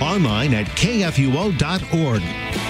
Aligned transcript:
online 0.00 0.54
at 0.54 0.66
kfuo.org. 0.66 2.67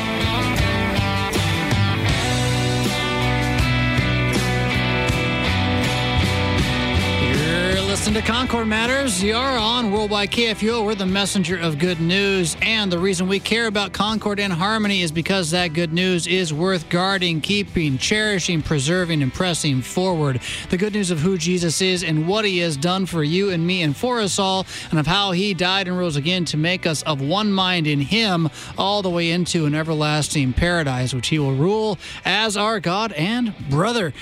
Listen 8.09 8.23
to 8.23 8.33
Concord 8.33 8.67
Matters. 8.67 9.23
You're 9.23 9.37
on 9.37 9.93
Worldwide 9.93 10.31
KFUO. 10.31 10.83
We're 10.83 10.95
the 10.95 11.05
messenger 11.05 11.59
of 11.59 11.79
good 11.79 12.01
news. 12.01 12.57
And 12.63 12.91
the 12.91 12.99
reason 12.99 13.29
we 13.29 13.39
care 13.39 13.67
about 13.67 13.93
Concord 13.93 14.41
and 14.41 14.51
Harmony 14.51 15.03
is 15.03 15.13
because 15.13 15.51
that 15.51 15.75
good 15.75 15.93
news 15.93 16.27
is 16.27 16.55
worth 16.55 16.89
guarding, 16.89 17.43
keeping, 17.43 17.99
cherishing, 17.99 18.63
preserving, 18.63 19.23
and 19.23 19.31
pressing 19.31 19.83
forward. 19.83 20.41
The 20.71 20.79
good 20.79 20.95
news 20.95 21.11
of 21.11 21.19
who 21.19 21.37
Jesus 21.37 21.83
is 21.83 22.03
and 22.03 22.27
what 22.27 22.47
he 22.47 22.61
has 22.61 22.79
done 22.79 23.05
for 23.05 23.23
you 23.23 23.51
and 23.51 23.67
me 23.67 23.83
and 23.83 23.95
for 23.95 24.21
us 24.21 24.39
all, 24.39 24.65
and 24.89 24.99
of 24.99 25.07
how 25.07 25.33
he 25.33 25.53
died 25.53 25.87
and 25.87 25.99
rose 25.99 26.17
again 26.17 26.47
to 26.47 26.57
make 26.57 26.87
us 26.87 27.03
of 27.03 27.21
one 27.21 27.53
mind 27.53 27.87
in 27.87 28.01
him, 28.01 28.49
all 28.79 29.03
the 29.03 29.11
way 29.11 29.31
into 29.31 29.67
an 29.67 29.75
everlasting 29.75 30.55
paradise, 30.55 31.13
which 31.13 31.29
he 31.29 31.39
will 31.39 31.55
rule 31.55 31.99
as 32.25 32.57
our 32.57 32.81
God 32.81 33.13
and 33.13 33.55
brother. 33.69 34.15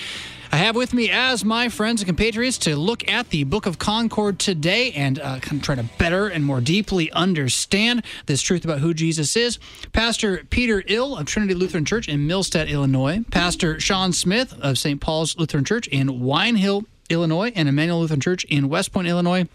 I 0.57 0.61
have 0.61 0.75
with 0.75 0.95
me 0.95 1.11
as 1.11 1.45
my 1.45 1.69
friends 1.69 2.01
and 2.01 2.07
compatriots 2.07 2.57
to 2.61 2.77
look 2.77 3.07
at 3.11 3.29
the 3.29 3.45
Book 3.45 3.67
of 3.67 3.79
Concord 3.79 4.39
today 4.39 4.91
and 4.93 5.19
uh, 5.19 5.39
kind 5.41 5.61
of 5.61 5.63
try 5.63 5.75
to 5.75 5.83
better 5.98 6.29
and 6.29 6.47
more 6.47 6.63
deeply 6.63 7.13
understand 7.13 8.03
this 8.25 8.41
truth 8.41 8.65
about 8.65 8.79
who 8.79 8.95
Jesus 8.95 9.37
is. 9.37 9.59
Pastor 9.93 10.47
Peter 10.48 10.83
Ill 10.87 11.15
of 11.19 11.27
Trinity 11.27 11.53
Lutheran 11.53 11.85
Church 11.85 12.09
in 12.09 12.27
Millstadt, 12.27 12.71
Illinois. 12.71 13.23
Pastor 13.31 13.79
Sean 13.79 14.15
Smith 14.15 14.59
of 14.63 14.79
St. 14.79 14.98
Paul's 14.98 15.37
Lutheran 15.37 15.67
Church 15.67 15.89
in 15.89 16.21
Wine 16.21 16.57
Hill, 16.57 16.85
Illinois, 17.11 17.53
and 17.55 17.69
Emmanuel 17.69 18.01
Lutheran 18.01 18.23
Church 18.23 18.45
in 18.45 18.70
West 18.70 18.95
Point, 18.95 19.09
Illinois. 19.09 19.47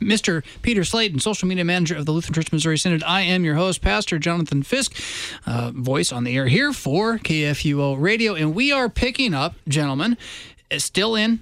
Mr. 0.00 0.44
Peter 0.62 0.84
Slayton, 0.84 1.20
social 1.20 1.48
media 1.48 1.64
manager 1.64 1.96
of 1.96 2.06
the 2.06 2.12
Lutheran 2.12 2.34
Church 2.34 2.52
Missouri 2.52 2.78
Synod. 2.78 3.02
I 3.04 3.22
am 3.22 3.44
your 3.44 3.54
host, 3.54 3.80
Pastor 3.80 4.18
Jonathan 4.18 4.62
Fisk, 4.62 4.94
uh, 5.46 5.70
voice 5.74 6.12
on 6.12 6.24
the 6.24 6.36
air 6.36 6.46
here 6.46 6.72
for 6.72 7.18
KFUO 7.18 8.00
Radio. 8.00 8.34
And 8.34 8.54
we 8.54 8.72
are 8.72 8.88
picking 8.88 9.34
up, 9.34 9.54
gentlemen, 9.66 10.16
still 10.78 11.14
in 11.14 11.40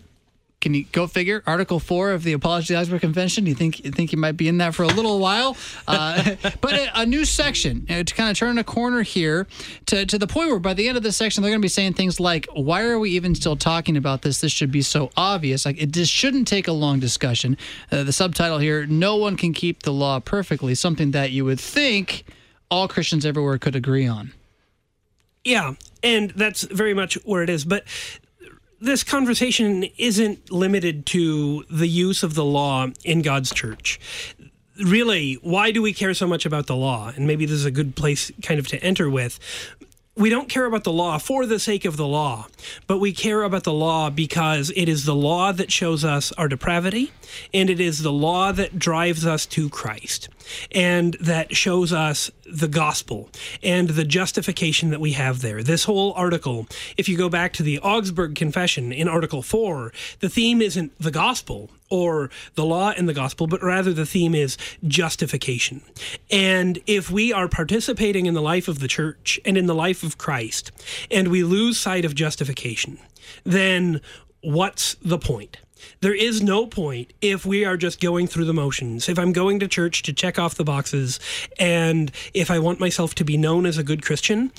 can 0.66 0.74
you 0.74 0.84
go 0.90 1.06
figure? 1.06 1.44
Article 1.46 1.78
four 1.78 2.10
of 2.10 2.24
the 2.24 2.34
Augsburg 2.34 3.00
Confession. 3.00 3.46
You 3.46 3.54
think 3.54 3.84
you 3.84 3.92
think 3.92 4.10
you 4.10 4.18
might 4.18 4.36
be 4.36 4.48
in 4.48 4.58
that 4.58 4.74
for 4.74 4.82
a 4.82 4.88
little 4.88 5.20
while? 5.20 5.56
Uh, 5.86 6.34
but 6.60 6.72
a, 6.72 7.02
a, 7.02 7.06
new 7.06 7.24
section 7.24 7.86
uh, 7.88 8.02
to 8.02 8.14
kind 8.16 8.32
of 8.32 8.36
turn 8.36 8.58
a 8.58 8.64
corner 8.64 9.02
here 9.02 9.46
to, 9.86 10.04
to 10.04 10.18
the 10.18 10.26
point 10.26 10.48
where 10.48 10.58
by 10.58 10.74
the 10.74 10.88
end 10.88 10.96
of 10.96 11.04
this 11.04 11.16
section 11.16 11.40
they're 11.40 11.52
going 11.52 11.60
to 11.60 11.64
be 11.64 11.68
saying 11.68 11.92
things 11.92 12.18
like, 12.18 12.48
"Why 12.52 12.82
are 12.82 12.98
we 12.98 13.10
even 13.10 13.36
still 13.36 13.54
talking 13.54 13.96
about 13.96 14.22
this? 14.22 14.40
This 14.40 14.50
should 14.50 14.72
be 14.72 14.82
so 14.82 15.12
obvious. 15.16 15.64
Like 15.64 15.80
it 15.80 15.92
just 15.92 16.12
shouldn't 16.12 16.48
take 16.48 16.66
a 16.66 16.72
long 16.72 16.98
discussion." 16.98 17.56
Uh, 17.92 18.02
the 18.02 18.12
subtitle 18.12 18.58
here: 18.58 18.86
"No 18.86 19.14
one 19.14 19.36
can 19.36 19.52
keep 19.52 19.84
the 19.84 19.92
law 19.92 20.18
perfectly." 20.18 20.74
Something 20.74 21.12
that 21.12 21.30
you 21.30 21.44
would 21.44 21.60
think 21.60 22.24
all 22.72 22.88
Christians 22.88 23.24
everywhere 23.24 23.58
could 23.58 23.76
agree 23.76 24.08
on. 24.08 24.32
Yeah, 25.44 25.74
and 26.02 26.30
that's 26.30 26.62
very 26.62 26.92
much 26.92 27.14
where 27.24 27.44
it 27.44 27.50
is. 27.50 27.64
But 27.64 27.84
this 28.80 29.02
conversation 29.02 29.84
isn't 29.96 30.50
limited 30.50 31.06
to 31.06 31.64
the 31.70 31.88
use 31.88 32.22
of 32.22 32.34
the 32.34 32.44
law 32.44 32.88
in 33.04 33.22
God's 33.22 33.52
church. 33.52 33.98
Really, 34.84 35.34
why 35.34 35.70
do 35.70 35.80
we 35.80 35.92
care 35.92 36.12
so 36.12 36.26
much 36.26 36.44
about 36.44 36.66
the 36.66 36.76
law? 36.76 37.12
And 37.14 37.26
maybe 37.26 37.46
this 37.46 37.54
is 37.54 37.64
a 37.64 37.70
good 37.70 37.96
place 37.96 38.30
kind 38.42 38.60
of 38.60 38.68
to 38.68 38.82
enter 38.82 39.08
with. 39.08 39.38
We 40.14 40.30
don't 40.30 40.48
care 40.48 40.64
about 40.64 40.84
the 40.84 40.92
law 40.92 41.18
for 41.18 41.44
the 41.44 41.58
sake 41.58 41.84
of 41.84 41.98
the 41.98 42.06
law, 42.06 42.46
but 42.86 42.98
we 42.98 43.12
care 43.12 43.42
about 43.42 43.64
the 43.64 43.72
law 43.72 44.08
because 44.08 44.72
it 44.74 44.88
is 44.88 45.04
the 45.04 45.14
law 45.14 45.52
that 45.52 45.70
shows 45.70 46.06
us 46.06 46.32
our 46.32 46.48
depravity, 46.48 47.12
and 47.52 47.68
it 47.68 47.80
is 47.80 48.02
the 48.02 48.12
law 48.12 48.50
that 48.52 48.78
drives 48.78 49.26
us 49.26 49.44
to 49.46 49.68
Christ 49.68 50.30
and 50.72 51.16
that 51.20 51.54
shows 51.54 51.92
us 51.92 52.30
the 52.50 52.68
gospel 52.68 53.28
and 53.62 53.90
the 53.90 54.04
justification 54.04 54.90
that 54.90 55.00
we 55.00 55.12
have 55.12 55.40
there. 55.40 55.62
This 55.62 55.84
whole 55.84 56.12
article, 56.14 56.66
if 56.96 57.08
you 57.08 57.16
go 57.16 57.28
back 57.28 57.52
to 57.54 57.62
the 57.62 57.78
Augsburg 57.80 58.34
Confession 58.34 58.92
in 58.92 59.08
Article 59.08 59.42
4, 59.42 59.92
the 60.20 60.28
theme 60.28 60.62
isn't 60.62 60.96
the 60.98 61.10
gospel 61.10 61.70
or 61.90 62.30
the 62.54 62.64
law 62.64 62.92
and 62.96 63.08
the 63.08 63.14
gospel, 63.14 63.46
but 63.46 63.62
rather 63.62 63.92
the 63.92 64.06
theme 64.06 64.34
is 64.34 64.56
justification. 64.86 65.82
And 66.30 66.78
if 66.86 67.10
we 67.10 67.32
are 67.32 67.48
participating 67.48 68.26
in 68.26 68.34
the 68.34 68.42
life 68.42 68.68
of 68.68 68.80
the 68.80 68.88
church 68.88 69.38
and 69.44 69.56
in 69.56 69.66
the 69.66 69.74
life 69.74 70.02
of 70.02 70.18
Christ, 70.18 70.72
and 71.10 71.28
we 71.28 71.42
lose 71.42 71.78
sight 71.78 72.04
of 72.04 72.14
justification, 72.14 72.98
then 73.44 74.00
what's 74.40 74.94
the 75.02 75.18
point? 75.18 75.58
There 76.00 76.14
is 76.14 76.42
no 76.42 76.66
point 76.66 77.12
if 77.20 77.46
we 77.46 77.64
are 77.64 77.76
just 77.76 78.00
going 78.00 78.26
through 78.26 78.44
the 78.44 78.54
motions. 78.54 79.08
If 79.08 79.18
I'm 79.18 79.32
going 79.32 79.60
to 79.60 79.68
church 79.68 80.02
to 80.02 80.12
check 80.12 80.38
off 80.38 80.54
the 80.54 80.64
boxes, 80.64 81.20
and 81.58 82.10
if 82.34 82.50
I 82.50 82.58
want 82.58 82.80
myself 82.80 83.14
to 83.16 83.24
be 83.24 83.36
known 83.36 83.66
as 83.66 83.78
a 83.78 83.82
good 83.82 84.02
Christian, 84.02 84.52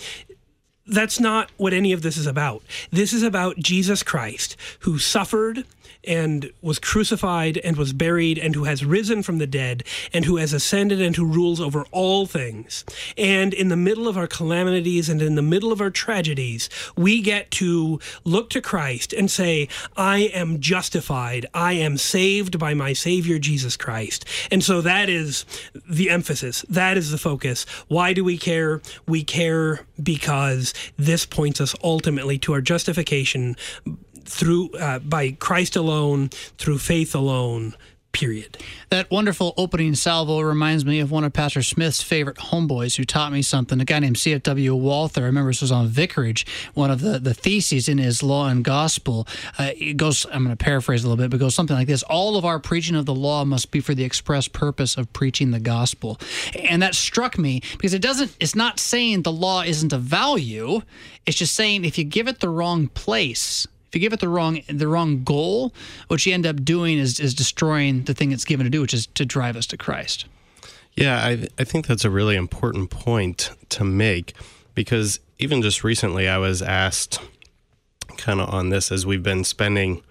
that's 0.88 1.19
not 1.19 1.51
what 1.57 1.73
any 1.73 1.91
of 1.91 2.01
this 2.01 2.17
is 2.17 2.25
about. 2.25 2.63
This 2.91 3.11
is 3.13 3.23
about 3.23 3.57
Jesus 3.57 4.03
Christ, 4.03 4.55
who 4.79 4.97
suffered 4.97 5.65
and 6.03 6.52
was 6.62 6.80
crucified 6.80 7.58
and 7.58 7.78
was 7.78 7.94
buried 7.94 8.38
and 8.38 8.56
who 8.56 8.63
has 8.66 8.85
risen 8.85 9.24
from 9.24 9.38
the 9.38 9.47
dead 9.47 9.84
and 10.13 10.25
who 10.25 10.38
has 10.38 10.53
ascended 10.53 11.02
and 11.02 11.16
who 11.16 11.25
rules 11.25 11.59
over 11.59 11.85
all 11.91 12.25
things. 12.25 12.85
And 13.18 13.53
in 13.53 13.69
the 13.69 13.78
middle 13.78 14.07
of 14.07 14.18
our 14.18 14.28
calamities 14.28 15.09
and 15.09 15.22
in 15.22 15.36
the 15.36 15.41
middle 15.41 15.72
of 15.72 15.81
our 15.81 15.90
tragedies, 15.90 16.69
we 16.96 17.22
get 17.22 17.52
to 17.52 18.00
look 18.24 18.50
to 18.52 18.62
Christ 18.62 19.13
and 19.13 19.30
say, 19.30 19.68
I 19.96 20.19
am 20.34 20.59
justified. 20.59 21.46
I 21.53 21.74
am 21.74 21.97
saved 21.97 22.59
by 22.59 22.74
my 22.74 22.94
Savior 22.94 23.40
Jesus 23.40 23.78
Christ. 23.78 24.25
And 24.52 24.63
so 24.63 24.81
that 24.81 25.09
is 25.09 25.46
the 25.90 26.09
emphasis. 26.09 26.66
That 26.69 26.97
is 26.97 27.12
the 27.12 27.18
focus. 27.18 27.66
Why 27.88 28.13
do 28.13 28.24
we 28.24 28.38
care? 28.38 28.81
We 29.07 29.24
care 29.24 29.86
because 30.02 30.74
this 30.97 31.25
points 31.25 31.59
us 31.62 31.75
ultimately 31.84 32.38
to 32.40 32.53
our 32.53 32.62
justification 32.62 33.56
through 34.27 34.71
uh, 34.71 34.99
by 34.99 35.31
Christ 35.31 35.75
alone, 35.75 36.29
through 36.57 36.79
faith 36.79 37.15
alone. 37.15 37.75
Period. 38.13 38.57
That 38.89 39.11
wonderful 39.11 39.53
opening 39.57 39.93
salvo 39.93 40.39
reminds 40.41 40.83
me 40.83 41.01
of 41.01 41.11
one 41.11 41.23
of 41.23 41.33
Pastor 41.33 41.61
Smith's 41.61 42.01
favorite 42.01 42.38
homeboys 42.38 42.95
who 42.95 43.03
taught 43.03 43.31
me 43.31 43.43
something. 43.43 43.79
A 43.79 43.85
guy 43.85 43.99
named 43.99 44.17
C.F.W. 44.17 44.73
Walther. 44.73 45.21
I 45.21 45.25
remember 45.25 45.51
this 45.51 45.61
was 45.61 45.71
on 45.71 45.88
Vicarage. 45.88 46.47
One 46.73 46.89
of 46.89 47.01
the, 47.01 47.19
the 47.19 47.35
theses 47.35 47.88
in 47.88 47.99
his 47.99 48.23
Law 48.23 48.47
and 48.47 48.63
Gospel. 48.63 49.27
Uh, 49.59 49.71
it 49.77 49.97
goes. 49.97 50.25
I'm 50.25 50.44
going 50.44 50.55
to 50.55 50.55
paraphrase 50.55 51.03
a 51.03 51.07
little 51.07 51.21
bit, 51.23 51.29
but 51.29 51.39
goes 51.39 51.53
something 51.53 51.75
like 51.75 51.88
this: 51.88 52.01
All 52.03 52.38
of 52.38 52.45
our 52.45 52.59
preaching 52.59 52.95
of 52.95 53.05
the 53.05 53.13
law 53.13 53.45
must 53.45 53.69
be 53.69 53.81
for 53.81 53.94
the 53.94 54.05
express 54.05 54.47
purpose 54.47 54.97
of 54.97 55.13
preaching 55.13 55.51
the 55.51 55.59
gospel. 55.59 56.17
And 56.57 56.81
that 56.81 56.95
struck 56.95 57.38
me 57.38 57.61
because 57.73 57.94
it 57.94 58.01
doesn't. 58.01 58.35
It's 58.39 58.55
not 58.55 58.79
saying 58.79 59.23
the 59.23 59.31
law 59.31 59.61
isn't 59.61 59.94
a 59.94 59.99
value. 59.99 60.81
It's 61.27 61.38
just 61.38 61.53
saying 61.53 61.85
if 61.85 61.99
you 61.99 62.03
give 62.03 62.27
it 62.27 62.39
the 62.39 62.49
wrong 62.49 62.88
place 62.88 63.67
if 63.88 63.96
you 63.96 64.02
give 64.02 64.14
it 64.14 64.20
the 64.20 64.30
wrong 64.30 64.62
the 64.68 64.88
wrong 64.88 65.24
goal, 65.24 65.74
what 66.07 66.25
you 66.25 66.34
end 66.34 66.45
up 66.45 66.63
doing 66.63 66.98
is 66.98 67.19
is 67.19 67.34
destroying 67.34 68.04
the 68.04 68.13
thing 68.13 68.31
it's 68.31 68.45
given 68.45 68.66
to 68.66 68.69
do, 68.69 68.81
which 68.81 68.94
is 68.94 69.07
to 69.07 69.25
drive 69.25 69.56
us 69.56 69.66
to 69.68 69.78
Christ. 69.78 70.25
Yeah, 70.95 71.18
I, 71.18 71.48
I 71.60 71.63
think 71.63 71.86
that's 71.86 72.06
a 72.06 72.10
really 72.10 72.36
important 72.36 72.89
point 72.89 73.51
to 73.69 73.84
make 73.84 74.34
because 74.74 75.19
even 75.38 75.62
just 75.62 75.84
recently 75.84 76.28
I 76.28 76.39
was 76.39 76.62
asked 76.62 77.19
kind 78.18 78.42
of 78.42 78.50
on 78.50 78.69
this 78.69 78.92
as 78.92 79.06
we've 79.06 79.22
been 79.22 79.44
spending, 79.44 80.01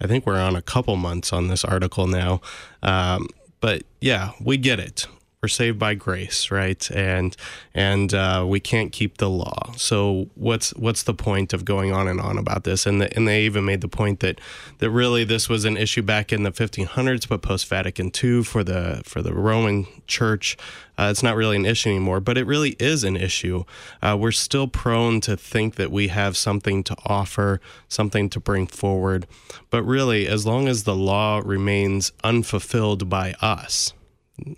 I 0.00 0.06
think 0.06 0.26
we're 0.26 0.40
on 0.40 0.54
a 0.54 0.62
couple 0.62 0.96
months 0.96 1.32
on 1.32 1.48
this 1.48 1.64
article 1.64 2.06
now. 2.06 2.42
Um, 2.82 3.28
but 3.60 3.84
yeah, 4.00 4.32
we 4.38 4.58
get 4.58 4.78
it 4.78 5.06
we're 5.42 5.48
saved 5.48 5.78
by 5.78 5.94
grace, 5.94 6.50
right? 6.50 6.90
And 6.90 7.36
and 7.74 8.14
uh, 8.14 8.44
we 8.48 8.58
can't 8.58 8.90
keep 8.90 9.18
the 9.18 9.28
law. 9.28 9.72
So 9.76 10.30
what's 10.34 10.70
what's 10.74 11.02
the 11.02 11.12
point 11.12 11.52
of 11.52 11.64
going 11.64 11.92
on 11.92 12.08
and 12.08 12.20
on 12.20 12.38
about 12.38 12.64
this? 12.64 12.86
And 12.86 13.02
the, 13.02 13.14
and 13.14 13.28
they 13.28 13.44
even 13.44 13.66
made 13.66 13.82
the 13.82 13.88
point 13.88 14.20
that 14.20 14.40
that 14.78 14.90
really 14.90 15.24
this 15.24 15.48
was 15.48 15.66
an 15.66 15.76
issue 15.76 16.02
back 16.02 16.32
in 16.32 16.42
the 16.42 16.50
1500s, 16.50 17.28
but 17.28 17.42
post 17.42 17.68
Vatican 17.68 18.10
II 18.22 18.44
for 18.44 18.64
the 18.64 19.02
for 19.04 19.20
the 19.20 19.34
Roman 19.34 19.86
Church, 20.06 20.56
uh, 20.98 21.08
it's 21.10 21.22
not 21.22 21.36
really 21.36 21.56
an 21.56 21.66
issue 21.66 21.90
anymore. 21.90 22.20
But 22.20 22.38
it 22.38 22.46
really 22.46 22.74
is 22.80 23.04
an 23.04 23.16
issue. 23.16 23.64
Uh, 24.00 24.16
we're 24.18 24.32
still 24.32 24.66
prone 24.66 25.20
to 25.20 25.36
think 25.36 25.74
that 25.74 25.92
we 25.92 26.08
have 26.08 26.36
something 26.36 26.82
to 26.84 26.96
offer, 27.04 27.60
something 27.88 28.30
to 28.30 28.40
bring 28.40 28.66
forward. 28.66 29.26
But 29.68 29.82
really, 29.82 30.26
as 30.26 30.46
long 30.46 30.66
as 30.66 30.84
the 30.84 30.96
law 30.96 31.42
remains 31.44 32.10
unfulfilled 32.24 33.10
by 33.10 33.34
us, 33.42 33.92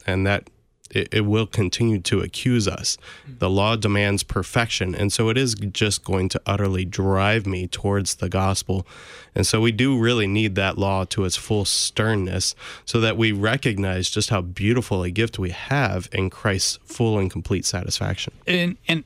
and 0.06 0.26
that 0.26 0.48
it, 0.90 1.08
it 1.12 1.20
will 1.22 1.46
continue 1.46 1.98
to 2.00 2.20
accuse 2.20 2.66
us. 2.66 2.96
The 3.26 3.50
law 3.50 3.76
demands 3.76 4.22
perfection. 4.22 4.94
And 4.94 5.12
so 5.12 5.28
it 5.28 5.36
is 5.36 5.54
just 5.54 6.04
going 6.04 6.28
to 6.30 6.40
utterly 6.46 6.84
drive 6.84 7.46
me 7.46 7.66
towards 7.66 8.16
the 8.16 8.28
gospel. 8.28 8.86
And 9.34 9.46
so 9.46 9.60
we 9.60 9.72
do 9.72 9.98
really 9.98 10.26
need 10.26 10.54
that 10.54 10.78
law 10.78 11.04
to 11.06 11.24
its 11.24 11.36
full 11.36 11.64
sternness 11.64 12.54
so 12.84 13.00
that 13.00 13.16
we 13.16 13.32
recognize 13.32 14.10
just 14.10 14.30
how 14.30 14.40
beautiful 14.40 15.02
a 15.02 15.10
gift 15.10 15.38
we 15.38 15.50
have 15.50 16.08
in 16.12 16.30
Christ's 16.30 16.78
full 16.84 17.18
and 17.18 17.30
complete 17.30 17.64
satisfaction. 17.64 18.32
And 18.46 18.76
and 18.88 19.04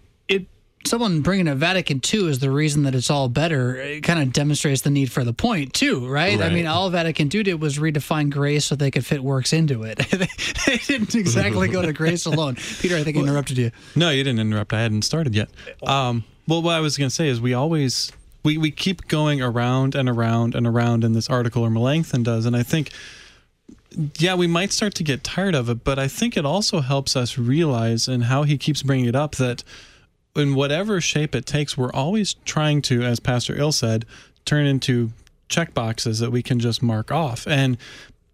someone 0.87 1.21
bringing 1.21 1.49
a 1.49 1.55
Vatican 1.55 2.01
II 2.13 2.29
is 2.29 2.39
the 2.39 2.51
reason 2.51 2.83
that 2.85 2.95
it's 2.95 3.11
all 3.11 3.29
better. 3.29 3.77
It 3.77 4.03
kind 4.03 4.21
of 4.21 4.33
demonstrates 4.33 4.83
the 4.83 4.91
need 4.91 5.11
for 5.11 5.25
the 5.25 5.33
point 5.33 5.73
too, 5.73 6.09
right? 6.09 6.41
I 6.41 6.51
mean, 6.51 6.67
all 6.67 6.91
Vatican 6.91 7.31
II 7.33 7.43
did 7.43 7.61
was 7.61 7.79
redefine 7.79 8.31
grace 8.31 8.67
so 8.67 8.75
they 8.75 8.91
could 8.91 9.07
fit 9.07 9.23
works 9.23 9.53
into 9.53 9.83
it. 9.85 9.99
they 10.67 10.77
didn't 10.79 11.15
exactly 11.15 11.69
go 11.69 11.83
to 11.83 11.93
grace 11.93 12.27
alone. 12.27 12.57
Peter, 12.81 12.97
I 12.97 13.05
think 13.05 13.17
I 13.17 13.21
interrupted 13.21 13.59
you. 13.59 13.71
No, 13.97 14.11
you 14.11 14.25
didn't 14.25 14.41
interrupt. 14.41 14.73
I 14.73 14.81
hadn't 14.81 15.03
started 15.03 15.35
yet. 15.35 15.49
Um, 15.83 16.25
well, 16.47 16.63
what 16.63 16.75
I 16.75 16.81
was 16.81 16.99
going 16.99 17.09
to 17.09 17.15
say 17.15 17.29
is 17.29 17.41
we 17.41 17.55
always 17.55 18.13
we, 18.45 18.59
we 18.59 18.71
keep 18.71 19.09
going 19.09 19.41
around 19.41 19.95
and 19.95 20.09
around 20.09 20.55
and 20.55 20.67
around 20.67 21.05
in 21.05 21.13
this 21.13 21.31
article, 21.31 21.63
or 21.63 21.71
Melanchthon 21.71 22.23
does, 22.23 22.47
and 22.47 22.57
I 22.57 22.63
think 22.63 22.91
yeah, 24.19 24.35
we 24.35 24.47
might 24.47 24.73
start 24.73 24.95
to 24.97 25.05
get 25.05 25.23
tired 25.23 25.55
of 25.55 25.69
it, 25.69 25.85
but 25.85 25.99
I 25.99 26.09
think 26.09 26.37
it 26.37 26.47
also 26.47 26.81
helps 26.81 27.17
us 27.17 27.39
realize, 27.39 28.09
and 28.09 28.25
how 28.25 28.43
he 28.45 28.57
keeps 28.57 28.83
bringing 28.83 29.07
it 29.07 29.15
up, 29.15 29.37
that 29.37 29.63
in 30.35 30.55
whatever 30.55 31.01
shape 31.01 31.35
it 31.35 31.47
takes, 31.47 31.77
we're 31.77 31.93
always 31.93 32.35
trying 32.45 32.83
to, 32.83 33.03
as 33.03 33.21
Pastor 33.21 33.55
Ill 33.59 33.73
said, 33.73 34.07
turn 34.45 34.67
into 34.67 35.11
check 35.49 35.75
boxes 35.75 36.19
that 36.21 36.31
we 36.31 36.43
can 36.43 36.59
just 36.59 36.83
mark 36.83 37.13
off. 37.13 37.47
And 37.47 37.77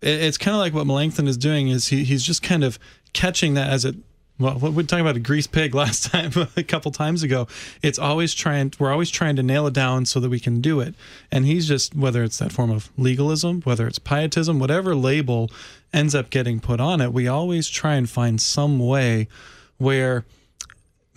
it's 0.00 0.39
kind 0.39 0.55
of 0.55 0.61
like 0.61 0.73
what 0.73 0.87
Melanchthon 0.87 1.27
is 1.27 1.37
doing 1.37 1.69
is 1.69 1.89
he, 1.89 2.05
he's 2.05 2.23
just 2.23 2.43
kind 2.43 2.62
of 2.62 2.79
catching 3.12 3.55
that 3.55 3.71
as 3.71 3.85
it 3.85 3.97
well 4.39 4.56
we 4.56 4.85
talking 4.85 5.05
about 5.05 5.17
a 5.17 5.21
grease 5.21 5.49
pig 5.49 5.75
last 5.75 6.12
time 6.12 6.31
a 6.56 6.62
couple 6.62 6.93
times 6.93 7.23
ago 7.25 7.49
it's 7.83 7.99
always 7.99 8.35
trying 8.35 8.73
we're 8.79 8.93
always 8.93 9.11
trying 9.11 9.35
to 9.35 9.43
nail 9.43 9.67
it 9.67 9.75
down 9.75 10.06
so 10.06 10.21
that 10.21 10.29
we 10.29 10.39
can 10.39 10.61
do 10.61 10.79
it 10.79 10.95
and 11.33 11.47
he's 11.47 11.67
just 11.67 11.97
whether 11.97 12.23
it's 12.23 12.39
that 12.39 12.53
form 12.53 12.71
of 12.71 12.91
legalism 12.97 13.61
whether 13.62 13.89
it's 13.89 13.99
pietism 13.99 14.61
whatever 14.61 14.95
label 14.95 15.50
ends 15.93 16.15
up 16.15 16.31
getting 16.31 16.61
put 16.61 16.79
on 16.79 17.00
it 17.00 17.12
we 17.12 17.27
always 17.27 17.69
try 17.69 17.95
and 17.95 18.09
find 18.09 18.41
some 18.41 18.79
way 18.79 19.27
where 19.79 20.25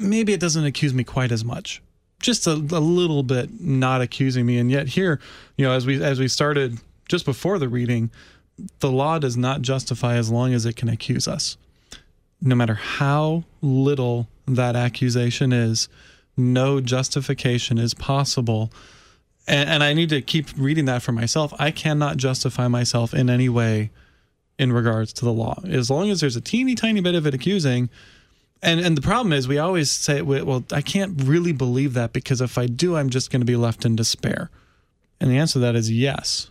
maybe 0.01 0.33
it 0.33 0.39
doesn't 0.39 0.65
accuse 0.65 0.94
me 0.94 1.03
quite 1.03 1.31
as 1.31 1.45
much. 1.45 1.81
Just 2.21 2.45
a, 2.48 2.53
a 2.53 2.81
little 2.81 3.24
bit 3.24 3.62
not 3.62 4.01
accusing 4.01 4.45
me. 4.45 4.57
And 4.57 4.69
yet 4.71 4.88
here 4.88 5.19
you 5.57 5.65
know 5.65 5.71
as 5.71 5.86
we 5.86 6.03
as 6.03 6.19
we 6.19 6.27
started 6.27 6.77
just 7.07 7.25
before 7.25 7.59
the 7.59 7.69
reading 7.69 8.12
the 8.80 8.92
law 8.92 9.18
does 9.19 9.38
not 9.38 9.62
justify 9.62 10.15
as 10.15 10.30
long 10.30 10.53
as 10.53 10.65
it 10.65 10.75
can 10.75 10.89
accuse 10.89 11.27
us. 11.27 11.57
No 12.42 12.56
matter 12.56 12.75
how 12.75 13.44
little 13.62 14.27
that 14.48 14.75
accusation 14.75 15.53
is 15.53 15.88
no 16.38 16.81
justification 16.81 17.77
is 17.77 17.94
possible. 17.94 18.71
And, 19.47 19.69
and 19.69 19.83
i 19.83 19.94
need 19.94 20.09
to 20.09 20.21
keep 20.21 20.47
reading 20.57 20.86
that 20.86 21.01
for 21.01 21.12
myself. 21.12 21.54
I 21.59 21.71
cannot 21.71 22.18
justify 22.18 22.68
myself 22.68 23.13
in 23.13 23.30
any 23.30 23.50
way 23.50 23.92
in 24.57 24.71
regards 24.71 25.12
to 25.13 25.25
the 25.25 25.33
law. 25.33 25.62
As 25.68 25.89
long 25.89 26.09
as 26.09 26.21
there's 26.21 26.36
a 26.36 26.42
teeny 26.42 26.75
tiny 26.75 27.01
bit 27.01 27.15
of 27.15 27.25
it 27.25 27.33
accusing 27.33 27.89
and 28.63 28.80
and 28.80 28.96
the 28.98 29.02
problem 29.02 29.34
is 29.34 29.48
we 29.48 29.58
always 29.58 29.90
say 29.92 30.22
well 30.22 30.63
i 30.72 30.81
can't 30.81 31.22
really 31.24 31.52
believe 31.52 31.94
that 31.94 32.13
because 32.13 32.42
if 32.42 32.58
i 32.58 32.66
do 32.68 32.96
i'm 32.96 33.10
just 33.10 33.31
going 33.31 33.42
to 33.42 33.46
be 33.46 33.56
left 33.56 33.86
in 33.86 33.96
despair. 33.96 34.50
And 35.19 35.30
the 35.30 35.38
answer 35.38 35.54
to 35.54 35.60
that 35.60 35.75
is 35.75 35.92
yes. 35.92 36.50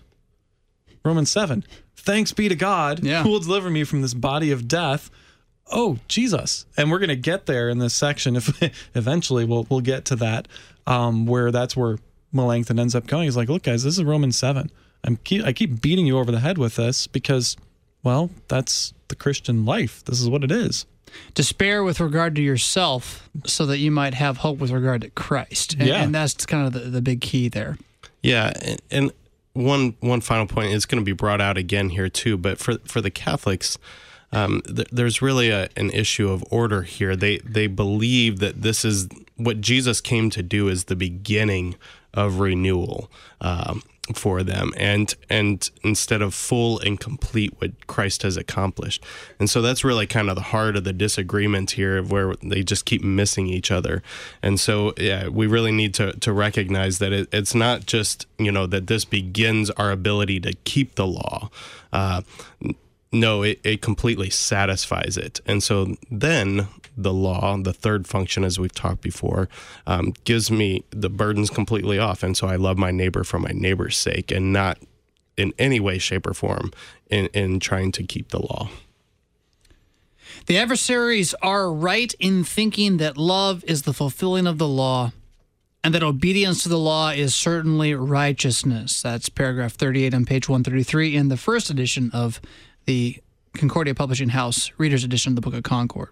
Romans 1.04 1.30
7 1.30 1.64
thanks 1.96 2.32
be 2.32 2.48
to 2.48 2.54
god 2.54 3.04
Yeah. 3.04 3.22
who 3.22 3.30
will 3.30 3.40
deliver 3.40 3.68
me 3.70 3.84
from 3.84 4.00
this 4.02 4.14
body 4.14 4.50
of 4.52 4.68
death. 4.68 5.10
Oh 5.72 5.98
jesus. 6.08 6.66
And 6.76 6.90
we're 6.90 6.98
going 6.98 7.08
to 7.08 7.16
get 7.16 7.46
there 7.46 7.68
in 7.68 7.78
this 7.78 7.94
section 7.94 8.36
if 8.36 8.60
eventually 8.94 9.44
we'll 9.44 9.66
we'll 9.70 9.80
get 9.80 10.04
to 10.06 10.16
that 10.16 10.48
um, 10.86 11.26
where 11.26 11.50
that's 11.50 11.76
where 11.76 11.98
melanchthon 12.32 12.78
ends 12.78 12.94
up 12.94 13.06
going. 13.06 13.24
He's 13.24 13.36
like 13.36 13.48
look 13.48 13.62
guys 13.64 13.82
this 13.84 13.98
is 13.98 14.04
romans 14.04 14.36
7 14.36 14.70
i'm 15.04 15.16
keep, 15.16 15.44
i 15.44 15.52
keep 15.52 15.80
beating 15.80 16.06
you 16.06 16.18
over 16.18 16.30
the 16.30 16.40
head 16.40 16.58
with 16.58 16.76
this 16.76 17.06
because 17.06 17.56
well 18.02 18.30
that's 18.48 18.92
the 19.08 19.16
christian 19.16 19.64
life. 19.64 20.04
This 20.04 20.20
is 20.20 20.28
what 20.28 20.44
it 20.44 20.52
is 20.52 20.86
Despair 21.34 21.82
with 21.84 22.00
regard 22.00 22.34
to 22.36 22.42
yourself 22.42 23.28
so 23.46 23.66
that 23.66 23.78
you 23.78 23.90
might 23.90 24.14
have 24.14 24.38
hope 24.38 24.58
with 24.58 24.70
regard 24.70 25.00
to 25.02 25.10
Christ. 25.10 25.74
And, 25.74 25.86
Yeah. 25.88 26.02
and 26.02 26.14
that's 26.14 26.46
kind 26.46 26.66
of 26.66 26.72
the, 26.72 26.90
the 26.90 27.02
big 27.02 27.20
key 27.20 27.48
there. 27.48 27.78
Yeah, 28.22 28.52
and- 28.62 28.80
and 28.90 29.12
one 29.52 29.94
one 30.00 30.20
final 30.20 30.46
point 30.46 30.72
is 30.72 30.86
going 30.86 31.00
to 31.00 31.04
be 31.04 31.12
brought 31.12 31.40
out 31.40 31.56
again 31.56 31.90
here 31.90 32.08
too. 32.08 32.36
But 32.36 32.58
for 32.58 32.78
for 32.84 33.00
the 33.00 33.10
Catholics, 33.10 33.78
um, 34.32 34.62
th- 34.62 34.88
there's 34.92 35.20
really 35.20 35.50
a, 35.50 35.68
an 35.76 35.90
issue 35.90 36.30
of 36.30 36.44
order 36.50 36.82
here. 36.82 37.16
They 37.16 37.38
they 37.38 37.66
believe 37.66 38.38
that 38.38 38.62
this 38.62 38.84
is 38.84 39.08
what 39.36 39.60
Jesus 39.60 40.00
came 40.00 40.30
to 40.30 40.42
do 40.42 40.68
is 40.68 40.84
the 40.84 40.94
beginning 40.96 41.74
of 42.14 42.38
renewal 42.40 43.10
um, 43.40 43.82
for 44.12 44.42
them, 44.42 44.72
and 44.76 45.14
and 45.28 45.70
instead 45.82 46.22
of 46.22 46.34
full 46.34 46.78
and 46.80 46.98
complete 46.98 47.54
what 47.58 47.86
Christ 47.86 48.22
has 48.22 48.36
accomplished. 48.36 49.04
And 49.38 49.48
so 49.48 49.62
that's 49.62 49.84
really 49.84 50.06
kind 50.06 50.28
of 50.28 50.36
the 50.36 50.42
heart 50.42 50.76
of 50.76 50.84
the 50.84 50.92
disagreement 50.92 51.72
here, 51.72 51.98
of 51.98 52.10
where 52.10 52.34
they 52.42 52.62
just 52.62 52.84
keep 52.84 53.02
missing 53.02 53.46
each 53.46 53.70
other. 53.70 54.02
And 54.42 54.58
so 54.58 54.94
yeah, 54.96 55.28
we 55.28 55.46
really 55.46 55.72
need 55.72 55.94
to 55.94 56.12
to 56.12 56.32
recognize 56.32 56.98
that 56.98 57.12
it, 57.12 57.28
it's 57.32 57.54
not 57.54 57.86
just 57.86 58.26
you 58.38 58.52
know 58.52 58.66
that 58.66 58.86
this 58.86 59.04
begins 59.04 59.70
our 59.70 59.90
ability 59.90 60.40
to 60.40 60.52
keep 60.64 60.94
the 60.94 61.06
law. 61.06 61.50
Uh, 61.92 62.22
no, 63.12 63.42
it, 63.42 63.60
it 63.64 63.82
completely 63.82 64.30
satisfies 64.30 65.16
it. 65.16 65.40
And 65.44 65.62
so 65.62 65.96
then 66.10 66.68
the 66.96 67.12
law, 67.12 67.56
the 67.56 67.72
third 67.72 68.06
function, 68.06 68.44
as 68.44 68.58
we've 68.58 68.74
talked 68.74 69.00
before, 69.00 69.48
um, 69.86 70.14
gives 70.24 70.50
me 70.50 70.84
the 70.90 71.10
burdens 71.10 71.50
completely 71.50 71.98
off. 71.98 72.22
And 72.22 72.36
so 72.36 72.46
I 72.46 72.56
love 72.56 72.78
my 72.78 72.90
neighbor 72.90 73.24
for 73.24 73.38
my 73.38 73.50
neighbor's 73.52 73.96
sake 73.96 74.30
and 74.30 74.52
not 74.52 74.78
in 75.36 75.52
any 75.58 75.80
way, 75.80 75.98
shape, 75.98 76.26
or 76.26 76.34
form 76.34 76.70
in, 77.08 77.26
in 77.26 77.58
trying 77.58 77.90
to 77.92 78.04
keep 78.04 78.28
the 78.28 78.40
law. 78.40 78.68
The 80.46 80.58
adversaries 80.58 81.34
are 81.42 81.72
right 81.72 82.14
in 82.20 82.44
thinking 82.44 82.98
that 82.98 83.16
love 83.16 83.64
is 83.64 83.82
the 83.82 83.92
fulfilling 83.92 84.46
of 84.46 84.58
the 84.58 84.68
law 84.68 85.12
and 85.82 85.94
that 85.94 86.02
obedience 86.02 86.62
to 86.62 86.68
the 86.68 86.78
law 86.78 87.10
is 87.10 87.34
certainly 87.34 87.94
righteousness. 87.94 89.02
That's 89.02 89.28
paragraph 89.28 89.72
38 89.72 90.14
on 90.14 90.26
page 90.26 90.48
133 90.48 91.16
in 91.16 91.28
the 91.28 91.36
first 91.36 91.70
edition 91.70 92.10
of 92.12 92.40
the 92.86 93.18
Concordia 93.54 93.94
Publishing 93.94 94.30
House 94.30 94.70
Reader's 94.78 95.04
Edition 95.04 95.32
of 95.32 95.36
the 95.36 95.40
Book 95.40 95.54
of 95.54 95.62
Concord. 95.62 96.10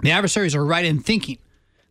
The 0.00 0.10
adversaries 0.10 0.54
are 0.54 0.64
right 0.64 0.84
in 0.84 1.00
thinking 1.00 1.38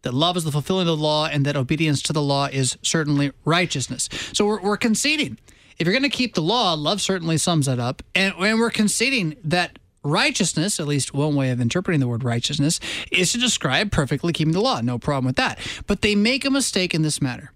that 0.04 0.14
love 0.14 0.38
is 0.38 0.44
the 0.44 0.52
fulfilling 0.52 0.88
of 0.88 0.98
the 0.98 1.04
law 1.04 1.26
and 1.26 1.46
that 1.46 1.58
obedience 1.58 2.02
to 2.04 2.14
the 2.14 2.22
law 2.22 2.46
is 2.46 2.78
certainly 2.82 3.32
righteousness. 3.44 4.08
So 4.34 4.46
we're, 4.46 4.62
we're 4.62 4.78
conceding. 4.78 5.38
If 5.78 5.86
you're 5.86 5.94
going 5.94 6.10
to 6.10 6.16
keep 6.16 6.34
the 6.34 6.42
law, 6.42 6.74
love 6.74 7.02
certainly 7.02 7.38
sums 7.38 7.66
that 7.66 7.80
up. 7.80 8.02
And, 8.16 8.34
and 8.40 8.60
we're 8.60 8.70
conceding 8.70 9.36
that 9.44 9.80
righteousness, 10.04 10.80
at 10.80 10.88
least 10.88 11.14
one 11.14 11.36
way 11.36 11.52
of 11.52 11.60
interpreting 11.60 12.00
the 12.00 12.08
word 12.08 12.24
righteousness, 12.24 12.80
is 13.12 13.32
to 13.34 13.38
describe 13.38 13.92
perfectly 13.92 14.34
keeping 14.34 14.54
the 14.54 14.62
law. 14.62 14.82
No 14.82 14.98
problem 14.98 15.26
with 15.26 15.36
that. 15.36 15.60
But 15.86 16.02
they 16.02 16.16
make 16.16 16.46
a 16.46 16.50
mistake 16.50 16.94
in 16.94 17.02
this 17.02 17.22
matter. 17.22 17.52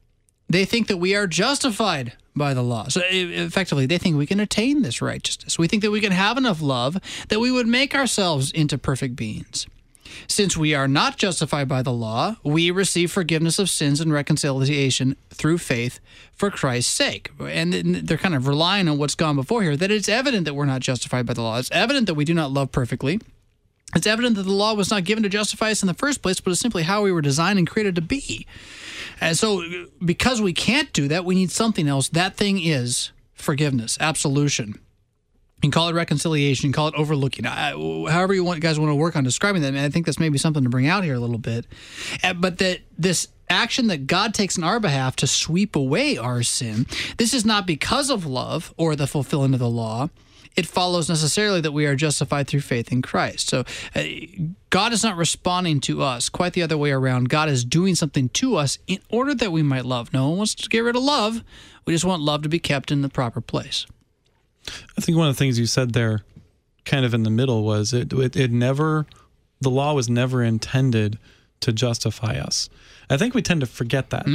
They 0.49 0.65
think 0.65 0.87
that 0.87 0.97
we 0.97 1.15
are 1.15 1.27
justified 1.27 2.13
by 2.35 2.53
the 2.53 2.61
law. 2.61 2.87
So 2.87 3.01
effectively, 3.05 3.85
they 3.85 3.97
think 3.97 4.17
we 4.17 4.25
can 4.25 4.39
attain 4.39 4.81
this 4.81 5.01
righteousness. 5.01 5.59
We 5.59 5.67
think 5.67 5.81
that 5.83 5.91
we 5.91 6.01
can 6.01 6.11
have 6.11 6.37
enough 6.37 6.61
love 6.61 6.97
that 7.29 7.39
we 7.39 7.51
would 7.51 7.67
make 7.67 7.93
ourselves 7.93 8.51
into 8.51 8.77
perfect 8.77 9.15
beings. 9.15 9.67
Since 10.27 10.57
we 10.57 10.75
are 10.75 10.87
not 10.87 11.17
justified 11.17 11.67
by 11.67 11.81
the 11.81 11.93
law, 11.93 12.35
we 12.43 12.69
receive 12.69 13.11
forgiveness 13.11 13.59
of 13.59 13.69
sins 13.69 14.01
and 14.01 14.11
reconciliation 14.11 15.15
through 15.29 15.57
faith 15.59 15.99
for 16.33 16.49
Christ's 16.49 16.93
sake. 16.93 17.31
And 17.39 17.73
they're 17.73 18.17
kind 18.17 18.35
of 18.35 18.47
relying 18.47 18.87
on 18.87 18.97
what's 18.97 19.15
gone 19.15 19.35
before 19.35 19.63
here 19.63 19.77
that 19.77 19.91
it's 19.91 20.09
evident 20.09 20.45
that 20.45 20.53
we're 20.53 20.65
not 20.65 20.81
justified 20.81 21.25
by 21.25 21.33
the 21.33 21.41
law. 21.41 21.57
It's 21.59 21.71
evident 21.71 22.07
that 22.07 22.15
we 22.15 22.25
do 22.25 22.33
not 22.33 22.51
love 22.51 22.71
perfectly. 22.71 23.19
It's 23.95 24.07
evident 24.07 24.35
that 24.37 24.43
the 24.43 24.51
law 24.51 24.73
was 24.73 24.89
not 24.89 25.03
given 25.03 25.23
to 25.23 25.29
justify 25.29 25.71
us 25.71 25.83
in 25.83 25.87
the 25.87 25.93
first 25.93 26.21
place, 26.21 26.39
but 26.39 26.51
is 26.51 26.59
simply 26.59 26.83
how 26.83 27.03
we 27.03 27.11
were 27.11 27.21
designed 27.21 27.59
and 27.59 27.67
created 27.67 27.95
to 27.95 28.01
be. 28.01 28.47
And 29.19 29.37
so, 29.37 29.63
because 30.03 30.41
we 30.41 30.53
can't 30.53 30.91
do 30.93 31.07
that, 31.09 31.25
we 31.25 31.35
need 31.35 31.51
something 31.51 31.87
else. 31.87 32.09
That 32.09 32.35
thing 32.35 32.59
is 32.59 33.11
forgiveness, 33.33 33.97
absolution. 33.99 34.69
You 34.69 35.69
can 35.69 35.71
call 35.71 35.89
it 35.89 35.93
reconciliation, 35.93 36.71
call 36.71 36.87
it 36.87 36.95
overlooking. 36.95 37.45
I, 37.45 37.71
however, 38.09 38.33
you 38.33 38.43
want 38.43 38.61
guys 38.61 38.79
want 38.79 38.89
to 38.89 38.95
work 38.95 39.15
on 39.15 39.23
describing 39.23 39.61
that. 39.61 39.69
And 39.69 39.79
I 39.79 39.89
think 39.89 40.07
that's 40.07 40.19
maybe 40.19 40.39
something 40.39 40.63
to 40.63 40.69
bring 40.69 40.87
out 40.87 41.03
here 41.03 41.13
a 41.13 41.19
little 41.19 41.37
bit. 41.37 41.67
Uh, 42.23 42.33
But 42.33 42.57
that 42.57 42.79
this 42.97 43.27
action 43.47 43.87
that 43.87 44.07
God 44.07 44.33
takes 44.33 44.57
on 44.57 44.63
our 44.63 44.79
behalf 44.79 45.17
to 45.17 45.27
sweep 45.27 45.75
away 45.75 46.17
our 46.17 46.41
sin, 46.41 46.87
this 47.17 47.33
is 47.33 47.45
not 47.45 47.67
because 47.67 48.09
of 48.09 48.25
love 48.25 48.73
or 48.75 48.95
the 48.95 49.05
fulfilling 49.05 49.53
of 49.53 49.59
the 49.59 49.69
law. 49.69 50.09
It 50.55 50.65
follows 50.65 51.07
necessarily 51.07 51.61
that 51.61 51.71
we 51.71 51.85
are 51.85 51.95
justified 51.95 52.47
through 52.47 52.61
faith 52.61 52.91
in 52.91 53.01
Christ. 53.01 53.49
So 53.49 53.63
uh, 53.95 54.03
God 54.69 54.91
is 54.91 55.03
not 55.03 55.15
responding 55.15 55.79
to 55.81 56.01
us, 56.01 56.27
quite 56.27 56.53
the 56.53 56.61
other 56.61 56.77
way 56.77 56.91
around. 56.91 57.29
God 57.29 57.47
is 57.47 57.63
doing 57.63 57.95
something 57.95 58.29
to 58.29 58.57
us 58.57 58.77
in 58.87 58.99
order 59.09 59.33
that 59.33 59.51
we 59.51 59.63
might 59.63 59.85
love. 59.85 60.11
No 60.13 60.27
one 60.29 60.37
wants 60.39 60.55
to 60.55 60.69
get 60.69 60.79
rid 60.81 60.95
of 60.95 61.03
love. 61.03 61.43
We 61.85 61.93
just 61.93 62.05
want 62.05 62.21
love 62.21 62.41
to 62.43 62.49
be 62.49 62.59
kept 62.59 62.91
in 62.91 63.01
the 63.01 63.09
proper 63.09 63.39
place. 63.41 63.85
I 64.97 65.01
think 65.01 65.17
one 65.17 65.27
of 65.27 65.35
the 65.35 65.39
things 65.39 65.57
you 65.57 65.65
said 65.65 65.93
there, 65.93 66.23
kind 66.85 67.05
of 67.05 67.13
in 67.13 67.23
the 67.23 67.29
middle, 67.29 67.63
was 67.63 67.93
it 67.93 68.13
it, 68.13 68.35
it 68.35 68.51
never 68.51 69.05
the 69.59 69.69
law 69.69 69.93
was 69.93 70.09
never 70.09 70.43
intended 70.43 71.17
to 71.61 71.71
justify 71.71 72.37
us. 72.37 72.69
I 73.09 73.17
think 73.17 73.33
we 73.33 73.41
tend 73.41 73.61
to 73.61 73.67
forget 73.67 74.09
that. 74.11 74.25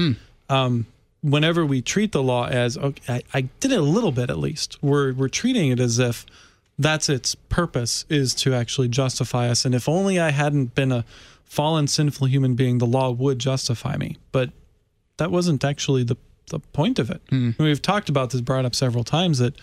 Um, 0.49 0.87
whenever 1.23 1.65
we 1.67 1.83
treat 1.83 2.13
the 2.13 2.23
law 2.23 2.47
as, 2.47 2.77
okay, 2.77 3.15
I, 3.15 3.23
I 3.39 3.41
did 3.61 3.73
it 3.73 3.79
a 3.79 3.83
little 3.83 4.13
bit 4.13 4.31
at 4.31 4.39
least, 4.39 4.77
we're, 4.83 5.13
we're 5.13 5.29
treating 5.29 5.71
it 5.71 5.81
as 5.81 5.99
if 5.99 6.27
that's 6.79 7.09
its 7.09 7.35
purpose 7.35 8.05
is 8.09 8.35
to 8.35 8.55
actually 8.55 8.89
justify 8.89 9.49
us. 9.49 9.65
And 9.65 9.75
if 9.75 9.89
only 9.89 10.21
I 10.21 10.31
hadn't 10.31 10.75
been 10.75 10.93
a 10.93 11.05
fallen, 11.45 11.87
sinful 11.87 12.27
human 12.27 12.55
being, 12.55 12.79
the 12.79 12.87
law 12.87 13.11
would 13.11 13.39
justify 13.39 13.97
me. 13.97 14.19
But 14.33 14.51
that 15.17 15.31
wasn't 15.31 15.65
actually 15.65 16.05
the, 16.05 16.17
the 16.51 16.59
point 16.59 16.99
of 16.99 17.11
it. 17.11 17.23
Hmm. 17.31 17.51
We've 17.59 17.81
talked 17.81 18.09
about 18.09 18.31
this, 18.31 18.41
brought 18.41 18.65
up 18.65 18.75
several 18.75 19.05
times 19.05 19.39
that 19.39 19.55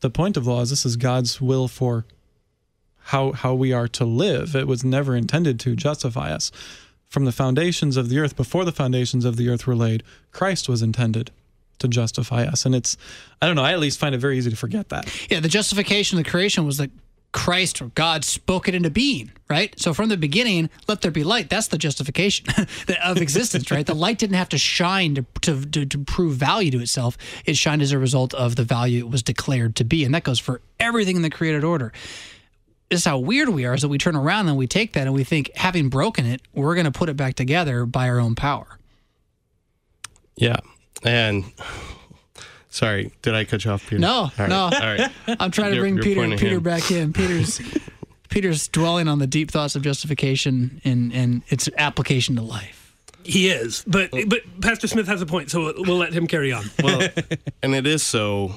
the 0.00 0.10
point 0.10 0.36
of 0.36 0.46
law 0.46 0.62
is 0.62 0.70
this 0.70 0.86
is 0.86 0.96
God's 0.96 1.40
will 1.40 1.68
for 1.68 2.04
how 3.06 3.32
how 3.32 3.54
we 3.54 3.72
are 3.72 3.88
to 3.88 4.04
live. 4.04 4.54
It 4.54 4.66
was 4.66 4.84
never 4.84 5.16
intended 5.16 5.58
to 5.60 5.74
justify 5.74 6.32
us. 6.32 6.52
From 7.12 7.26
the 7.26 7.32
foundations 7.32 7.98
of 7.98 8.08
the 8.08 8.18
earth, 8.18 8.36
before 8.36 8.64
the 8.64 8.72
foundations 8.72 9.26
of 9.26 9.36
the 9.36 9.50
earth 9.50 9.66
were 9.66 9.76
laid, 9.76 10.02
Christ 10.30 10.66
was 10.66 10.80
intended 10.80 11.30
to 11.80 11.86
justify 11.86 12.44
us. 12.44 12.64
And 12.64 12.74
it's 12.74 12.96
I 13.42 13.46
don't 13.46 13.54
know, 13.54 13.64
I 13.64 13.74
at 13.74 13.80
least 13.80 13.98
find 13.98 14.14
it 14.14 14.18
very 14.18 14.38
easy 14.38 14.48
to 14.48 14.56
forget 14.56 14.88
that. 14.88 15.14
Yeah, 15.30 15.40
the 15.40 15.48
justification 15.48 16.16
of 16.16 16.24
the 16.24 16.30
creation 16.30 16.64
was 16.64 16.78
that 16.78 16.90
Christ 17.32 17.82
or 17.82 17.88
God 17.88 18.24
spoke 18.24 18.66
it 18.66 18.74
into 18.74 18.88
being, 18.88 19.30
right? 19.50 19.78
So 19.78 19.92
from 19.92 20.08
the 20.08 20.16
beginning, 20.16 20.70
let 20.88 21.02
there 21.02 21.10
be 21.10 21.22
light. 21.22 21.50
That's 21.50 21.66
the 21.66 21.76
justification 21.76 22.46
of 23.04 23.18
existence, 23.18 23.70
right? 23.70 23.84
The 23.84 23.94
light 23.94 24.16
didn't 24.16 24.36
have 24.36 24.48
to 24.48 24.58
shine 24.58 25.14
to, 25.16 25.26
to, 25.42 25.66
to, 25.66 25.84
to 25.84 25.98
prove 25.98 26.36
value 26.36 26.70
to 26.70 26.80
itself. 26.80 27.18
It 27.44 27.58
shined 27.58 27.82
as 27.82 27.92
a 27.92 27.98
result 27.98 28.32
of 28.32 28.56
the 28.56 28.64
value 28.64 29.04
it 29.04 29.10
was 29.10 29.22
declared 29.22 29.76
to 29.76 29.84
be. 29.84 30.02
And 30.02 30.14
that 30.14 30.24
goes 30.24 30.38
for 30.38 30.62
everything 30.80 31.16
in 31.16 31.22
the 31.22 31.28
created 31.28 31.62
order. 31.62 31.92
This 32.92 33.00
is 33.00 33.04
how 33.06 33.16
weird 33.16 33.48
we 33.48 33.64
are 33.64 33.72
is 33.72 33.80
that 33.80 33.88
we 33.88 33.96
turn 33.96 34.14
around 34.16 34.48
and 34.48 34.58
we 34.58 34.66
take 34.66 34.92
that 34.92 35.06
and 35.06 35.14
we 35.14 35.24
think, 35.24 35.50
having 35.56 35.88
broken 35.88 36.26
it, 36.26 36.42
we're 36.52 36.74
going 36.74 36.84
to 36.84 36.90
put 36.90 37.08
it 37.08 37.16
back 37.16 37.32
together 37.34 37.86
by 37.86 38.06
our 38.06 38.20
own 38.20 38.34
power. 38.34 38.66
Yeah. 40.36 40.56
And 41.02 41.44
sorry, 42.68 43.10
did 43.22 43.34
I 43.34 43.44
cut 43.46 43.64
you 43.64 43.70
off, 43.70 43.88
Peter? 43.88 43.98
No, 43.98 44.12
All 44.14 44.32
right. 44.38 44.48
no. 44.50 44.56
All 44.64 44.70
right. 44.70 45.10
I'm 45.40 45.50
trying 45.50 45.70
to 45.70 45.76
You're- 45.76 45.80
bring 45.80 45.94
you're 45.94 46.04
Peter 46.04 46.20
pointing 46.20 46.38
Peter 46.38 46.56
him. 46.56 46.62
back 46.62 46.90
in. 46.90 47.14
Peter's 47.14 47.62
Peter's 48.28 48.68
dwelling 48.68 49.08
on 49.08 49.18
the 49.20 49.26
deep 49.26 49.50
thoughts 49.50 49.74
of 49.74 49.80
justification 49.80 50.82
and 50.84 51.14
and 51.14 51.42
its 51.48 51.70
application 51.78 52.36
to 52.36 52.42
life. 52.42 52.94
He 53.24 53.48
is, 53.48 53.84
but 53.86 54.10
but 54.26 54.42
Pastor 54.60 54.86
Smith 54.86 55.06
has 55.06 55.22
a 55.22 55.26
point, 55.26 55.50
so 55.50 55.72
we'll 55.78 55.96
let 55.96 56.12
him 56.12 56.26
carry 56.26 56.52
on. 56.52 56.64
well, 56.82 57.08
and 57.62 57.74
it 57.74 57.86
is 57.86 58.02
so 58.02 58.56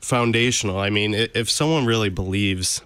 foundational. 0.00 0.78
I 0.78 0.88
mean, 0.88 1.12
if 1.12 1.50
someone 1.50 1.84
really 1.84 2.08
believes 2.08 2.80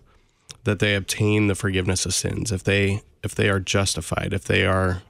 that 0.64 0.78
they 0.78 0.94
obtain 0.94 1.46
the 1.46 1.54
forgiveness 1.54 2.06
of 2.06 2.14
sins, 2.14 2.52
if 2.52 2.62
they 2.64 3.02
if 3.22 3.34
they 3.34 3.48
are 3.48 3.60
justified, 3.60 4.32
if 4.32 4.44
they 4.44 4.64
are 4.64 5.02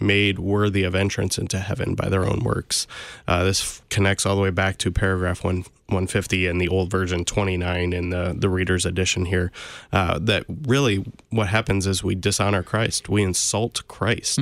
made 0.00 0.38
worthy 0.40 0.82
of 0.82 0.94
entrance 0.94 1.38
into 1.38 1.58
heaven 1.58 1.94
by 1.94 2.08
their 2.08 2.24
own 2.24 2.40
works, 2.40 2.86
uh, 3.28 3.44
this 3.44 3.60
f- 3.62 3.82
connects 3.90 4.26
all 4.26 4.34
the 4.34 4.42
way 4.42 4.50
back 4.50 4.76
to 4.78 4.90
paragraph 4.90 5.44
one. 5.44 5.64
150 5.88 6.46
in 6.46 6.56
the 6.56 6.66
old 6.66 6.90
version 6.90 7.26
29 7.26 7.92
in 7.92 8.08
the 8.08 8.34
the 8.36 8.48
reader's 8.48 8.86
edition 8.86 9.26
here 9.26 9.52
uh, 9.92 10.18
that 10.18 10.44
really 10.62 11.04
what 11.28 11.48
happens 11.48 11.86
is 11.86 12.02
we 12.02 12.14
dishonor 12.14 12.62
christ. 12.62 13.10
We 13.10 13.22
insult 13.22 13.86
christ. 13.86 14.40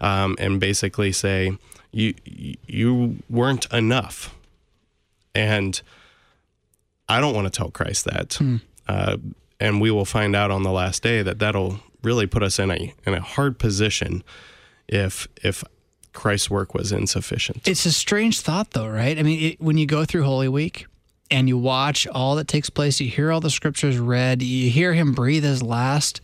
Um, 0.00 0.36
and 0.38 0.60
basically 0.60 1.10
say 1.10 1.58
you 1.90 2.14
you 2.24 3.16
weren't 3.28 3.66
enough. 3.72 4.36
And 5.34 5.82
I 7.08 7.20
don't 7.20 7.34
want 7.34 7.52
to 7.52 7.56
tell 7.58 7.70
Christ 7.72 8.04
that. 8.04 8.38
Uh, 8.86 9.16
and 9.64 9.80
we 9.80 9.90
will 9.90 10.04
find 10.04 10.36
out 10.36 10.50
on 10.50 10.62
the 10.62 10.70
last 10.70 11.02
day 11.02 11.22
that 11.22 11.38
that'll 11.38 11.80
really 12.02 12.26
put 12.26 12.42
us 12.42 12.58
in 12.58 12.70
a 12.70 12.94
in 13.06 13.14
a 13.14 13.20
hard 13.20 13.58
position 13.58 14.22
if 14.86 15.26
if 15.42 15.64
Christ's 16.12 16.50
work 16.50 16.74
was 16.74 16.92
insufficient. 16.92 17.66
It's 17.66 17.86
a 17.86 17.92
strange 17.92 18.40
thought, 18.40 18.72
though, 18.72 18.86
right? 18.86 19.18
I 19.18 19.22
mean, 19.22 19.52
it, 19.52 19.60
when 19.60 19.78
you 19.78 19.86
go 19.86 20.04
through 20.04 20.24
Holy 20.24 20.48
Week 20.48 20.86
and 21.30 21.48
you 21.48 21.56
watch 21.58 22.06
all 22.06 22.36
that 22.36 22.46
takes 22.46 22.70
place, 22.70 23.00
you 23.00 23.08
hear 23.08 23.32
all 23.32 23.40
the 23.40 23.50
scriptures 23.50 23.98
read, 23.98 24.42
you 24.42 24.70
hear 24.70 24.92
him 24.92 25.12
breathe 25.12 25.42
his 25.42 25.62
last, 25.62 26.20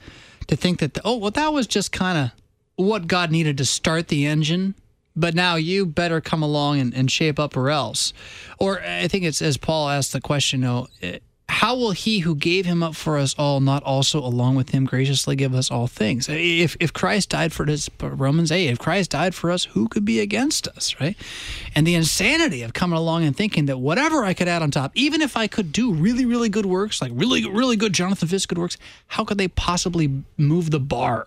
to 0.47 0.55
think 0.55 0.79
that, 0.79 0.99
oh, 1.05 1.17
well, 1.17 1.33
that 1.33 1.53
was 1.53 1.67
just 1.67 1.91
kind 1.91 2.19
of 2.19 2.31
what 2.77 3.09
God 3.09 3.33
needed 3.33 3.59
to 3.59 3.65
start 3.65 4.09
the 4.09 4.27
engine. 4.27 4.75
But 5.17 5.35
now 5.35 5.57
you 5.57 5.87
better 5.87 6.21
come 6.21 6.43
along 6.43 6.79
and, 6.79 6.95
and 6.95 7.11
shape 7.11 7.41
up 7.41 7.57
or 7.57 7.69
else. 7.71 8.13
Or 8.59 8.81
I 8.81 9.09
think 9.09 9.25
it's 9.25 9.43
as 9.43 9.57
Paul 9.57 9.89
asked 9.89 10.13
the 10.13 10.21
question, 10.21 10.61
you 10.61 10.67
know, 10.67 10.87
how 11.61 11.77
will 11.77 11.91
he 11.91 12.21
who 12.21 12.35
gave 12.35 12.65
him 12.65 12.83
up 12.83 12.95
for 12.95 13.19
us 13.19 13.35
all 13.37 13.61
not 13.61 13.83
also 13.83 14.19
along 14.19 14.55
with 14.55 14.71
him 14.71 14.87
graciously 14.87 15.37
give 15.37 15.55
us 15.55 15.71
all 15.71 15.87
things? 15.87 16.27
If, 16.27 16.75
if 16.81 16.91
christ 16.95 17.29
died 17.29 17.53
for 17.53 17.69
us 17.69 17.91
romans 18.01 18.51
8 18.51 18.69
if 18.69 18.79
christ 18.79 19.11
died 19.11 19.35
for 19.35 19.51
us 19.51 19.65
who 19.65 19.87
could 19.87 20.07
be 20.07 20.21
against 20.21 20.69
us 20.69 20.99
right? 20.99 21.19
And 21.75 21.87
the 21.87 21.95
insanity 21.95 22.63
of 22.63 22.73
coming 22.73 22.97
along 22.97 23.25
and 23.25 23.37
thinking 23.37 23.67
that 23.67 23.77
whatever 23.77 24.25
i 24.25 24.33
could 24.33 24.49
add 24.49 24.63
on 24.63 24.71
top 24.71 24.91
even 24.95 25.21
if 25.21 25.37
i 25.37 25.47
could 25.47 25.71
do 25.71 25.93
really 25.93 26.25
really 26.25 26.49
good 26.49 26.65
works 26.65 27.03
like 27.03 27.13
really 27.15 27.47
really 27.47 27.77
good 27.77 27.93
jonathan 27.93 28.27
fisk 28.27 28.49
good 28.49 28.57
works 28.57 28.79
how 29.09 29.23
could 29.27 29.37
they 29.37 29.49
possibly 29.49 30.25
move 30.39 30.71
the 30.71 30.81
bar 30.81 31.27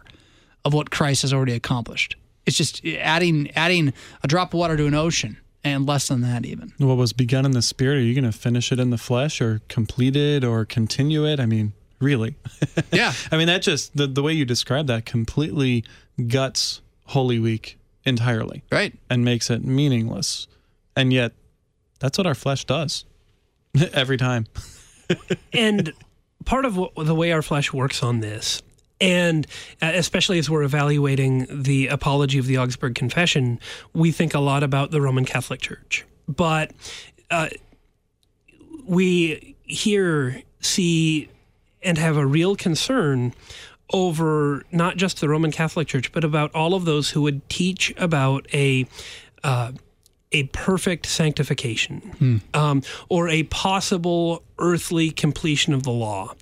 of 0.66 0.74
what 0.74 0.90
christ 0.90 1.22
has 1.22 1.32
already 1.32 1.54
accomplished? 1.54 2.16
It's 2.48 2.58
just 2.58 2.84
adding 2.84 3.52
adding 3.52 3.94
a 4.24 4.28
drop 4.28 4.56
of 4.56 4.60
water 4.60 4.78
to 4.78 4.88
an 4.88 4.96
ocean 4.96 5.38
and 5.64 5.86
less 5.86 6.08
than 6.08 6.22
that 6.22 6.46
even 6.46 6.74
What 6.78 6.98
was 6.98 7.14
begun 7.14 7.46
in 7.46 7.52
the 7.52 7.62
spirit, 7.62 7.98
are 7.98 8.02
you 8.02 8.14
going 8.14 8.32
to 8.32 8.38
finish 8.38 8.72
it 8.72 8.80
in 8.80 8.90
the 8.90 8.98
flesh 8.98 9.42
or 9.42 9.62
complete 9.70 10.16
it 10.16 10.44
or 10.44 10.66
continue 10.66 11.26
it? 11.26 11.40
I 11.40 11.46
mean, 11.46 11.74
really? 12.00 12.36
yeah 12.92 13.14
I 13.32 13.38
mean, 13.38 13.48
that 13.48 13.62
just, 13.62 13.96
the, 13.96 14.08
the 14.08 14.22
way 14.22 14.34
you 14.34 14.46
describe 14.46 14.88
that 14.88 15.06
completely 15.06 15.84
guts 16.28 16.82
Holy 17.06 17.40
Week 17.40 17.78
entirely 18.06 18.64
right 18.72 18.94
and 19.10 19.24
makes 19.24 19.50
it 19.50 19.64
meaningless. 19.64 20.48
And 20.96 21.12
yet, 21.12 21.34
that's 22.00 22.18
what 22.18 22.28
our 22.28 22.36
flesh 22.36 22.66
does 22.66 23.06
every 23.94 24.18
time. 24.18 24.48
and 25.54 25.94
part 26.46 26.66
of 26.66 26.78
what, 26.78 26.94
the 26.96 27.16
way 27.16 27.32
our 27.32 27.42
flesh 27.42 27.72
works 27.74 28.04
on 28.04 28.20
this 28.20 28.62
and 29.04 29.46
uh, 29.82 29.92
especially 29.94 30.40
as 30.40 30.50
we're 30.50 30.64
evaluating 30.64 31.46
the 31.50 31.88
apology 31.88 32.40
of 32.40 32.48
the 32.48 32.58
augsburg 32.58 32.96
confession 32.96 33.60
we 33.94 34.12
think 34.12 34.34
a 34.34 34.40
lot 34.40 34.64
about 34.64 34.92
the 34.92 35.02
roman 35.02 35.26
catholic 35.26 35.60
church 35.60 36.06
but 36.28 36.72
uh, 37.30 37.50
we 38.86 39.56
here 39.64 40.42
see 40.62 41.30
and 41.82 41.98
have 41.98 42.16
a 42.16 42.26
real 42.26 42.56
concern 42.56 43.34
over 43.92 44.64
not 44.72 44.96
just 44.96 45.20
the 45.20 45.28
roman 45.28 45.52
catholic 45.52 45.88
church 45.88 46.12
but 46.14 46.24
about 46.24 46.54
all 46.56 46.74
of 46.74 46.86
those 46.86 47.12
who 47.12 47.22
would 47.22 47.48
teach 47.50 47.94
about 47.98 48.48
a 48.54 48.88
uh, 49.44 49.72
a 50.32 50.44
perfect 50.46 51.06
sanctification 51.06 52.02
um, 52.56 52.82
or 53.08 53.30
a 53.30 53.44
possible 53.44 54.42
earthly 54.58 55.12
completion 55.12 55.74
of 55.74 55.84
the 55.84 55.92
law. 55.92 56.34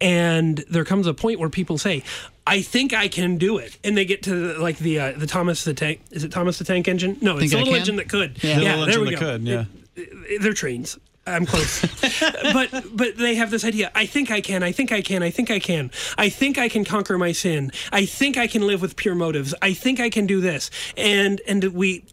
And 0.00 0.58
there 0.70 0.84
comes 0.84 1.06
a 1.06 1.14
point 1.14 1.40
where 1.40 1.48
people 1.48 1.76
say, 1.78 2.02
I 2.46 2.62
think 2.62 2.92
I 2.94 3.08
can 3.08 3.36
do 3.36 3.58
it. 3.58 3.76
And 3.82 3.96
they 3.96 4.04
get 4.04 4.22
to 4.24 4.54
the, 4.54 4.58
like 4.60 4.78
the 4.78 4.98
uh, 5.00 5.12
the 5.12 5.26
Thomas 5.26 5.64
the 5.64 5.74
Tank. 5.74 6.00
Is 6.10 6.24
it 6.24 6.30
Thomas 6.32 6.58
the 6.58 6.64
Tank 6.64 6.86
engine? 6.88 7.16
No, 7.20 7.32
it's 7.32 7.40
Think 7.40 7.52
the 7.52 7.58
I 7.58 7.60
little 7.62 7.74
engine 7.74 7.96
that 7.96 8.08
could. 8.08 8.42
Yeah. 8.42 8.58
The 8.58 8.62
Yeah, 8.64 8.76
little 8.76 8.86
there 8.86 8.94
engine 9.00 9.04
we 9.04 9.14
that 9.14 9.20
go. 9.20 9.26
could, 9.32 9.42
yeah. 9.42 9.64
It- 9.96 10.42
they're 10.42 10.52
trains. 10.52 10.98
I'm 11.26 11.44
close. 11.44 11.82
but 12.54 12.84
but 12.92 13.16
they 13.18 13.34
have 13.34 13.50
this 13.50 13.64
idea. 13.64 13.90
I 13.94 14.06
think 14.06 14.30
I 14.30 14.40
can. 14.40 14.62
I 14.62 14.72
think 14.72 14.92
I 14.92 15.02
can. 15.02 15.22
I 15.22 15.28
think 15.30 15.50
I 15.50 15.58
can. 15.58 15.90
I 16.16 16.30
think 16.30 16.56
I 16.56 16.68
can 16.70 16.84
conquer 16.86 17.18
my 17.18 17.32
sin. 17.32 17.70
I 17.92 18.06
think 18.06 18.38
I 18.38 18.46
can 18.46 18.62
live 18.66 18.80
with 18.80 18.96
pure 18.96 19.14
motives. 19.14 19.54
I 19.60 19.74
think 19.74 20.00
I 20.00 20.08
can 20.08 20.26
do 20.26 20.40
this. 20.40 20.70
And 20.96 21.42
and 21.46 21.64
we 21.64 22.04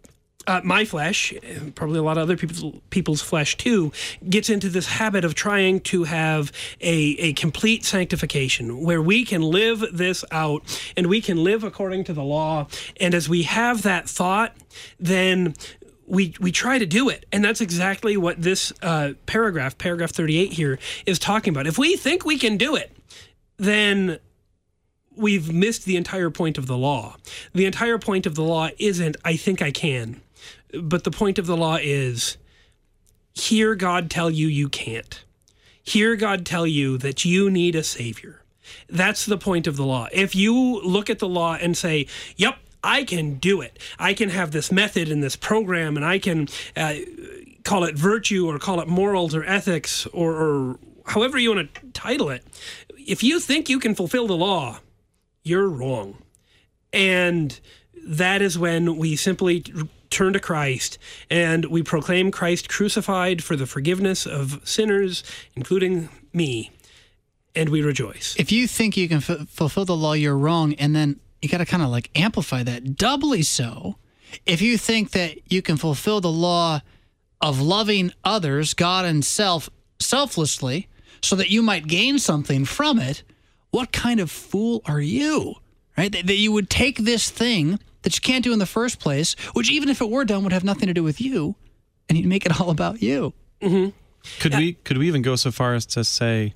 uh, 0.47 0.61
my 0.63 0.85
flesh, 0.85 1.33
probably 1.75 1.99
a 1.99 2.03
lot 2.03 2.17
of 2.17 2.23
other 2.23 2.37
people's 2.37 2.75
people's 2.89 3.21
flesh 3.21 3.57
too, 3.57 3.91
gets 4.29 4.49
into 4.49 4.69
this 4.69 4.87
habit 4.87 5.25
of 5.25 5.35
trying 5.35 5.79
to 5.81 6.03
have 6.03 6.51
a, 6.81 7.15
a 7.19 7.33
complete 7.33 7.83
sanctification 7.85 8.81
where 8.83 9.01
we 9.01 9.25
can 9.25 9.41
live 9.41 9.83
this 9.91 10.23
out 10.31 10.61
and 10.95 11.07
we 11.07 11.21
can 11.21 11.43
live 11.43 11.63
according 11.63 12.03
to 12.03 12.13
the 12.13 12.23
law. 12.23 12.67
And 12.99 13.13
as 13.13 13.27
we 13.29 13.43
have 13.43 13.81
that 13.83 14.07
thought, 14.09 14.55
then 14.99 15.53
we 16.07 16.35
we 16.39 16.51
try 16.51 16.77
to 16.77 16.85
do 16.85 17.09
it, 17.09 17.25
and 17.31 17.43
that's 17.43 17.61
exactly 17.61 18.15
what 18.15 18.41
this 18.41 18.71
uh, 18.81 19.13
paragraph, 19.25 19.77
paragraph 19.77 20.11
thirty 20.11 20.37
eight 20.37 20.53
here, 20.53 20.77
is 21.05 21.17
talking 21.17 21.51
about. 21.51 21.65
If 21.65 21.77
we 21.77 21.95
think 21.95 22.25
we 22.25 22.37
can 22.37 22.57
do 22.57 22.75
it, 22.75 22.95
then 23.57 24.19
we've 25.15 25.51
missed 25.51 25.85
the 25.85 25.95
entire 25.95 26.29
point 26.29 26.57
of 26.57 26.67
the 26.67 26.77
law. 26.77 27.15
The 27.53 27.65
entire 27.65 27.97
point 27.97 28.25
of 28.25 28.35
the 28.35 28.43
law 28.43 28.69
isn't 28.77 29.17
I 29.23 29.35
think 29.35 29.61
I 29.61 29.71
can, 29.71 30.21
but 30.81 31.03
the 31.03 31.11
point 31.11 31.39
of 31.39 31.45
the 31.45 31.57
law 31.57 31.77
is 31.81 32.37
hear 33.33 33.75
God 33.75 34.09
tell 34.09 34.29
you 34.29 34.47
you 34.47 34.69
can't. 34.69 35.23
Hear 35.83 36.15
God 36.15 36.45
tell 36.45 36.65
you 36.65 36.97
that 36.97 37.25
you 37.25 37.49
need 37.51 37.75
a 37.75 37.83
savior. 37.83 38.41
That's 38.89 39.25
the 39.25 39.37
point 39.37 39.67
of 39.67 39.75
the 39.75 39.85
law. 39.85 40.07
If 40.11 40.35
you 40.35 40.81
look 40.81 41.09
at 41.09 41.19
the 41.19 41.27
law 41.27 41.55
and 41.55 41.77
say, 41.77 42.07
"Yep, 42.37 42.57
I 42.83 43.03
can 43.03 43.35
do 43.35 43.61
it. 43.61 43.77
I 43.99 44.13
can 44.13 44.29
have 44.29 44.51
this 44.51 44.71
method 44.71 45.09
and 45.09 45.21
this 45.21 45.35
program, 45.35 45.95
and 45.95 46.05
I 46.05 46.17
can 46.17 46.47
uh, 46.75 46.95
call 47.63 47.83
it 47.83 47.95
virtue 47.95 48.47
or 48.47 48.57
call 48.57 48.79
it 48.79 48.87
morals 48.87 49.35
or 49.35 49.43
ethics 49.43 50.07
or, 50.07 50.33
or 50.33 50.79
however 51.05 51.37
you 51.37 51.53
want 51.53 51.73
to 51.75 51.81
title 51.91 52.29
it," 52.29 52.43
if 52.97 53.23
you 53.23 53.39
think 53.39 53.69
you 53.69 53.79
can 53.79 53.93
fulfill 53.93 54.25
the 54.27 54.35
law, 54.35 54.79
you're 55.43 55.69
wrong. 55.69 56.17
And 56.91 57.59
that 58.07 58.41
is 58.41 58.57
when 58.57 58.97
we 58.97 59.15
simply 59.15 59.63
turn 60.15 60.33
to 60.33 60.39
Christ 60.39 60.97
and 61.29 61.65
we 61.65 61.83
proclaim 61.83 62.31
Christ 62.31 62.69
crucified 62.69 63.43
for 63.43 63.55
the 63.55 63.65
forgiveness 63.65 64.25
of 64.25 64.61
sinners, 64.63 65.23
including 65.55 66.09
me, 66.33 66.71
and 67.55 67.69
we 67.69 67.81
rejoice. 67.81 68.35
If 68.39 68.51
you 68.51 68.67
think 68.67 68.97
you 68.97 69.07
can 69.07 69.17
f- 69.17 69.47
fulfill 69.49 69.85
the 69.85 69.95
law, 69.95 70.13
you're 70.13 70.37
wrong. 70.37 70.73
And 70.75 70.95
then 70.95 71.19
you 71.41 71.49
got 71.49 71.59
to 71.59 71.65
kind 71.65 71.83
of 71.83 71.89
like 71.89 72.09
amplify 72.15 72.63
that 72.63 72.95
doubly 72.95 73.43
so. 73.43 73.97
If 74.45 74.61
you 74.61 74.77
think 74.77 75.11
that 75.11 75.51
you 75.51 75.61
can 75.61 75.77
fulfill 75.77 76.21
the 76.21 76.31
law 76.31 76.81
of 77.41 77.61
loving 77.61 78.11
others, 78.23 78.73
God 78.73 79.05
and 79.05 79.23
self, 79.23 79.69
selflessly, 79.99 80.87
so 81.21 81.35
that 81.35 81.49
you 81.49 81.61
might 81.61 81.87
gain 81.87 82.19
something 82.19 82.65
from 82.65 82.99
it, 82.99 83.23
what 83.71 83.91
kind 83.91 84.19
of 84.19 84.31
fool 84.31 84.81
are 84.85 85.01
you? 85.01 85.55
Right? 85.97 86.11
That, 86.11 86.27
that 86.27 86.35
you 86.35 86.51
would 86.51 86.69
take 86.69 86.99
this 86.99 87.29
thing 87.29 87.79
that 88.05 88.15
you 88.15 88.21
can't 88.21 88.43
do 88.43 88.53
in 88.53 88.59
the 88.59 88.67
first 88.67 88.99
place, 88.99 89.33
which 89.53 89.69
even 89.69 89.89
if 89.89 89.99
it 89.99 90.09
were 90.09 90.23
done 90.23 90.43
would 90.43 90.53
have 90.53 90.63
nothing 90.63 90.87
to 90.87 90.93
do 90.93 91.03
with 91.03 91.19
you, 91.19 91.55
and 92.07 92.17
you'd 92.17 92.27
make 92.27 92.45
it 92.45 92.61
all 92.61 92.69
about 92.69 93.01
you. 93.01 93.33
Mm-hmm. 93.61 93.89
Could 94.39 94.55
we 94.55 94.73
could 94.73 94.97
we 94.97 95.07
even 95.07 95.23
go 95.23 95.35
so 95.35 95.51
far 95.51 95.73
as 95.73 95.85
to 95.87 96.03
say 96.03 96.53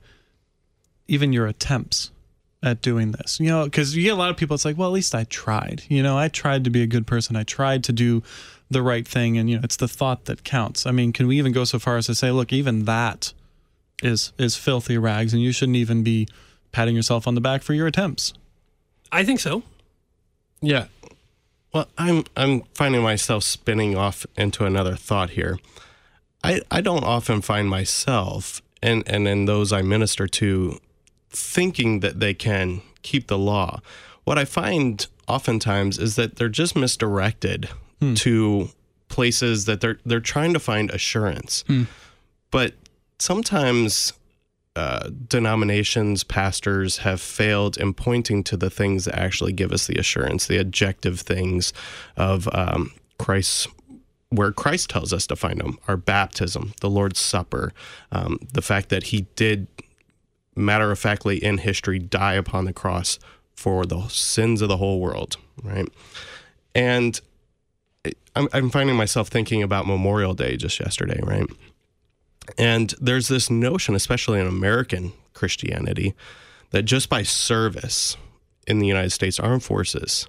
even 1.08 1.34
your 1.34 1.48
attempts 1.48 2.12
at 2.62 2.84
doing 2.84 3.14
this? 3.14 3.40
You 3.40 3.48
know, 3.48 3.66
because 3.66 3.96
you 3.96 4.04
get 4.04 4.14
a 4.14 4.16
lot 4.16 4.30
of 4.30 4.38
people. 4.38 4.54
It's 4.54 4.64
like, 4.64 4.78
well, 4.78 4.90
at 4.90 4.94
least 4.94 5.16
I 5.16 5.24
tried. 5.24 5.84
You 5.88 6.04
know, 6.04 6.18
I 6.18 6.28
tried 6.28 6.64
to 6.66 6.70
be 6.70 6.84
a 6.84 6.88
good 6.88 7.08
person. 7.08 7.36
I 7.36 7.44
tried 7.44 7.84
to 7.86 7.92
do 7.92 8.22
the 8.70 8.84
right 8.84 9.08
thing, 9.08 9.38
and 9.40 9.50
you 9.50 9.58
know, 9.58 9.62
it's 9.64 9.78
the 9.78 9.88
thought 9.88 10.26
that 10.26 10.44
counts. 10.44 10.86
I 10.86 10.92
mean, 10.92 11.14
can 11.14 11.26
we 11.26 11.40
even 11.40 11.52
go 11.52 11.64
so 11.64 11.80
far 11.80 11.98
as 11.98 12.06
to 12.06 12.16
say, 12.16 12.30
look, 12.30 12.54
even 12.54 12.86
that 12.86 13.34
is 14.04 14.34
is 14.38 14.56
filthy 14.56 15.00
rags, 15.00 15.34
and 15.34 15.42
you 15.42 15.52
shouldn't 15.52 15.78
even 15.78 16.04
be 16.04 16.28
patting 16.72 16.96
yourself 16.96 17.28
on 17.28 17.34
the 17.34 17.42
back 17.42 17.64
for 17.64 17.74
your 17.74 17.88
attempts? 17.88 18.34
I 19.12 19.24
think 19.24 19.40
so. 19.40 19.64
Yeah. 20.62 20.86
Well, 21.74 21.88
I'm 21.98 22.24
I'm 22.36 22.62
finding 22.74 23.02
myself 23.02 23.44
spinning 23.44 23.96
off 23.96 24.26
into 24.36 24.66
another 24.66 24.96
thought 24.96 25.32
here. 25.32 25.60
I 26.44 26.62
I 26.72 26.82
don't 26.82 27.04
often 27.04 27.42
find 27.42 27.70
myself 27.70 28.62
and 28.82 29.04
and 29.08 29.28
in 29.28 29.46
those 29.46 29.72
I 29.72 29.82
minister 29.82 30.28
to 30.28 30.80
thinking 31.30 32.00
that 32.00 32.20
they 32.20 32.34
can 32.34 32.82
keep 33.02 33.28
the 33.28 33.38
law. 33.38 33.82
What 34.24 34.38
I 34.38 34.46
find 34.46 35.06
oftentimes 35.28 36.00
is 36.00 36.16
that 36.16 36.38
they're 36.38 36.50
just 36.50 36.76
misdirected 36.76 37.70
hmm. 38.00 38.16
to 38.16 38.70
places 39.08 39.66
that 39.66 39.82
they're 39.82 40.00
they're 40.06 40.20
trying 40.20 40.54
to 40.54 40.60
find 40.60 40.90
assurance. 40.90 41.64
Hmm. 41.68 41.84
But 42.52 42.74
sometimes 43.20 44.14
uh, 44.76 45.10
denominations, 45.28 46.24
pastors 46.24 47.00
have 47.00 47.20
failed 47.20 47.78
in 47.78 47.94
pointing 47.94 48.44
to 48.46 48.56
the 48.56 48.70
things 48.70 49.06
that 49.06 49.18
actually 49.18 49.52
give 49.52 49.72
us 49.72 49.88
the 49.88 49.98
assurance, 49.98 50.48
the 50.48 50.58
objective 50.58 51.20
things 51.22 51.74
of 52.16 52.48
um, 52.54 52.92
Christ's, 53.18 53.68
where 54.30 54.52
Christ 54.52 54.90
tells 54.90 55.12
us 55.12 55.26
to 55.28 55.36
find 55.36 55.60
them 55.60 55.80
our 55.88 55.98
baptism, 55.98 56.74
the 56.82 56.90
Lord's 56.90 57.20
Supper, 57.20 57.74
um, 58.12 58.38
the 58.54 58.62
fact 58.62 58.90
that 58.90 59.06
He 59.06 59.22
did, 59.36 59.68
matter 60.56 60.92
of 60.92 61.00
factly 61.00 61.44
in 61.44 61.58
history, 61.58 62.00
die 62.00 62.36
upon 62.36 62.66
the 62.66 62.74
cross 62.74 63.20
for 63.56 63.86
the 63.86 64.08
sins 64.08 64.62
of 64.62 64.70
the 64.70 64.78
whole 64.78 65.00
world, 65.00 65.36
right? 65.64 65.88
And 66.74 67.20
I'm, 68.36 68.48
I'm 68.54 68.70
finding 68.70 68.96
myself 68.96 69.28
thinking 69.28 69.64
about 69.64 69.88
Memorial 69.88 70.34
Day 70.34 70.56
just 70.56 70.80
yesterday, 70.80 71.20
right? 71.22 71.46
And 72.58 72.94
there's 73.02 73.28
this 73.28 73.50
notion, 73.50 73.96
especially 73.96 74.40
in 74.40 74.48
American 74.48 75.14
Christianity, 75.34 76.14
that 76.72 76.84
just 76.84 77.10
by 77.10 77.24
service 77.24 78.18
in 78.68 78.80
the 78.80 78.88
United 78.88 79.12
States 79.12 79.40
Armed 79.40 79.64
Forces, 79.64 80.28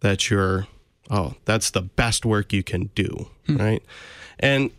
that 0.00 0.30
you're, 0.30 0.66
oh, 1.10 1.34
that's 1.44 1.70
the 1.70 1.82
best 1.82 2.24
work 2.24 2.52
you 2.52 2.62
can 2.62 2.90
do, 2.94 3.28
hmm. 3.46 3.56
right? 3.56 3.82
And 4.38 4.70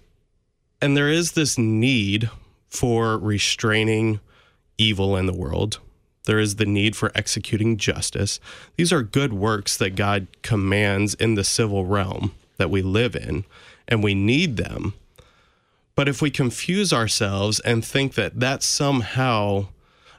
and 0.81 0.95
there 0.95 1.09
is 1.09 1.31
this 1.31 1.57
need 1.57 2.29
for 2.69 3.17
restraining 3.17 4.19
evil 4.77 5.17
in 5.17 5.25
the 5.25 5.33
world. 5.33 5.79
There 6.25 6.39
is 6.39 6.57
the 6.57 6.65
need 6.65 6.95
for 6.95 7.11
executing 7.15 7.77
justice. 7.77 8.39
These 8.75 8.93
are 8.93 9.01
good 9.01 9.33
works 9.33 9.77
that 9.77 9.95
God 9.95 10.27
commands 10.41 11.13
in 11.15 11.35
the 11.35 11.43
civil 11.43 11.85
realm 11.85 12.33
that 12.57 12.69
we 12.69 12.81
live 12.81 13.15
in, 13.15 13.45
and 13.87 14.03
we 14.03 14.13
need 14.13 14.57
them. 14.57 14.93
But 15.97 16.07
if 16.07 16.21
we 16.21 16.29
confuse 16.29 16.93
ourselves 16.93 17.59
and 17.61 17.83
think 17.83 18.13
that 18.13 18.39
that 18.39 18.61
somehow 18.61 19.69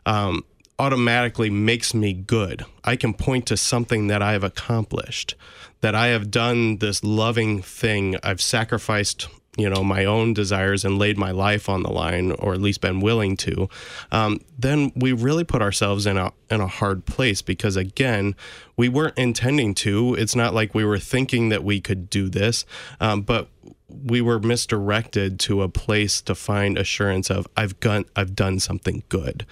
um, 0.04 0.44
automatically 0.76 1.50
makes 1.50 1.94
me 1.94 2.12
good, 2.12 2.64
I 2.82 2.96
can 2.96 3.14
point 3.14 3.46
to 3.46 3.56
something 3.56 4.08
that 4.08 4.20
I 4.20 4.32
have 4.32 4.42
accomplished, 4.42 5.36
that 5.80 5.94
I 5.94 6.08
have 6.08 6.32
done 6.32 6.78
this 6.78 7.04
loving 7.04 7.62
thing, 7.62 8.16
I've 8.24 8.40
sacrificed, 8.40 9.28
you 9.56 9.70
know, 9.70 9.84
my 9.84 10.04
own 10.04 10.34
desires 10.34 10.84
and 10.84 10.98
laid 10.98 11.16
my 11.16 11.30
life 11.30 11.68
on 11.68 11.84
the 11.84 11.92
line, 11.92 12.32
or 12.32 12.54
at 12.54 12.60
least 12.60 12.80
been 12.80 12.98
willing 12.98 13.36
to, 13.36 13.68
um, 14.10 14.40
then 14.58 14.90
we 14.96 15.12
really 15.12 15.44
put 15.44 15.62
ourselves 15.62 16.06
in 16.06 16.16
a 16.16 16.32
in 16.50 16.60
a 16.60 16.66
hard 16.66 17.06
place 17.06 17.40
because 17.40 17.76
again, 17.76 18.34
we 18.76 18.88
weren't 18.88 19.16
intending 19.16 19.74
to. 19.74 20.16
It's 20.16 20.34
not 20.34 20.54
like 20.54 20.74
we 20.74 20.84
were 20.84 20.98
thinking 20.98 21.50
that 21.50 21.62
we 21.62 21.80
could 21.80 22.10
do 22.10 22.28
this, 22.28 22.66
um, 23.00 23.22
but 23.22 23.48
we 23.88 24.20
were 24.20 24.38
misdirected 24.38 25.40
to 25.40 25.62
a 25.62 25.68
place 25.68 26.20
to 26.22 26.34
find 26.34 26.76
assurance 26.76 27.30
of 27.30 27.46
I've 27.56 27.78
done 27.80 28.04
I've 28.14 28.34
done 28.34 28.58
something 28.60 29.02
good. 29.08 29.46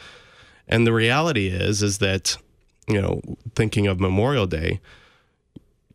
And 0.69 0.87
the 0.87 0.93
reality 0.93 1.49
is 1.49 1.83
is 1.83 1.99
that 1.99 2.37
you 2.89 3.01
know, 3.01 3.21
thinking 3.55 3.87
of 3.87 4.01
Memorial 4.01 4.47
Day, 4.47 4.81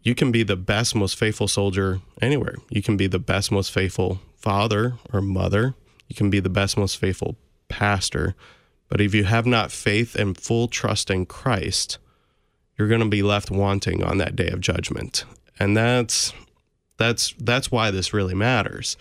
you 0.03 0.15
can 0.15 0.31
be 0.31 0.43
the 0.43 0.55
best 0.55 0.95
most 0.95 1.15
faithful 1.15 1.47
soldier 1.47 2.01
anywhere. 2.21 2.55
You 2.69 2.81
can 2.81 2.97
be 2.97 3.07
the 3.07 3.19
best 3.19 3.51
most 3.51 3.71
faithful 3.71 4.19
father 4.35 4.95
or 5.13 5.21
mother. 5.21 5.75
You 6.07 6.15
can 6.15 6.29
be 6.29 6.39
the 6.39 6.49
best 6.49 6.77
most 6.77 6.97
faithful 6.97 7.37
pastor. 7.69 8.35
But 8.89 8.99
if 8.99 9.13
you 9.13 9.23
have 9.23 9.45
not 9.45 9.71
faith 9.71 10.15
and 10.15 10.37
full 10.37 10.67
trust 10.67 11.09
in 11.09 11.25
Christ, 11.25 11.97
you're 12.77 12.89
going 12.89 13.01
to 13.01 13.07
be 13.07 13.23
left 13.23 13.51
wanting 13.51 14.03
on 14.03 14.17
that 14.17 14.35
day 14.35 14.49
of 14.49 14.59
judgment. 14.59 15.23
And 15.59 15.77
that's 15.77 16.33
that's 17.01 17.33
that's 17.39 17.71
why 17.71 17.91
this 17.91 18.13
really 18.13 18.35
matters 18.35 18.97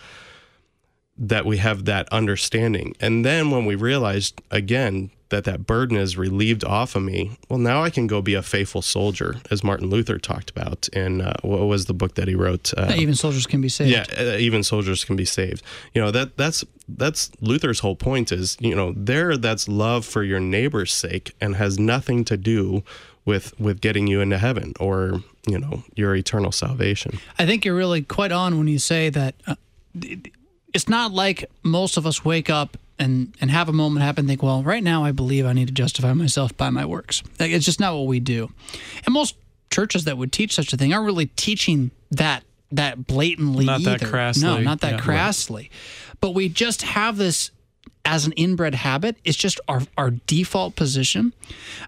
that 1.17 1.45
we 1.45 1.57
have 1.57 1.85
that 1.85 2.09
understanding. 2.11 2.95
And 2.99 3.23
then 3.23 3.51
when 3.51 3.65
we 3.65 3.75
realized 3.75 4.41
again 4.49 5.11
that 5.29 5.43
that 5.45 5.65
burden 5.65 5.95
is 5.95 6.17
relieved 6.17 6.63
off 6.65 6.93
of 6.93 7.01
me 7.01 7.37
well 7.49 7.57
now 7.57 7.81
i 7.81 7.89
can 7.89 8.05
go 8.05 8.21
be 8.21 8.33
a 8.33 8.41
faithful 8.41 8.81
soldier 8.81 9.37
as 9.49 9.63
martin 9.63 9.89
luther 9.89 10.17
talked 10.17 10.49
about 10.49 10.89
in 10.89 11.21
uh, 11.21 11.33
what 11.41 11.61
was 11.61 11.85
the 11.85 11.93
book 11.93 12.15
that 12.15 12.27
he 12.27 12.35
wrote? 12.35 12.73
Uh, 12.75 12.91
even 12.97 13.15
soldiers 13.15 13.47
can 13.47 13.61
be 13.61 13.69
saved. 13.69 13.91
yeah 13.91 14.05
uh, 14.19 14.37
even 14.37 14.61
soldiers 14.61 15.05
can 15.05 15.15
be 15.15 15.23
saved. 15.23 15.63
You 15.93 16.01
know 16.01 16.11
that 16.11 16.35
that's 16.35 16.65
that's 16.89 17.31
luther's 17.39 17.79
whole 17.79 17.95
point 17.95 18.31
is 18.33 18.57
you 18.59 18.75
know 18.75 18.93
there 18.95 19.37
that's 19.37 19.69
love 19.69 20.05
for 20.05 20.21
your 20.21 20.41
neighbor's 20.41 20.91
sake 20.91 21.33
and 21.39 21.55
has 21.55 21.79
nothing 21.79 22.25
to 22.25 22.35
do 22.35 22.83
with 23.23 23.57
with 23.59 23.79
getting 23.79 24.07
you 24.07 24.19
into 24.19 24.37
heaven 24.37 24.73
or 24.81 25.23
you 25.47 25.57
know 25.57 25.83
your 25.95 26.15
eternal 26.15 26.51
salvation 26.51 27.19
I 27.39 27.45
think 27.45 27.65
you're 27.65 27.75
really 27.75 28.01
quite 28.03 28.31
on 28.31 28.57
when 28.57 28.67
you 28.67 28.79
say 28.79 29.09
that 29.09 29.35
uh, 29.47 29.55
it's 30.73 30.87
not 30.87 31.11
like 31.11 31.49
most 31.63 31.97
of 31.97 32.05
us 32.05 32.23
wake 32.23 32.49
up 32.49 32.77
and, 32.97 33.33
and 33.41 33.49
have 33.51 33.67
a 33.67 33.73
moment 33.73 34.05
happen 34.05 34.21
and 34.21 34.29
think, 34.29 34.43
well, 34.43 34.63
right 34.63 34.83
now 34.83 35.03
I 35.03 35.11
believe 35.11 35.45
I 35.45 35.53
need 35.53 35.67
to 35.67 35.73
justify 35.73 36.13
myself 36.13 36.55
by 36.55 36.69
my 36.69 36.85
works. 36.85 37.23
Like, 37.39 37.51
it's 37.51 37.65
just 37.65 37.79
not 37.79 37.95
what 37.95 38.05
we 38.05 38.19
do. 38.19 38.51
And 39.05 39.13
most 39.13 39.35
churches 39.69 40.03
that 40.05 40.17
would 40.17 40.31
teach 40.31 40.53
such 40.53 40.71
a 40.71 40.77
thing 40.77 40.93
aren't 40.93 41.05
really 41.05 41.27
teaching 41.27 41.91
that 42.11 42.43
that 42.73 43.05
blatantly 43.05 43.65
Not 43.65 43.83
that 43.83 44.01
crassly, 44.01 44.43
No, 44.43 44.61
not 44.61 44.79
that 44.79 44.91
yeah. 44.91 44.95
Right. 44.95 45.03
crassly. 45.03 45.71
But 46.21 46.31
we 46.31 46.47
just 46.47 46.83
have 46.83 47.17
this 47.17 47.51
as 48.03 48.25
an 48.25 48.31
inbred 48.33 48.75
habit. 48.75 49.15
It's 49.23 49.37
just 49.37 49.59
our, 49.67 49.81
our 49.97 50.11
default 50.11 50.75
position. 50.75 51.33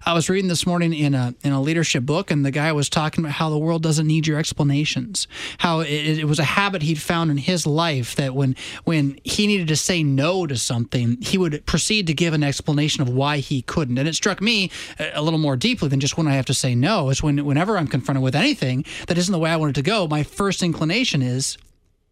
I 0.06 0.14
was 0.14 0.30
reading 0.30 0.48
this 0.48 0.66
morning 0.66 0.94
in 0.94 1.14
a 1.14 1.34
in 1.42 1.52
a 1.52 1.60
leadership 1.60 2.04
book, 2.04 2.30
and 2.30 2.44
the 2.44 2.50
guy 2.50 2.72
was 2.72 2.88
talking 2.88 3.24
about 3.24 3.34
how 3.34 3.50
the 3.50 3.58
world 3.58 3.82
doesn't 3.82 4.06
need 4.06 4.26
your 4.26 4.38
explanations. 4.38 5.26
How 5.58 5.80
it, 5.80 6.18
it 6.18 6.24
was 6.24 6.38
a 6.38 6.44
habit 6.44 6.82
he'd 6.82 7.00
found 7.00 7.30
in 7.30 7.36
his 7.36 7.66
life 7.66 8.14
that 8.16 8.34
when 8.34 8.56
when 8.84 9.18
he 9.24 9.46
needed 9.46 9.68
to 9.68 9.76
say 9.76 10.02
no 10.02 10.46
to 10.46 10.56
something, 10.56 11.18
he 11.20 11.36
would 11.36 11.66
proceed 11.66 12.06
to 12.06 12.14
give 12.14 12.32
an 12.32 12.44
explanation 12.44 13.02
of 13.02 13.08
why 13.08 13.38
he 13.38 13.62
couldn't. 13.62 13.98
And 13.98 14.08
it 14.08 14.14
struck 14.14 14.40
me 14.40 14.70
a 14.98 15.22
little 15.22 15.40
more 15.40 15.56
deeply 15.56 15.88
than 15.88 16.00
just 16.00 16.16
when 16.16 16.28
I 16.28 16.34
have 16.34 16.46
to 16.46 16.54
say 16.54 16.74
no. 16.74 17.10
Is 17.10 17.22
when 17.22 17.44
whenever 17.44 17.76
I'm 17.76 17.88
confronted 17.88 18.22
with 18.22 18.36
anything 18.36 18.84
that 19.08 19.18
isn't 19.18 19.32
the 19.32 19.38
way 19.38 19.50
I 19.50 19.56
want 19.56 19.70
it 19.70 19.80
to 19.80 19.82
go, 19.82 20.06
my 20.06 20.22
first 20.22 20.62
inclination 20.62 21.22
is 21.22 21.58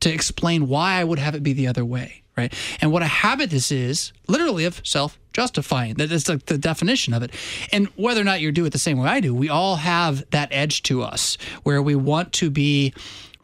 to 0.00 0.12
explain 0.12 0.68
why 0.68 0.94
I 0.94 1.04
would 1.04 1.20
have 1.20 1.34
it 1.34 1.42
be 1.42 1.52
the 1.52 1.68
other 1.68 1.84
way, 1.84 2.21
right? 2.36 2.52
And 2.80 2.92
what 2.92 3.02
a 3.02 3.06
habit 3.06 3.50
this 3.50 3.70
is, 3.70 4.12
literally 4.26 4.64
of 4.64 4.80
self 4.84 5.18
justifying. 5.32 5.94
That 5.94 6.12
is 6.12 6.28
like 6.28 6.46
the 6.46 6.58
definition 6.58 7.14
of 7.14 7.22
it. 7.22 7.32
And 7.72 7.86
whether 7.96 8.20
or 8.20 8.24
not 8.24 8.40
you 8.40 8.52
do 8.52 8.64
it 8.64 8.70
the 8.70 8.78
same 8.78 8.98
way 8.98 9.08
I 9.08 9.20
do, 9.20 9.34
we 9.34 9.48
all 9.48 9.76
have 9.76 10.28
that 10.30 10.48
edge 10.50 10.82
to 10.84 11.02
us 11.02 11.38
where 11.62 11.82
we 11.82 11.94
want 11.94 12.32
to 12.34 12.50
be 12.50 12.92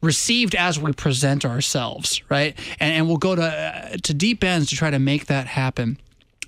received 0.00 0.54
as 0.54 0.78
we 0.78 0.92
present 0.92 1.44
ourselves, 1.44 2.22
right? 2.28 2.56
And, 2.78 2.94
and 2.94 3.08
we'll 3.08 3.16
go 3.16 3.34
to 3.34 3.42
uh, 3.42 3.96
to 4.02 4.14
deep 4.14 4.44
ends 4.44 4.70
to 4.70 4.76
try 4.76 4.90
to 4.90 4.98
make 4.98 5.26
that 5.26 5.46
happen. 5.46 5.98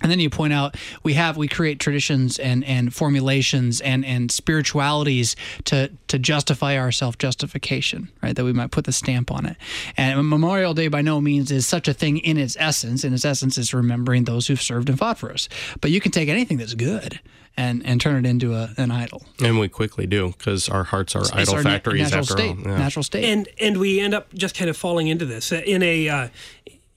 And 0.01 0.11
then 0.11 0.19
you 0.19 0.29
point 0.29 0.53
out 0.53 0.75
we 1.03 1.13
have 1.13 1.37
we 1.37 1.47
create 1.47 1.79
traditions 1.79 2.39
and 2.39 2.63
and 2.65 2.93
formulations 2.93 3.81
and 3.81 4.05
and 4.05 4.31
spiritualities 4.31 5.35
to 5.65 5.91
to 6.07 6.19
justify 6.19 6.77
our 6.77 6.91
self 6.91 7.17
justification, 7.17 8.09
right? 8.21 8.35
That 8.35 8.45
we 8.45 8.53
might 8.53 8.71
put 8.71 8.85
the 8.85 8.91
stamp 8.91 9.31
on 9.31 9.45
it. 9.45 9.57
And 9.97 10.27
Memorial 10.27 10.73
Day 10.73 10.87
by 10.87 11.01
no 11.01 11.21
means 11.21 11.51
is 11.51 11.67
such 11.67 11.87
a 11.87 11.93
thing 11.93 12.17
in 12.17 12.37
its 12.37 12.55
essence. 12.59 13.03
In 13.03 13.13
its 13.13 13.25
essence, 13.25 13.57
is 13.57 13.73
remembering 13.73 14.25
those 14.25 14.47
who've 14.47 14.61
served 14.61 14.89
and 14.89 14.97
fought 14.97 15.17
for 15.17 15.31
us. 15.31 15.49
But 15.81 15.91
you 15.91 15.99
can 16.01 16.11
take 16.11 16.29
anything 16.29 16.57
that's 16.57 16.73
good 16.73 17.19
and 17.57 17.85
and 17.85 17.99
turn 17.99 18.25
it 18.25 18.29
into 18.29 18.53
a, 18.53 18.69
an 18.77 18.91
idol. 18.91 19.23
And 19.43 19.59
we 19.59 19.67
quickly 19.67 20.07
do 20.07 20.33
because 20.37 20.69
our 20.69 20.83
hearts 20.85 21.15
are 21.15 21.21
It's 21.21 21.31
idol 21.33 21.55
our 21.55 21.63
na- 21.63 21.69
factories 21.71 22.01
natural 22.03 22.21
after 22.21 22.33
state, 22.33 22.49
all. 22.57 22.71
Yeah. 22.71 22.77
Natural 22.77 23.03
state. 23.03 23.25
and 23.25 23.47
and 23.59 23.77
we 23.77 23.99
end 23.99 24.13
up 24.13 24.33
just 24.33 24.55
kind 24.55 24.69
of 24.69 24.77
falling 24.77 25.07
into 25.07 25.25
this 25.25 25.51
in 25.51 25.83
a 25.83 26.09
uh, 26.09 26.27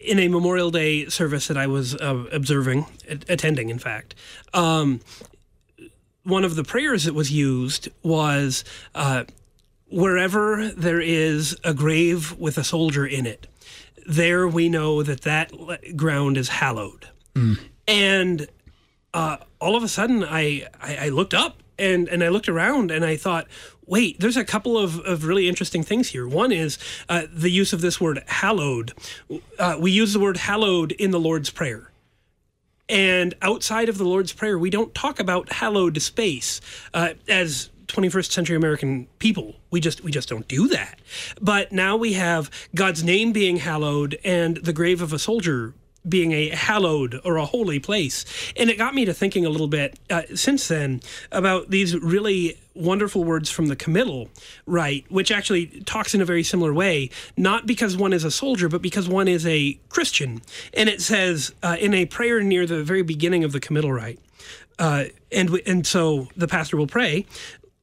in 0.05 0.19
a 0.19 0.29
Memorial 0.29 0.71
Day 0.71 1.07
service 1.09 1.47
that 1.49 1.57
I 1.57 1.67
was 1.67 1.95
uh, 1.97 2.25
observing, 2.33 2.87
a- 3.09 3.19
attending, 3.29 3.71
in 3.71 3.79
fact. 3.79 4.15
Um, 4.53 5.01
one 6.23 6.45
of 6.45 6.55
the 6.57 6.65
prayers 6.65 7.05
that 7.05 7.15
was 7.15 7.31
used 7.33 7.89
was 8.03 8.65
uh, 8.95 9.25
wherever 9.89 10.69
there 10.71 11.01
is 11.01 11.57
a 11.65 11.75
grave 11.75 12.37
with 12.39 12.57
a 12.59 12.65
soldier 12.65 13.07
in 13.07 13.27
it, 13.27 13.47
there 14.07 14.47
we 14.49 14.69
know 14.69 15.03
that 15.03 15.23
that 15.23 15.51
ground 15.97 16.37
is 16.37 16.49
hallowed. 16.49 17.09
And 17.89 18.47
uh, 19.13 19.39
all 19.61 19.77
of 19.77 19.83
a 19.83 19.89
sudden, 19.89 20.23
I, 20.25 20.67
I, 20.81 20.97
I 20.97 21.09
looked 21.09 21.35
up 21.35 21.63
and, 21.79 22.09
and 22.09 22.23
I 22.23 22.29
looked 22.29 22.49
around 22.49 22.91
and 22.91 23.05
I 23.05 23.17
thought, 23.17 23.47
wait, 23.87 24.21
there's 24.21 24.37
a 24.37 24.45
couple 24.45 24.79
of, 24.79 24.99
of 25.01 25.25
really 25.25 25.49
interesting 25.49 25.83
things 25.83 26.11
here. 26.11 26.27
One 26.27 26.53
is 26.53 26.79
uh, 27.09 27.27
the 27.33 27.51
use 27.51 27.73
of 27.73 27.81
this 27.81 28.01
word 28.01 28.23
hallowed. 28.27 28.93
Uh, 29.59 29.77
we 29.79 29.91
use 29.91 30.13
the 30.13 30.21
word 30.21 30.37
hallowed 30.37 30.93
in 30.93 31.11
the 31.11 31.21
Lord's 31.21 31.51
Prayer. 31.51 31.91
And 32.89 33.35
outside 33.41 33.89
of 33.89 33.99
the 33.99 34.05
Lord's 34.05 34.33
Prayer, 34.33 34.59
we 34.59 34.71
don't 34.71 34.95
talk 34.95 35.19
about 35.19 35.53
hallowed 35.53 36.01
space 36.03 36.61
uh, 36.93 37.15
as 37.29 37.71
21st 37.87 38.31
century 38.31 38.57
American 38.57 39.07
people. 39.19 39.55
We 39.71 39.81
just 39.81 40.03
we 40.03 40.11
just 40.11 40.29
don't 40.29 40.47
do 40.49 40.69
that. 40.69 41.01
But 41.41 41.73
now 41.73 41.97
we 41.97 42.15
have 42.15 42.51
God's 42.75 43.03
name 43.05 43.33
being 43.33 43.59
hallowed 43.59 44.19
and 44.25 44.57
the 44.59 44.73
grave 44.73 45.01
of 45.01 45.13
a 45.13 45.19
soldier 45.19 45.75
being 46.09 46.33
a 46.33 46.51
hallowed 46.51 47.21
or 47.25 47.37
a 47.37 47.45
holy 47.45 47.79
place. 47.79 48.25
And 48.57 48.71
it 48.71 48.77
got 48.77 48.95
me 48.95 49.05
to 49.05 49.15
thinking 49.15 49.47
a 49.47 49.51
little 49.51 49.69
bit 49.69 49.99
uh, 50.11 50.23
since 50.35 50.69
then 50.69 51.01
about 51.33 51.71
these 51.71 51.97
really 51.97 52.59
wonderful 52.75 53.23
words 53.23 53.51
from 53.51 53.69
the 53.69 53.77
committal 53.77 54.29
right 54.67 55.05
which 55.09 55.31
actually 55.31 55.67
talks 55.83 56.13
in 56.13 56.21
a 56.21 56.25
very 56.25 56.43
similar 56.43 56.75
way 56.75 57.09
not 57.37 57.67
because 57.67 57.97
one 57.97 58.13
is 58.13 58.25
a 58.25 58.31
soldier 58.33 58.69
but 58.69 58.83
because 58.83 59.09
one 59.09 59.29
is 59.29 59.47
a 59.47 59.79
christian 59.89 60.43
and 60.73 60.89
it 60.89 61.01
says 61.01 61.55
uh, 61.63 61.77
in 61.79 61.95
a 61.95 62.05
prayer 62.07 62.43
near 62.43 62.67
the 62.67 62.83
very 62.83 63.03
beginning 63.03 63.45
of 63.45 63.53
the 63.53 63.61
committal 63.61 63.93
rite 63.93 64.19
uh, 64.81 65.05
and 65.31 65.49
w- 65.49 65.63
and 65.67 65.87
so 65.87 66.27
the 66.37 66.49
pastor 66.49 66.77
will 66.77 66.89
pray 66.89 67.25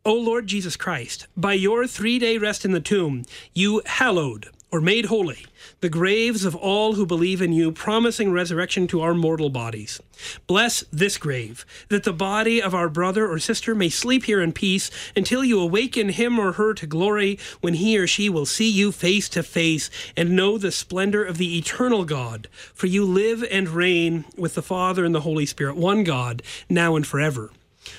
o 0.03 0.13
lord 0.13 0.45
jesus 0.45 0.75
christ 0.75 1.25
by 1.37 1.53
your 1.53 1.87
three 1.87 2.19
day 2.19 2.37
rest 2.37 2.65
in 2.65 2.71
the 2.71 2.81
tomb 2.81 3.23
you 3.53 3.81
hallowed 3.85 4.49
or 4.71 4.81
made 4.81 5.05
holy 5.05 5.45
the 5.81 5.89
graves 5.89 6.45
of 6.45 6.55
all 6.55 6.93
who 6.93 7.05
believe 7.05 7.41
in 7.41 7.51
you, 7.51 7.71
promising 7.71 8.31
resurrection 8.31 8.87
to 8.87 9.01
our 9.01 9.13
mortal 9.13 9.49
bodies. 9.49 9.99
Bless 10.45 10.83
this 10.91 11.17
grave, 11.17 11.65
that 11.89 12.03
the 12.03 12.13
body 12.13 12.61
of 12.61 12.75
our 12.75 12.87
brother 12.87 13.27
or 13.27 13.39
sister 13.39 13.73
may 13.73 13.89
sleep 13.89 14.25
here 14.25 14.41
in 14.41 14.53
peace 14.53 14.91
until 15.15 15.43
you 15.43 15.59
awaken 15.59 16.09
him 16.09 16.39
or 16.39 16.53
her 16.53 16.73
to 16.75 16.85
glory, 16.85 17.39
when 17.61 17.73
he 17.75 17.97
or 17.97 18.05
she 18.05 18.29
will 18.29 18.45
see 18.45 18.69
you 18.69 18.91
face 18.91 19.27
to 19.29 19.41
face 19.41 19.89
and 20.15 20.35
know 20.35 20.57
the 20.57 20.71
splendor 20.71 21.23
of 21.23 21.37
the 21.37 21.57
eternal 21.57 22.05
God. 22.05 22.47
For 22.73 22.85
you 22.85 23.03
live 23.03 23.43
and 23.49 23.69
reign 23.69 24.25
with 24.37 24.53
the 24.53 24.61
Father 24.61 25.03
and 25.03 25.15
the 25.15 25.21
Holy 25.21 25.47
Spirit, 25.47 25.75
one 25.75 26.03
God, 26.03 26.43
now 26.69 26.95
and 26.95 27.05
forever. 27.05 27.49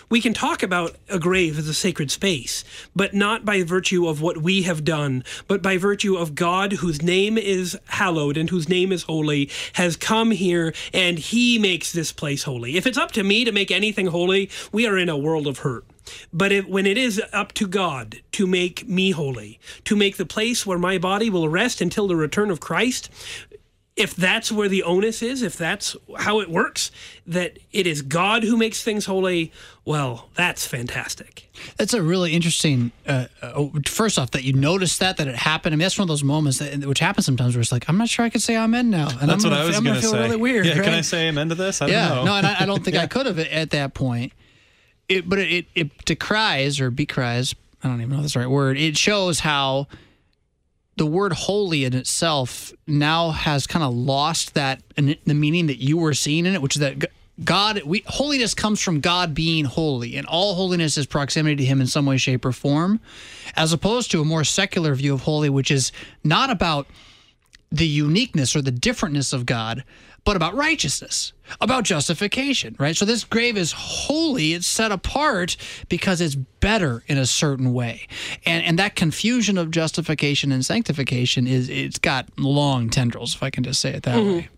We 0.09 0.21
can 0.21 0.35
talk 0.35 0.63
about 0.63 0.97
a 1.09 1.19
grave 1.19 1.59
as 1.59 1.69
a 1.69 1.75
sacred 1.75 2.11
space, 2.11 2.65
but 2.95 3.15
not 3.15 3.45
by 3.45 3.63
virtue 3.63 4.07
of 4.07 4.21
what 4.21 4.39
we 4.39 4.63
have 4.63 4.85
done, 4.85 5.25
but 5.49 5.63
by 5.63 5.77
virtue 5.77 6.17
of 6.17 6.35
God, 6.35 6.75
whose 6.75 7.03
name 7.03 7.37
is 7.37 7.79
hallowed 7.87 8.37
and 8.37 8.51
whose 8.51 8.69
name 8.69 8.93
is 8.93 9.05
holy, 9.05 9.51
has 9.75 9.97
come 9.97 10.31
here 10.31 10.73
and 10.93 11.19
he 11.19 11.59
makes 11.59 11.93
this 11.93 12.13
place 12.13 12.45
holy. 12.45 12.77
If 12.77 12.87
it's 12.87 12.99
up 12.99 13.13
to 13.13 13.25
me 13.25 13.45
to 13.45 13.53
make 13.53 13.71
anything 13.71 14.07
holy, 14.07 14.51
we 14.71 14.87
are 14.87 14.99
in 14.99 15.09
a 15.09 15.17
world 15.17 15.47
of 15.47 15.59
hurt. 15.59 15.85
But 16.33 16.53
if, 16.53 16.67
when 16.67 16.87
it 16.87 16.99
is 16.99 17.23
up 17.33 17.53
to 17.55 17.67
God 17.67 18.23
to 18.33 18.47
make 18.47 18.89
me 18.89 19.13
holy, 19.13 19.61
to 19.85 19.97
make 19.97 20.17
the 20.17 20.27
place 20.27 20.67
where 20.67 20.79
my 20.79 20.99
body 20.99 21.31
will 21.31 21.49
rest 21.49 21.81
until 21.81 22.09
the 22.09 22.17
return 22.17 22.51
of 22.51 22.61
Christ, 22.61 23.09
if 23.95 24.17
that's 24.17 24.51
where 24.51 24.69
the 24.69 24.83
onus 24.83 25.21
is, 25.23 25.43
if 25.43 25.57
that's 25.57 25.95
how 26.19 26.41
it 26.41 26.49
works, 26.49 26.91
that 27.27 27.59
it 27.73 27.87
is 27.87 28.01
God 28.01 28.43
who 28.43 28.57
makes 28.57 28.83
things 28.83 29.05
holy, 29.05 29.53
well, 29.85 30.31
that's 30.35 30.67
fantastic. 30.67 31.51
That's 31.77 31.93
a 31.93 32.03
really 32.03 32.33
interesting. 32.33 32.93
Uh, 33.07 33.27
uh, 33.43 33.69
first 33.87 34.19
off, 34.19 34.31
that 34.31 34.45
you 34.45 34.55
noticed 34.55 34.99
that 35.01 35.19
that 35.19 35.29
it 35.29 35.37
happened. 35.37 35.75
I 35.75 35.77
mean, 35.77 35.83
that's 35.83 35.99
one 35.99 36.05
of 36.05 36.09
those 36.09 36.25
moments 36.25 36.59
that 36.59 36.87
which 36.87 37.01
happens 37.01 37.27
sometimes 37.27 37.55
where 37.55 37.61
it's 37.61 37.71
like, 37.71 37.87
I'm 37.89 37.99
not 37.99 38.09
sure 38.09 38.25
I 38.25 38.31
could 38.31 38.43
say 38.43 38.57
amen 38.57 38.89
now, 38.89 39.09
and 39.09 39.29
That's 39.29 39.45
I'm 39.45 39.51
what 39.51 39.57
gonna, 39.57 39.57
I 39.57 39.67
was 39.67 39.77
I'm 39.77 39.85
going 39.85 39.95
gonna 39.95 40.01
feel 40.01 40.13
say. 40.13 40.21
really 40.21 40.37
weird. 40.37 40.65
Yeah, 40.67 40.75
can 40.75 40.83
right? 40.85 40.95
I 40.95 41.01
say 41.03 41.29
amen 41.29 41.51
to 41.51 41.55
this? 41.55 41.83
I 41.83 41.87
don't 41.87 41.93
yeah, 41.93 42.09
know. 42.09 42.25
no, 42.25 42.35
and 42.37 42.47
I, 42.47 42.63
I 42.63 42.67
don't 42.67 42.83
think 42.83 42.97
I 42.97 43.07
could 43.07 43.27
have 43.27 43.39
at 43.39 43.71
that 43.71 43.93
point. 43.93 44.33
It, 45.09 45.29
but 45.29 45.39
it, 45.39 45.51
it, 45.51 45.67
it 45.75 46.05
decries 46.07 46.81
or 46.81 46.91
becries. 46.91 47.55
I 47.85 47.89
don't 47.89 48.01
even 48.01 48.11
know 48.11 48.17
if 48.17 48.23
that's 48.23 48.35
the 48.35 48.41
right 48.41 48.49
word. 48.49 48.79
It 48.79 48.97
shows 48.97 49.41
how 49.41 49.89
the 50.97 51.07
word 51.07 51.33
holy 51.33 51.85
in 51.85 51.95
itself 51.95 52.73
now 52.87 53.31
has 53.31 53.67
kind 53.67 53.85
of 53.85 53.95
lost 53.95 54.55
that 54.55 54.83
the 54.97 55.35
meaning 55.35 55.67
that 55.67 55.83
you 55.83 55.97
were 55.97 56.15
seeing 56.15 56.47
in 56.47 56.55
it, 56.55 56.63
which 56.63 56.77
is 56.77 56.81
that 56.81 57.05
God, 57.43 57.83
we, 57.85 58.05
holiness 58.07 58.53
comes 58.53 58.81
from 58.81 59.01
God 59.01 59.35
being 59.35 59.65
holy, 59.65 60.17
and 60.17 60.27
all 60.27 60.55
holiness 60.55 60.99
is 60.99 61.07
proximity 61.07 61.57
to 61.57 61.65
Him 61.65 61.81
in 61.81 61.87
some 61.87 62.05
way, 62.05 62.19
shape, 62.19 62.45
or 62.45 62.53
form, 62.53 63.01
as 63.57 63.73
opposed 63.73 64.11
to 64.11 64.21
a 64.21 64.25
more 64.25 64.45
secular 64.45 64.95
view 64.95 65.15
of 65.15 65.23
holy, 65.23 65.49
which 65.49 65.71
is 65.71 65.93
not 66.23 66.51
about 66.51 66.87
the 67.71 67.87
uniqueness 67.87 68.55
or 68.55 68.61
the 68.61 68.71
differentness 68.71 69.33
of 69.33 69.47
God, 69.47 69.83
but 70.25 70.37
about 70.37 70.55
righteousness, 70.55 71.33
about 71.61 71.85
justification, 71.85 72.77
right? 72.79 72.97
So 72.97 73.05
this 73.05 73.25
grave 73.25 73.57
is 73.57 73.73
holy, 73.73 74.53
it's 74.53 74.67
set 74.67 74.93
apart 74.93 75.57
because 75.89 76.21
it's 76.21 76.35
better 76.35 77.03
in 77.07 77.19
a 77.19 77.27
certain 77.27 77.73
way. 77.73 78.07
And 78.47 78.65
and 78.65 78.79
that 78.79 78.95
confusion 78.97 79.59
of 79.59 79.71
justification 79.71 80.53
and 80.53 80.65
sanctification 80.65 81.47
is 81.47 81.69
it's 81.69 81.99
got 81.99 82.29
long 82.39 82.91
tendrils, 82.91 83.35
if 83.35 83.43
I 83.43 83.51
can 83.51 83.65
just 83.65 83.81
say 83.81 83.91
it 83.91 84.05
that 84.05 84.17
way. 84.17 84.49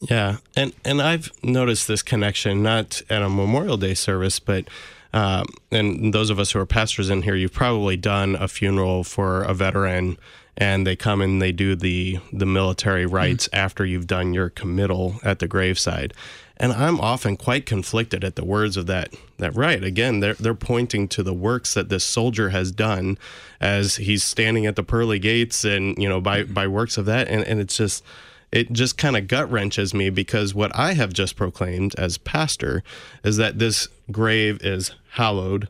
Yeah, 0.00 0.38
and 0.56 0.72
and 0.84 1.00
I've 1.00 1.30
noticed 1.44 1.86
this 1.86 2.02
connection 2.02 2.62
not 2.62 3.02
at 3.08 3.22
a 3.22 3.28
Memorial 3.28 3.76
Day 3.76 3.94
service, 3.94 4.40
but 4.40 4.68
um, 5.12 5.46
and 5.70 6.12
those 6.12 6.30
of 6.30 6.38
us 6.38 6.52
who 6.52 6.58
are 6.58 6.66
pastors 6.66 7.10
in 7.10 7.22
here, 7.22 7.34
you've 7.34 7.52
probably 7.52 7.96
done 7.96 8.34
a 8.34 8.48
funeral 8.48 9.04
for 9.04 9.42
a 9.42 9.54
veteran, 9.54 10.16
and 10.62 10.86
they 10.86 10.94
come 10.94 11.20
and 11.20 11.42
they 11.42 11.50
do 11.50 11.74
the 11.74 12.20
the 12.32 12.46
military 12.46 13.04
hmm. 13.04 13.14
rites 13.14 13.48
after 13.52 13.84
you've 13.84 14.06
done 14.06 14.32
your 14.32 14.48
committal 14.48 15.16
at 15.24 15.40
the 15.40 15.48
graveside. 15.48 16.14
And 16.56 16.72
I'm 16.72 17.00
often 17.00 17.36
quite 17.36 17.66
conflicted 17.66 18.22
at 18.22 18.36
the 18.36 18.44
words 18.44 18.76
of 18.76 18.86
that 18.86 19.12
that 19.38 19.56
rite. 19.56 19.82
Again, 19.82 20.20
they're 20.20 20.34
they're 20.34 20.54
pointing 20.54 21.08
to 21.08 21.24
the 21.24 21.34
works 21.34 21.74
that 21.74 21.88
this 21.88 22.04
soldier 22.04 22.50
has 22.50 22.70
done 22.70 23.18
as 23.60 23.96
he's 23.96 24.22
standing 24.22 24.66
at 24.66 24.76
the 24.76 24.84
pearly 24.84 25.18
gates, 25.18 25.64
and 25.64 25.98
you 25.98 26.08
know 26.08 26.20
by 26.20 26.44
by 26.44 26.68
works 26.68 26.96
of 26.96 27.06
that, 27.06 27.26
and 27.26 27.42
and 27.44 27.58
it's 27.58 27.76
just 27.76 28.04
it 28.52 28.72
just 28.72 28.96
kind 28.96 29.16
of 29.16 29.26
gut 29.26 29.50
wrenches 29.50 29.92
me 29.92 30.10
because 30.10 30.54
what 30.54 30.70
I 30.76 30.92
have 30.92 31.12
just 31.12 31.34
proclaimed 31.34 31.94
as 31.98 32.18
pastor 32.18 32.84
is 33.24 33.38
that 33.38 33.58
this 33.58 33.88
grave 34.12 34.62
is 34.62 34.94
hallowed 35.12 35.68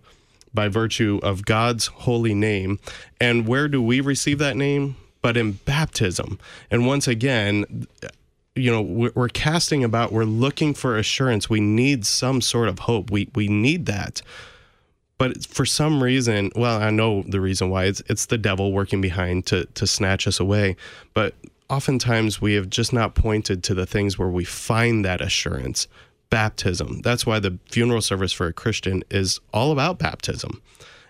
by 0.55 0.69
virtue 0.69 1.21
of 1.23 1.45
God's 1.45 1.87
holy 1.87 2.35
name. 2.35 2.79
And 3.21 3.47
where 3.47 3.69
do 3.69 3.83
we 3.83 4.01
receive 4.01 4.39
that 4.39 4.57
name? 4.57 4.97
But 5.21 5.37
in 5.37 5.53
baptism. 5.53 6.39
And 6.71 6.87
once 6.87 7.07
again, 7.07 7.87
you 8.55 8.71
know, 8.71 8.83
we're, 8.83 9.29
casting 9.29 9.83
about, 9.85 10.13
we're 10.13 10.25
looking 10.25 10.75
for 10.75 10.99
assurance. 10.99 11.49
We 11.49 11.61
need 11.61 12.05
some 12.05 12.41
sort 12.41 12.69
of 12.69 12.81
hope. 12.81 13.11
We, 13.11 13.31
we 13.35 13.49
need 13.49 13.87
that. 13.87 14.21
But 15.23 15.47
for 15.47 15.65
some 15.65 16.03
reason, 16.03 16.51
well, 16.57 16.83
I 16.83 16.91
know 16.91 17.23
the 17.23 17.41
reason 17.41 17.71
why 17.71 17.85
it's 17.85 18.03
it's 18.09 18.27
the 18.27 18.39
devil 18.39 18.73
working 18.73 19.01
behind 19.01 19.47
to 19.47 19.67
to 19.67 19.87
snatch 19.87 20.27
us 20.27 20.41
away. 20.41 20.75
But 21.15 21.37
oftentimes 21.71 22.41
we 22.41 22.55
have 22.55 22.69
just 22.69 22.93
not 22.93 23.15
pointed 23.15 23.63
to 23.65 23.75
the 23.75 23.87
things 23.87 24.19
where 24.19 24.29
we 24.29 24.45
find 24.45 25.05
that 25.05 25.21
assurance. 25.21 25.87
Baptism. 26.33 27.03
That's 27.03 27.27
why 27.27 27.41
the 27.41 27.59
funeral 27.67 28.01
service 28.01 28.33
for 28.33 28.47
a 28.47 28.55
Christian 28.55 29.03
is 29.11 29.39
all 29.53 29.71
about 29.71 29.99
baptism. 29.99 30.63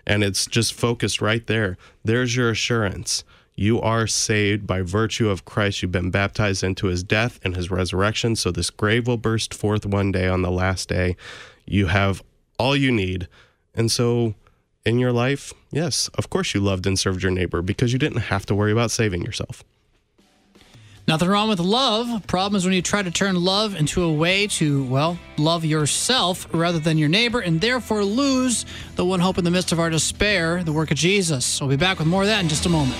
And 0.05 0.21
it's 0.21 0.45
just 0.45 0.73
focused 0.73 1.21
right 1.21 1.47
there. 1.47 1.77
There's 2.03 2.35
your 2.35 2.49
assurance. 2.49 3.23
You 3.55 3.79
are 3.79 4.05
saved 4.05 4.67
by 4.67 4.81
virtue 4.81 5.29
of 5.29 5.45
Christ. 5.45 5.81
You've 5.81 5.93
been 5.93 6.11
baptized 6.11 6.61
into 6.61 6.87
his 6.87 7.03
death 7.03 7.39
and 7.41 7.55
his 7.55 7.71
resurrection. 7.71 8.35
So 8.35 8.51
this 8.51 8.69
grave 8.69 9.07
will 9.07 9.15
burst 9.15 9.53
forth 9.53 9.85
one 9.85 10.11
day 10.11 10.27
on 10.27 10.41
the 10.41 10.51
last 10.51 10.89
day. 10.89 11.15
You 11.65 11.85
have 11.87 12.21
all 12.59 12.75
you 12.75 12.91
need. 12.91 13.29
And 13.73 13.89
so 13.89 14.35
in 14.85 14.99
your 14.99 15.13
life, 15.13 15.53
yes, 15.71 16.09
of 16.17 16.29
course 16.29 16.53
you 16.53 16.59
loved 16.59 16.85
and 16.85 16.99
served 16.99 17.23
your 17.23 17.31
neighbor 17.31 17.61
because 17.61 17.93
you 17.93 17.99
didn't 17.99 18.23
have 18.23 18.45
to 18.47 18.55
worry 18.55 18.73
about 18.73 18.91
saving 18.91 19.21
yourself. 19.21 19.63
Nothing 21.05 21.27
wrong 21.27 21.49
with 21.49 21.59
love. 21.59 22.25
Problem 22.27 22.55
is 22.55 22.63
when 22.63 22.73
you 22.73 22.81
try 22.81 23.03
to 23.03 23.11
turn 23.11 23.35
love 23.35 23.75
into 23.75 24.03
a 24.03 24.13
way 24.13 24.47
to, 24.47 24.85
well, 24.85 25.19
love 25.37 25.65
yourself 25.65 26.47
rather 26.53 26.79
than 26.79 26.97
your 26.97 27.09
neighbor 27.09 27.41
and 27.41 27.59
therefore 27.59 28.05
lose 28.05 28.65
the 28.95 29.03
one 29.03 29.19
hope 29.19 29.37
in 29.37 29.43
the 29.43 29.51
midst 29.51 29.73
of 29.73 29.79
our 29.81 29.89
despair, 29.89 30.63
the 30.63 30.71
work 30.71 30.91
of 30.91 30.97
Jesus. 30.97 31.59
We'll 31.59 31.69
be 31.69 31.75
back 31.75 31.99
with 31.99 32.07
more 32.07 32.21
of 32.21 32.29
that 32.29 32.41
in 32.41 32.47
just 32.47 32.65
a 32.65 32.69
moment. 32.69 32.97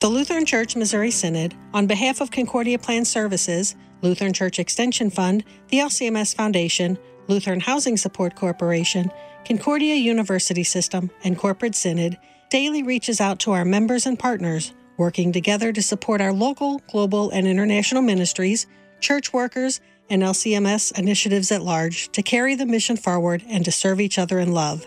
The 0.00 0.08
Lutheran 0.08 0.46
Church 0.46 0.74
Missouri 0.74 1.12
Synod, 1.12 1.54
on 1.72 1.86
behalf 1.86 2.20
of 2.20 2.32
Concordia 2.32 2.78
Plan 2.78 3.04
Services, 3.04 3.76
Lutheran 4.02 4.32
Church 4.32 4.58
Extension 4.58 5.10
Fund, 5.10 5.44
the 5.68 5.78
LCMS 5.78 6.34
Foundation, 6.34 6.98
Lutheran 7.28 7.60
Housing 7.60 7.96
Support 7.96 8.34
Corporation, 8.34 9.10
Concordia 9.46 9.94
University 9.94 10.64
System, 10.64 11.10
and 11.22 11.38
Corporate 11.38 11.76
Synod, 11.76 12.18
daily 12.50 12.82
reaches 12.82 13.20
out 13.20 13.38
to 13.40 13.52
our 13.52 13.64
members 13.64 14.06
and 14.06 14.18
partners 14.18 14.74
working 14.96 15.32
together 15.32 15.72
to 15.72 15.82
support 15.82 16.20
our 16.20 16.32
local, 16.32 16.80
global, 16.90 17.30
and 17.30 17.46
international 17.46 18.02
ministries, 18.02 18.66
church 19.00 19.32
workers, 19.32 19.80
and 20.08 20.22
LCMS 20.22 20.96
initiatives 20.98 21.50
at 21.50 21.62
large 21.62 22.10
to 22.12 22.22
carry 22.22 22.54
the 22.54 22.66
mission 22.66 22.96
forward 22.96 23.42
and 23.48 23.64
to 23.64 23.72
serve 23.72 24.00
each 24.00 24.18
other 24.18 24.38
in 24.38 24.52
love. 24.52 24.86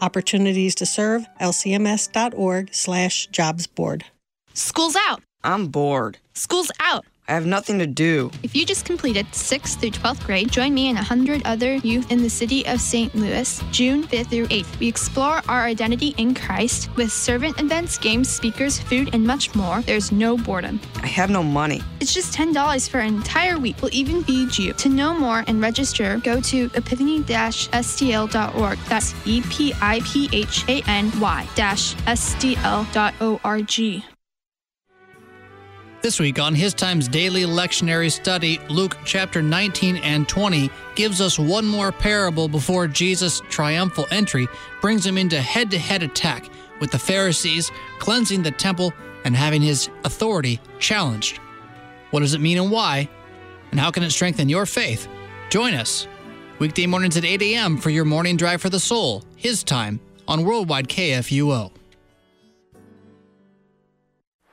Opportunities 0.00 0.74
to 0.76 0.86
serve 0.86 1.26
lcms.org 1.40 2.72
slash 2.72 3.26
jobs 3.28 3.66
board. 3.66 4.04
School's 4.54 4.96
out. 4.96 5.22
I'm 5.42 5.68
bored. 5.68 6.18
School's 6.34 6.70
out. 6.80 7.04
I 7.30 7.34
have 7.34 7.46
nothing 7.46 7.78
to 7.78 7.86
do. 7.86 8.32
If 8.42 8.56
you 8.56 8.66
just 8.66 8.84
completed 8.84 9.24
6th 9.26 9.78
through 9.78 9.92
12th 9.92 10.26
grade, 10.26 10.50
join 10.50 10.74
me 10.74 10.88
and 10.88 10.96
100 10.96 11.42
other 11.44 11.76
youth 11.76 12.10
in 12.10 12.24
the 12.24 12.28
city 12.28 12.66
of 12.66 12.80
St. 12.80 13.14
Louis, 13.14 13.62
June 13.70 14.02
5th 14.02 14.30
through 14.30 14.48
8th. 14.48 14.80
We 14.80 14.88
explore 14.88 15.40
our 15.48 15.62
identity 15.62 16.12
in 16.16 16.34
Christ 16.34 16.90
with 16.96 17.12
servant 17.12 17.60
events, 17.60 17.98
games, 17.98 18.28
speakers, 18.28 18.80
food, 18.80 19.14
and 19.14 19.24
much 19.24 19.54
more. 19.54 19.80
There's 19.82 20.10
no 20.10 20.36
boredom. 20.36 20.80
I 20.96 21.06
have 21.06 21.30
no 21.30 21.44
money. 21.44 21.82
It's 22.00 22.12
just 22.12 22.36
$10 22.36 22.88
for 22.88 22.98
an 22.98 23.14
entire 23.14 23.60
week. 23.60 23.76
We'll 23.80 23.94
even 23.94 24.24
feed 24.24 24.58
you. 24.58 24.72
To 24.72 24.88
know 24.88 25.14
more 25.14 25.44
and 25.46 25.62
register, 25.62 26.18
go 26.24 26.40
to 26.40 26.68
epiphany-stl.org. 26.74 28.78
That's 28.88 29.14
E 29.24 29.40
This 36.02 36.18
week 36.18 36.38
on 36.38 36.54
His 36.54 36.72
Times 36.72 37.08
Daily 37.08 37.42
Lectionary 37.42 38.10
Study, 38.10 38.58
Luke 38.70 38.96
chapter 39.04 39.42
19 39.42 39.96
and 39.96 40.26
20 40.26 40.70
gives 40.94 41.20
us 41.20 41.38
one 41.38 41.66
more 41.66 41.92
parable 41.92 42.48
before 42.48 42.86
Jesus' 42.86 43.42
triumphal 43.50 44.06
entry 44.10 44.48
brings 44.80 45.04
him 45.04 45.18
into 45.18 45.38
head 45.38 45.70
to 45.72 45.78
head 45.78 46.02
attack 46.02 46.48
with 46.80 46.90
the 46.90 46.98
Pharisees, 46.98 47.70
cleansing 47.98 48.42
the 48.42 48.50
temple 48.50 48.94
and 49.26 49.36
having 49.36 49.60
his 49.60 49.90
authority 50.04 50.58
challenged. 50.78 51.36
What 52.12 52.20
does 52.20 52.32
it 52.32 52.40
mean 52.40 52.56
and 52.56 52.70
why? 52.70 53.06
And 53.70 53.78
how 53.78 53.90
can 53.90 54.02
it 54.02 54.10
strengthen 54.10 54.48
your 54.48 54.64
faith? 54.64 55.06
Join 55.50 55.74
us 55.74 56.08
weekday 56.60 56.86
mornings 56.86 57.18
at 57.18 57.26
8 57.26 57.42
a.m. 57.42 57.76
for 57.76 57.90
your 57.90 58.06
morning 58.06 58.38
drive 58.38 58.62
for 58.62 58.70
the 58.70 58.80
soul, 58.80 59.22
His 59.36 59.62
Time, 59.62 60.00
on 60.26 60.44
Worldwide 60.44 60.88
KFUO. 60.88 61.72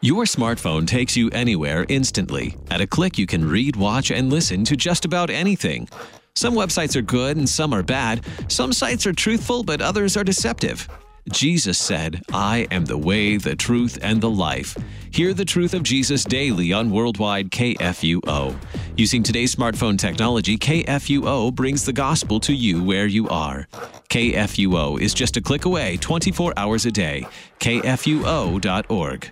Your 0.01 0.25
smartphone 0.25 0.86
takes 0.86 1.17
you 1.17 1.27
anywhere 1.31 1.83
instantly. 1.89 2.55
At 2.69 2.81
a 2.81 2.88
click, 2.88 3.17
you 3.17 3.25
can 3.25 3.49
read, 3.49 3.75
watch, 3.75 4.12
and 4.12 4.29
listen 4.29 4.63
to 4.65 4.75
just 4.75 5.05
about 5.05 5.31
anything. 5.31 5.89
Some 6.36 6.53
websites 6.53 6.95
are 6.95 7.01
good 7.01 7.36
and 7.36 7.49
some 7.49 7.73
are 7.73 7.81
bad. 7.81 8.23
Some 8.47 8.73
sites 8.73 9.07
are 9.07 9.13
truthful, 9.13 9.63
but 9.63 9.81
others 9.81 10.15
are 10.15 10.23
deceptive. 10.23 10.88
Jesus 11.31 11.79
said, 11.79 12.21
I 12.31 12.67
am 12.69 12.86
the 12.86 12.97
way, 12.97 13.38
the 13.38 13.55
truth, 13.55 13.97
and 14.03 14.21
the 14.21 14.29
life. 14.29 14.77
Hear 15.10 15.33
the 15.33 15.43
truth 15.43 15.73
of 15.73 15.81
Jesus 15.81 16.23
daily 16.23 16.71
on 16.71 16.91
Worldwide 16.91 17.49
KFUO. 17.49 18.55
Using 18.97 19.23
today's 19.23 19.55
smartphone 19.55 19.97
technology, 19.97 20.60
KFUO 20.60 21.55
brings 21.55 21.83
the 21.83 21.91
gospel 21.91 22.39
to 22.41 22.53
you 22.53 22.83
where 22.83 23.07
you 23.07 23.27
are. 23.29 23.67
KFUO 24.10 25.01
is 25.01 25.15
just 25.15 25.38
a 25.38 25.41
click 25.41 25.65
away 25.65 25.97
24 25.97 26.53
hours 26.55 26.86
a 26.86 26.91
day. 26.91 27.25
KFUO.org. 27.60 29.31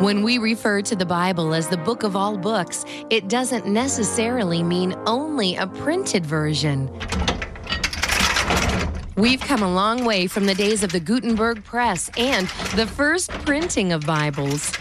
When 0.00 0.22
we 0.22 0.38
refer 0.38 0.80
to 0.80 0.96
the 0.96 1.04
Bible 1.04 1.52
as 1.52 1.68
the 1.68 1.76
book 1.76 2.04
of 2.04 2.16
all 2.16 2.38
books, 2.38 2.86
it 3.10 3.28
doesn't 3.28 3.66
necessarily 3.66 4.62
mean 4.62 4.94
only 5.04 5.56
a 5.56 5.66
printed 5.66 6.24
version. 6.24 6.90
We've 9.16 9.42
come 9.42 9.62
a 9.62 9.70
long 9.70 10.06
way 10.06 10.26
from 10.26 10.46
the 10.46 10.54
days 10.54 10.82
of 10.82 10.90
the 10.90 11.00
Gutenberg 11.00 11.62
press 11.64 12.10
and 12.16 12.46
the 12.76 12.86
first 12.86 13.28
printing 13.44 13.92
of 13.92 14.06
Bibles. 14.06 14.72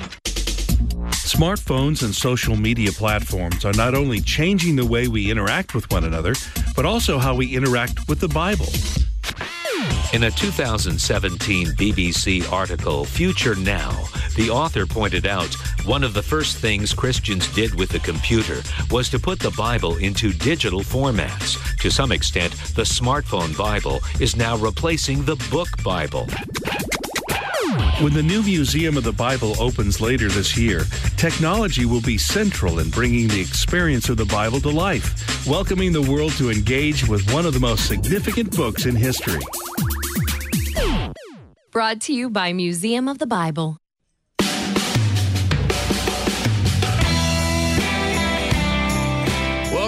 Smartphones 1.28 2.02
and 2.02 2.16
social 2.16 2.56
media 2.56 2.94
platforms 2.94 3.66
are 3.66 3.74
not 3.74 3.96
only 3.96 4.22
changing 4.22 4.78
the 4.78 4.86
way 4.86 5.10
we 5.10 5.30
interact 5.30 5.76
with 5.76 5.92
one 5.92 6.06
another, 6.06 6.34
but 6.78 6.86
also 6.86 7.20
how 7.20 7.36
we 7.36 7.54
interact 7.54 8.08
with 8.08 8.22
the 8.22 8.30
Bible. 8.30 8.68
In 10.12 10.24
a 10.24 10.32
2017 10.32 11.68
BBC 11.68 12.52
article, 12.52 13.06
Future 13.06 13.56
Now, 13.56 13.92
the 14.36 14.50
author 14.50 14.86
pointed 14.86 15.28
out 15.28 15.54
one 15.86 16.04
of 16.04 16.14
the 16.14 16.24
first 16.24 16.58
things 16.58 16.94
Christians 16.94 17.48
did 17.54 17.76
with 17.76 17.90
the 17.90 18.00
computer 18.00 18.62
was 18.90 19.10
to 19.10 19.20
put 19.20 19.40
the 19.40 19.52
Bible 19.52 19.98
into 19.98 20.34
digital 20.34 20.82
formats. 20.82 21.58
To 21.78 21.92
some 21.92 22.12
extent, 22.12 22.54
the 22.76 22.82
smartphone 22.82 23.56
Bible 23.58 24.02
is 24.20 24.36
now 24.36 24.58
replacing 24.58 25.26
the 25.26 25.36
book 25.52 25.70
Bible. 25.84 26.28
When 28.02 28.14
the 28.14 28.24
new 28.24 28.42
Museum 28.44 28.98
of 28.98 29.04
the 29.04 29.12
Bible 29.12 29.62
opens 29.62 30.00
later 30.00 30.30
this 30.30 30.58
year, 30.58 30.86
technology 31.18 31.86
will 31.86 32.02
be 32.02 32.18
central 32.18 32.80
in 32.80 32.90
bringing 32.90 33.28
the 33.28 33.42
experience 33.42 34.10
of 34.10 34.18
the 34.18 34.26
Bible 34.26 34.62
to 34.62 34.70
life, 34.70 35.46
welcoming 35.46 35.92
the 35.92 36.02
world 36.02 36.32
to 36.34 36.50
engage 36.50 37.08
with 37.08 37.30
one 37.34 37.46
of 37.46 37.54
the 37.54 37.60
most 37.60 37.88
significant 37.88 38.56
books 38.56 38.86
in 38.86 38.96
history. 38.96 39.42
Brought 41.72 42.02
to 42.02 42.14
you 42.14 42.30
by 42.30 42.54
Museum 42.54 43.08
of 43.08 43.20
the 43.20 43.28
Bible. 43.28 43.78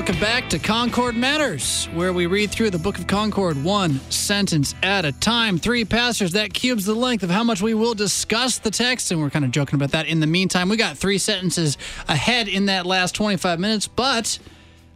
Welcome 0.02 0.20
back 0.20 0.50
to 0.50 0.58
Concord 0.58 1.16
Matters, 1.16 1.86
where 1.94 2.12
we 2.12 2.26
read 2.26 2.50
through 2.50 2.72
the 2.72 2.80
Book 2.80 2.98
of 2.98 3.06
Concord 3.06 3.64
one 3.64 4.00
sentence 4.10 4.74
at 4.82 5.06
a 5.06 5.12
time. 5.12 5.60
Three 5.60 5.86
pastors, 5.86 6.32
that 6.32 6.56
cubes 6.56 6.86
the 6.86 6.96
length 6.96 7.22
of 7.22 7.30
how 7.30 7.44
much 7.44 7.62
we 7.62 7.76
will 7.76 7.94
discuss 7.94 8.58
the 8.58 8.72
text, 8.72 9.12
and 9.12 9.22
we're 9.22 9.30
kind 9.30 9.46
of 9.46 9.52
joking 9.52 9.76
about 9.76 9.92
that. 9.92 10.08
In 10.08 10.20
the 10.20 10.26
meantime, 10.26 10.70
we 10.70 10.76
got 10.76 10.98
three 10.98 11.20
sentences 11.20 11.78
ahead 12.08 12.48
in 12.48 12.66
that 12.66 12.88
last 12.88 13.14
25 13.14 13.60
minutes, 13.60 13.88
but 13.88 14.40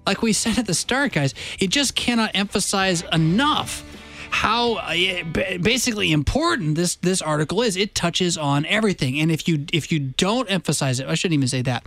like 0.08 0.24
we 0.24 0.34
said 0.34 0.58
at 0.58 0.66
the 0.66 0.74
start, 0.74 1.12
guys, 1.12 1.36
it 1.60 1.68
just 1.68 1.94
cannot 1.96 2.32
emphasize 2.34 3.04
enough 3.14 3.84
how 4.32 4.74
uh, 4.74 5.24
basically 5.62 6.12
important 6.12 6.76
this 6.76 6.96
this 6.96 7.22
article 7.22 7.62
is. 7.62 7.78
It 7.78 7.94
touches 7.94 8.40
on 8.40 8.66
everything, 8.66 9.20
and 9.20 9.32
if 9.32 9.48
you 9.48 9.68
if 9.72 9.92
you 9.92 10.00
don't 10.00 10.50
emphasize 10.50 11.00
it, 11.00 11.08
I 11.08 11.14
shouldn't 11.14 11.36
even 11.36 11.48
say 11.48 11.62
that 11.62 11.86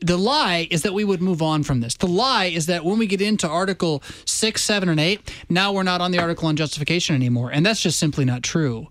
the 0.00 0.16
lie 0.16 0.66
is 0.70 0.82
that 0.82 0.94
we 0.94 1.04
would 1.04 1.20
move 1.20 1.42
on 1.42 1.62
from 1.62 1.80
this. 1.80 1.94
The 1.94 2.06
lie 2.06 2.46
is 2.46 2.66
that 2.66 2.84
when 2.84 2.98
we 2.98 3.06
get 3.06 3.20
into 3.20 3.48
Article 3.48 4.02
6, 4.24 4.62
7, 4.62 4.88
and 4.88 5.00
8, 5.00 5.30
now 5.48 5.72
we're 5.72 5.82
not 5.82 6.00
on 6.00 6.10
the 6.10 6.18
article 6.18 6.48
on 6.48 6.56
justification 6.56 7.14
anymore. 7.14 7.50
And 7.50 7.64
that's 7.64 7.80
just 7.80 7.98
simply 7.98 8.24
not 8.24 8.42
true. 8.42 8.88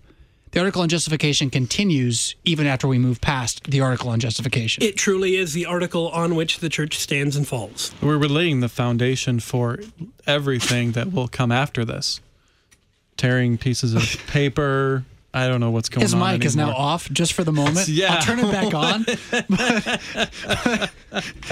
The 0.52 0.60
article 0.60 0.82
on 0.82 0.88
justification 0.88 1.50
continues 1.50 2.36
even 2.44 2.68
after 2.68 2.86
we 2.86 2.96
move 2.96 3.20
past 3.20 3.64
the 3.64 3.80
article 3.80 4.08
on 4.10 4.20
justification. 4.20 4.84
It 4.84 4.96
truly 4.96 5.34
is 5.34 5.52
the 5.52 5.66
article 5.66 6.10
on 6.10 6.36
which 6.36 6.60
the 6.60 6.68
church 6.68 6.96
stands 6.96 7.34
and 7.34 7.46
falls. 7.46 7.92
We're 8.00 8.18
laying 8.18 8.60
the 8.60 8.68
foundation 8.68 9.40
for 9.40 9.80
everything 10.28 10.92
that 10.92 11.12
will 11.12 11.26
come 11.26 11.50
after 11.50 11.84
this. 11.84 12.20
Tearing 13.16 13.58
pieces 13.58 13.94
of 13.94 14.02
paper, 14.28 15.04
I 15.36 15.48
don't 15.48 15.58
know 15.60 15.72
what's 15.72 15.88
going 15.88 16.02
His 16.02 16.14
on. 16.14 16.20
His 16.20 16.24
mic 16.26 16.34
anymore. 16.34 16.46
is 16.46 16.56
now 16.56 16.70
off 16.76 17.10
just 17.10 17.32
for 17.32 17.42
the 17.44 17.52
moment. 17.52 17.88
Yeah. 17.94 18.14
I'll 18.14 18.22
turn 18.22 18.38
it 18.38 18.50
back 18.50 18.72
on. 18.74 19.04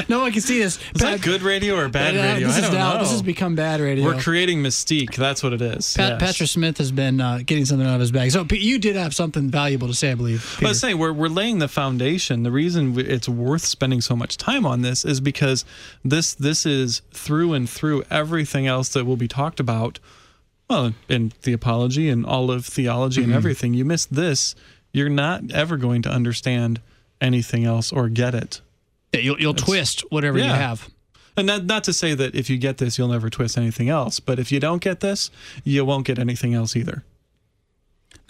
no 0.08 0.20
one 0.20 0.32
can 0.32 0.40
see 0.40 0.58
this. 0.58 0.78
Is 0.94 1.00
that 1.02 1.20
good 1.20 1.42
radio 1.42 1.76
or 1.76 1.88
bad 1.88 2.14
radio? 2.14 2.46
This 2.48 2.56
I 2.56 2.60
is 2.60 2.64
don't 2.66 2.74
now. 2.74 2.94
know. 2.94 2.98
This 3.00 3.10
has 3.10 3.22
become 3.22 3.54
bad 3.54 3.80
radio. 3.80 4.04
We're 4.04 4.20
creating 4.20 4.62
mystique. 4.62 5.14
That's 5.16 5.42
what 5.42 5.52
it 5.52 5.60
is. 5.62 5.94
Pat, 5.94 6.12
yes. 6.12 6.20
Pastor 6.20 6.46
Smith 6.46 6.78
has 6.78 6.90
been 6.92 7.20
uh, 7.20 7.40
getting 7.44 7.64
something 7.64 7.86
out 7.86 7.94
of 7.94 8.00
his 8.00 8.10
bag. 8.12 8.30
So 8.30 8.44
you 8.50 8.78
did 8.78 8.96
have 8.96 9.14
something 9.14 9.50
valuable 9.50 9.88
to 9.88 9.94
say, 9.94 10.10
I 10.12 10.14
believe. 10.14 10.42
But 10.42 10.56
I 10.56 10.58
Peter. 10.60 10.68
was 10.68 10.80
saying 10.80 10.98
we're 10.98 11.12
we're 11.12 11.28
laying 11.28 11.58
the 11.58 11.68
foundation. 11.68 12.42
The 12.44 12.50
reason 12.52 12.98
it's 12.98 13.28
worth 13.28 13.64
spending 13.64 14.00
so 14.00 14.16
much 14.16 14.36
time 14.36 14.64
on 14.66 14.82
this 14.82 15.04
is 15.04 15.20
because 15.20 15.64
this 16.04 16.34
this 16.34 16.64
is 16.66 17.02
through 17.12 17.52
and 17.52 17.68
through 17.68 18.04
everything 18.10 18.66
else 18.66 18.88
that 18.90 19.04
will 19.04 19.16
be 19.16 19.28
talked 19.28 19.60
about. 19.60 19.98
Well, 20.72 20.94
in 21.06 21.32
the 21.42 21.52
apology 21.52 22.08
and 22.08 22.24
all 22.24 22.50
of 22.50 22.64
theology 22.64 23.20
Mm-hmm. 23.20 23.30
and 23.30 23.36
everything, 23.36 23.74
you 23.74 23.84
miss 23.84 24.06
this, 24.06 24.54
you're 24.90 25.10
not 25.10 25.50
ever 25.52 25.76
going 25.76 26.00
to 26.02 26.08
understand 26.08 26.80
anything 27.20 27.64
else 27.66 27.92
or 27.92 28.08
get 28.08 28.34
it. 28.34 28.62
Yeah, 29.12 29.20
you'll, 29.20 29.38
you'll 29.38 29.52
twist 29.54 30.00
whatever 30.10 30.38
you 30.38 30.44
have. 30.44 30.88
And 31.36 31.46
not, 31.46 31.64
not 31.66 31.84
to 31.84 31.92
say 31.92 32.14
that 32.14 32.34
if 32.34 32.48
you 32.48 32.56
get 32.56 32.78
this, 32.78 32.96
you'll 32.96 33.08
never 33.08 33.28
twist 33.28 33.58
anything 33.58 33.90
else. 33.90 34.18
But 34.18 34.38
if 34.38 34.50
you 34.50 34.60
don't 34.60 34.80
get 34.82 35.00
this, 35.00 35.30
you 35.62 35.84
won't 35.84 36.06
get 36.06 36.18
anything 36.18 36.54
else 36.54 36.74
either. 36.74 37.04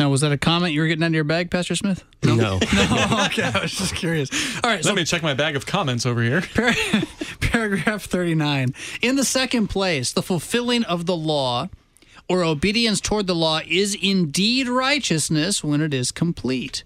Now, 0.00 0.10
was 0.10 0.20
that 0.22 0.32
a 0.32 0.38
comment 0.38 0.72
you 0.74 0.80
were 0.80 0.88
getting 0.88 1.04
out 1.04 1.08
of 1.08 1.14
your 1.14 1.22
bag, 1.22 1.48
Pastor 1.48 1.76
Smith? 1.76 2.02
No. 2.24 2.34
no. 2.34 2.54
okay, 3.26 3.44
I 3.44 3.60
was 3.62 3.70
just 3.72 3.94
curious. 3.94 4.30
All 4.64 4.70
right, 4.70 4.76
Let 4.78 4.84
so 4.84 4.94
me 4.94 5.04
check 5.04 5.22
my 5.22 5.34
bag 5.34 5.54
of 5.54 5.64
comments 5.64 6.06
over 6.06 6.20
here. 6.22 6.42
Par- 6.56 6.72
paragraph 7.40 8.02
39. 8.02 8.74
In 9.00 9.14
the 9.14 9.24
second 9.24 9.68
place, 9.68 10.12
the 10.12 10.22
fulfilling 10.22 10.82
of 10.84 11.06
the 11.06 11.16
law 11.16 11.68
or 12.32 12.44
obedience 12.44 12.98
toward 12.98 13.26
the 13.26 13.34
law 13.34 13.60
is 13.68 13.94
indeed 13.94 14.66
righteousness 14.66 15.62
when 15.62 15.82
it 15.82 15.92
is 15.92 16.10
complete. 16.10 16.82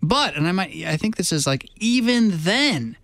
But, 0.00 0.34
and 0.34 0.48
I 0.48 0.52
might, 0.52 0.74
I 0.86 0.96
think 0.96 1.16
this 1.16 1.30
is 1.30 1.46
like, 1.46 1.68
even 1.76 2.30
then, 2.32 2.96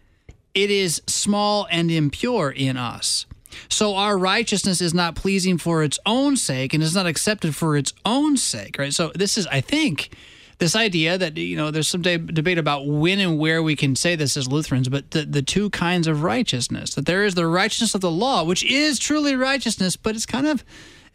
it 0.54 0.70
is 0.70 1.02
small 1.06 1.68
and 1.70 1.90
impure 1.90 2.50
in 2.50 2.78
us. 2.78 3.26
So 3.68 3.96
our 3.96 4.16
righteousness 4.16 4.80
is 4.80 4.94
not 4.94 5.14
pleasing 5.14 5.58
for 5.58 5.82
its 5.82 5.98
own 6.06 6.38
sake 6.38 6.72
and 6.72 6.82
is 6.82 6.94
not 6.94 7.04
accepted 7.04 7.54
for 7.54 7.76
its 7.76 7.92
own 8.06 8.38
sake, 8.38 8.78
right? 8.78 8.94
So 8.94 9.12
this 9.14 9.36
is, 9.36 9.46
I 9.48 9.60
think, 9.60 10.16
this 10.56 10.74
idea 10.74 11.18
that 11.18 11.36
you 11.36 11.54
know 11.54 11.70
there's 11.70 11.88
some 11.88 12.00
de- 12.00 12.16
debate 12.16 12.56
about 12.56 12.86
when 12.86 13.18
and 13.18 13.38
where 13.38 13.62
we 13.62 13.76
can 13.76 13.94
say 13.94 14.16
this 14.16 14.38
as 14.38 14.48
Lutherans, 14.48 14.88
but 14.88 15.10
the, 15.10 15.26
the 15.26 15.42
two 15.42 15.68
kinds 15.68 16.06
of 16.06 16.22
righteousness 16.22 16.94
that 16.94 17.04
there 17.04 17.26
is 17.26 17.34
the 17.34 17.46
righteousness 17.46 17.94
of 17.94 18.00
the 18.00 18.10
law, 18.10 18.42
which 18.42 18.64
is 18.64 18.98
truly 18.98 19.36
righteousness, 19.36 19.96
but 19.96 20.16
it's 20.16 20.24
kind 20.24 20.46
of 20.46 20.64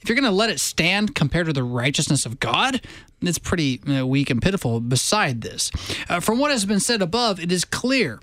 if 0.02 0.10
you're 0.10 0.16
going 0.16 0.26
to 0.26 0.32
let 0.32 0.50
it 0.50 0.60
stand 0.60 1.16
compared 1.16 1.48
to 1.48 1.54
the 1.54 1.64
righteousness 1.64 2.26
of 2.26 2.40
God, 2.40 2.82
it's 3.22 3.38
pretty 3.38 3.80
weak 4.04 4.30
and 4.30 4.42
pitiful. 4.42 4.80
Beside 4.80 5.42
this, 5.42 5.72
uh, 6.10 6.20
from 6.20 6.40
what 6.40 6.52
has 6.52 6.66
been 6.66 6.80
said 6.80 7.02
above, 7.02 7.40
it 7.40 7.52
is 7.52 7.66
clear 7.66 8.20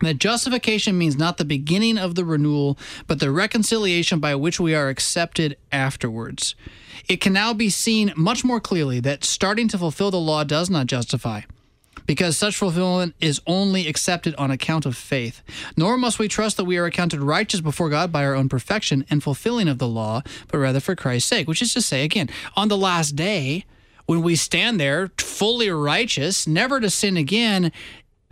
that 0.00 0.18
justification 0.18 0.98
means 0.98 1.16
not 1.16 1.36
the 1.36 1.44
beginning 1.44 1.98
of 1.98 2.16
the 2.16 2.24
renewal, 2.24 2.76
but 3.06 3.20
the 3.20 3.30
reconciliation 3.30 4.18
by 4.18 4.34
which 4.34 4.58
we 4.58 4.74
are 4.74 4.88
accepted 4.88 5.56
afterwards. 5.70 6.56
It 7.08 7.20
can 7.20 7.32
now 7.32 7.54
be 7.54 7.70
seen 7.70 8.12
much 8.16 8.44
more 8.44 8.60
clearly 8.60 8.98
that 9.00 9.24
starting 9.24 9.68
to 9.68 9.78
fulfill 9.78 10.10
the 10.10 10.18
law 10.18 10.42
does 10.42 10.68
not 10.68 10.86
justify, 10.86 11.42
because 12.06 12.36
such 12.36 12.56
fulfillment 12.56 13.14
is 13.20 13.40
only 13.46 13.86
accepted 13.86 14.34
on 14.36 14.50
account 14.50 14.86
of 14.86 14.96
faith. 14.96 15.42
Nor 15.76 15.96
must 15.96 16.18
we 16.18 16.28
trust 16.28 16.56
that 16.56 16.64
we 16.64 16.76
are 16.76 16.86
accounted 16.86 17.20
righteous 17.20 17.60
before 17.60 17.88
God 17.88 18.12
by 18.12 18.24
our 18.24 18.34
own 18.34 18.48
perfection 18.48 19.04
and 19.10 19.22
fulfilling 19.22 19.68
of 19.68 19.78
the 19.78 19.88
law, 19.88 20.22
but 20.48 20.58
rather 20.58 20.80
for 20.80 20.94
Christ's 20.94 21.28
sake, 21.28 21.48
which 21.48 21.62
is 21.62 21.74
to 21.74 21.80
say, 21.80 22.04
again, 22.04 22.28
on 22.56 22.68
the 22.68 22.76
last 22.76 23.16
day, 23.16 23.64
when 24.06 24.22
we 24.22 24.36
stand 24.36 24.78
there 24.78 25.10
fully 25.18 25.70
righteous, 25.70 26.46
never 26.46 26.78
to 26.80 26.90
sin 26.90 27.16
again, 27.16 27.72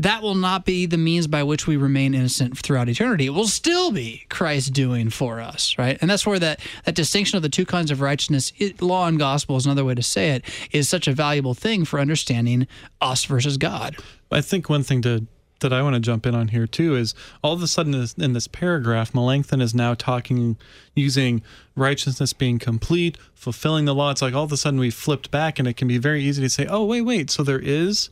that 0.03 0.23
will 0.23 0.35
not 0.35 0.65
be 0.65 0.87
the 0.87 0.99
means 0.99 1.27
by 1.27 1.43
which 1.43 1.67
we 1.67 1.77
remain 1.77 2.15
innocent 2.15 2.59
throughout 2.59 2.89
eternity. 2.89 3.27
It 3.27 3.31
will 3.31 3.47
still 3.47 3.91
be 3.93 4.25
Christ 4.29 4.73
doing 4.73 5.11
for 5.11 5.41
us, 5.41 5.77
right? 5.79 5.99
And 6.01 6.11
that's 6.11 6.27
where 6.27 6.39
that, 6.39 6.61
that 6.85 6.95
distinction 6.95 7.37
of 7.37 7.43
the 7.43 7.49
two 7.49 7.65
kinds 7.65 7.91
of 7.91 8.01
righteousness, 8.01 8.53
it, 8.59 8.83
law 8.83 9.07
and 9.07 9.19
gospel 9.19 9.57
is 9.57 9.67
another 9.67 9.85
way 9.85 9.95
to 9.95 10.03
say 10.03 10.31
it, 10.31 10.45
is 10.73 10.89
such 10.89 11.07
a 11.07 11.13
valuable 11.13 11.55
thing 11.55 11.85
for 11.85 12.01
understanding 12.01 12.67
us 13.01 13.25
versus 13.25 13.57
God. 13.57 13.97
I 14.31 14.41
think 14.41 14.69
one 14.69 14.83
thing 14.83 15.03
to 15.03 15.27
that 15.61 15.73
I 15.73 15.81
want 15.83 15.95
to 15.95 16.01
jump 16.01 16.27
in 16.27 16.35
on 16.35 16.49
here 16.49 16.67
too 16.67 16.97
is 16.97 17.15
all 17.43 17.53
of 17.53 17.63
a 17.63 17.69
sudden 17.69 17.95
in 17.95 18.01
this, 18.01 18.15
in 18.15 18.33
this 18.33 18.49
paragraph, 18.49 19.15
Melanchthon 19.15 19.61
is 19.61 19.75
now 19.75 19.95
talking 19.95 20.57
using 20.95 21.41
righteousness 21.77 22.33
being 22.33 22.59
complete, 22.59 23.17
fulfilling 23.33 23.85
the 23.85 23.95
law. 23.95 24.11
It's 24.11 24.23
like 24.23 24.35
all 24.35 24.43
of 24.43 24.53
a 24.53 24.57
sudden 24.57 24.81
we 24.81 24.91
flipped 24.91 25.31
back, 25.31 25.61
and 25.61 25.67
it 25.69 25.77
can 25.77 25.87
be 25.87 25.99
very 25.99 26.23
easy 26.23 26.43
to 26.43 26.51
say, 26.51 26.67
"Oh, 26.67 26.85
wait, 26.85 27.03
wait, 27.03 27.31
so 27.31 27.43
there 27.43 27.61
is." 27.61 28.11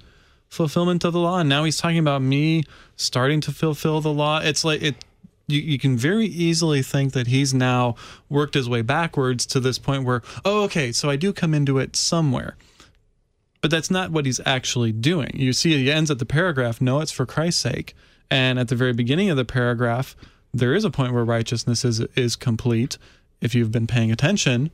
Fulfillment 0.51 1.05
of 1.05 1.13
the 1.13 1.21
law. 1.21 1.39
And 1.39 1.49
now 1.49 1.65
he's 1.65 1.79
talking 1.79 1.99
about 1.99 2.21
me 2.21 2.65
starting 2.97 3.41
to 3.43 3.53
fulfill 3.53 4.01
the 4.01 4.13
law. 4.13 4.41
It's 4.41 4.65
like 4.65 4.83
it 4.83 4.97
you, 5.47 5.61
you 5.61 5.79
can 5.79 5.97
very 5.97 6.27
easily 6.27 6.83
think 6.83 7.13
that 7.13 7.29
he's 7.29 7.55
now 7.55 7.97
worked 8.29 8.55
his 8.55 8.69
way 8.69 8.83
backwards 8.83 9.47
to 9.47 9.61
this 9.61 9.79
point 9.79 10.05
where 10.05 10.23
oh 10.45 10.63
okay 10.65 10.93
so 10.93 11.09
i 11.11 11.17
do 11.17 11.33
come 11.33 11.55
into 11.55 11.79
it 11.79 11.97
somewhere. 11.97 12.57
But 13.63 13.71
that's 13.71 13.91
not 13.91 14.11
what 14.11 14.25
he's 14.25 14.41
actually 14.47 14.91
doing. 14.91 15.33
You 15.35 15.53
see 15.53 15.77
he 15.77 15.91
ends 15.91 16.11
at 16.11 16.19
the 16.19 16.27
paragraph 16.27 16.81
no 16.81 17.01
it's 17.01 17.13
for 17.13 17.27
christ's 17.27 17.63
sake. 17.63 17.95
And 18.33 18.59
at 18.59 18.69
the 18.69 18.77
very 18.77 18.93
beginning 18.93 19.31
of 19.31 19.37
the 19.37 19.45
paragraph 19.45 20.17
there 20.53 20.75
is 20.75 20.85
a 20.85 20.91
point 20.91 21.13
where 21.13 21.25
righteousness 21.25 21.85
is 21.85 22.01
is 22.17 22.35
complete 22.37 22.99
if 23.41 23.55
you've 23.55 23.73
been 23.73 23.87
paying 23.87 24.11
attention 24.11 24.71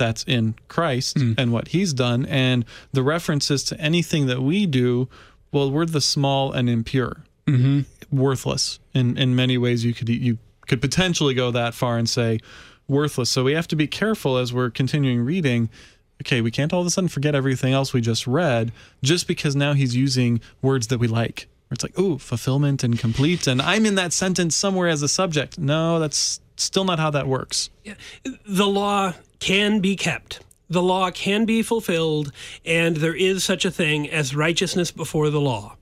that's 0.00 0.24
in 0.24 0.56
Christ 0.66 1.16
mm. 1.16 1.36
and 1.38 1.52
what 1.52 1.68
he's 1.68 1.92
done. 1.92 2.26
And 2.26 2.64
the 2.92 3.04
references 3.04 3.62
to 3.64 3.80
anything 3.80 4.26
that 4.26 4.42
we 4.42 4.66
do 4.66 5.08
well 5.52 5.70
we're 5.70 5.86
the 5.86 6.00
small 6.00 6.52
and 6.52 6.68
impure. 6.68 7.22
Mm-hmm. 7.46 8.16
worthless 8.16 8.78
in 8.94 9.16
in 9.18 9.34
many 9.34 9.58
ways. 9.58 9.84
You 9.84 9.92
could 9.92 10.08
you 10.08 10.38
could 10.68 10.80
potentially 10.80 11.34
go 11.34 11.50
that 11.50 11.74
far 11.74 11.98
and 11.98 12.08
say 12.08 12.38
worthless. 12.86 13.28
So 13.30 13.42
we 13.42 13.54
have 13.54 13.66
to 13.68 13.76
be 13.76 13.88
careful 13.88 14.36
as 14.36 14.52
we're 14.52 14.70
continuing 14.70 15.20
reading. 15.24 15.68
Okay 16.22 16.42
we 16.42 16.50
can't 16.50 16.72
all 16.72 16.82
of 16.82 16.86
a 16.86 16.90
sudden 16.90 17.08
forget 17.08 17.34
everything 17.34 17.72
else 17.72 17.92
we 17.92 18.00
just 18.00 18.26
read 18.26 18.70
just 19.02 19.26
because 19.26 19.56
now 19.56 19.72
he's 19.72 19.96
using 19.96 20.40
words 20.62 20.88
that 20.88 20.98
we 20.98 21.08
like. 21.08 21.48
It's 21.72 21.82
like 21.82 21.94
oh 21.96 22.18
fulfillment 22.18 22.84
and 22.84 22.98
complete 22.98 23.46
and 23.46 23.60
i'm 23.62 23.86
in 23.86 23.94
that 23.94 24.12
sentence 24.12 24.54
somewhere 24.54 24.88
as 24.88 25.02
a 25.02 25.08
subject. 25.08 25.58
No 25.58 25.98
that's 25.98 26.40
still 26.62 26.84
not 26.84 26.98
how 26.98 27.10
that 27.10 27.26
works 27.26 27.70
yeah. 27.84 27.94
the 28.46 28.66
law 28.66 29.14
can 29.38 29.80
be 29.80 29.96
kept. 29.96 30.40
The 30.68 30.82
law 30.82 31.10
can 31.10 31.46
be 31.46 31.62
fulfilled, 31.62 32.30
and 32.64 32.98
there 32.98 33.14
is 33.14 33.42
such 33.42 33.64
a 33.64 33.72
thing 33.72 34.08
as 34.08 34.36
righteousness 34.36 34.92
before 34.92 35.28
the 35.28 35.40
law. 35.40 35.76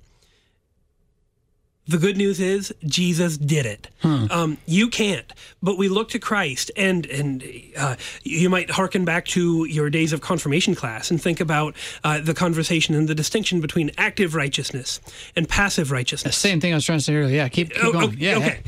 The 1.86 1.98
good 1.98 2.18
news 2.18 2.38
is 2.38 2.72
Jesus 2.84 3.38
did 3.38 3.64
it. 3.64 3.88
Hmm. 4.00 4.26
Um, 4.30 4.58
you 4.66 4.88
can't, 4.88 5.30
but 5.62 5.78
we 5.78 5.88
look 5.88 6.10
to 6.10 6.18
Christ, 6.18 6.70
and 6.76 7.06
and 7.06 7.42
uh, 7.76 7.96
you 8.22 8.50
might 8.50 8.70
hearken 8.70 9.06
back 9.06 9.24
to 9.26 9.64
your 9.64 9.88
days 9.88 10.12
of 10.12 10.20
confirmation 10.20 10.74
class 10.74 11.10
and 11.10 11.20
think 11.20 11.40
about 11.40 11.74
uh, 12.04 12.20
the 12.20 12.34
conversation 12.34 12.94
and 12.94 13.08
the 13.08 13.14
distinction 13.14 13.60
between 13.62 13.90
active 13.96 14.34
righteousness 14.34 15.00
and 15.34 15.48
passive 15.48 15.90
righteousness. 15.90 16.34
The 16.36 16.48
same 16.48 16.60
thing 16.60 16.72
I 16.72 16.76
was 16.76 16.84
trying 16.84 16.98
to 16.98 17.04
say 17.04 17.14
earlier. 17.14 17.36
Yeah, 17.36 17.48
keep, 17.48 17.70
keep 17.70 17.84
oh, 17.84 17.92
going. 17.92 18.08
Okay, 18.08 18.16
yeah. 18.18 18.36
Okay. 18.36 18.60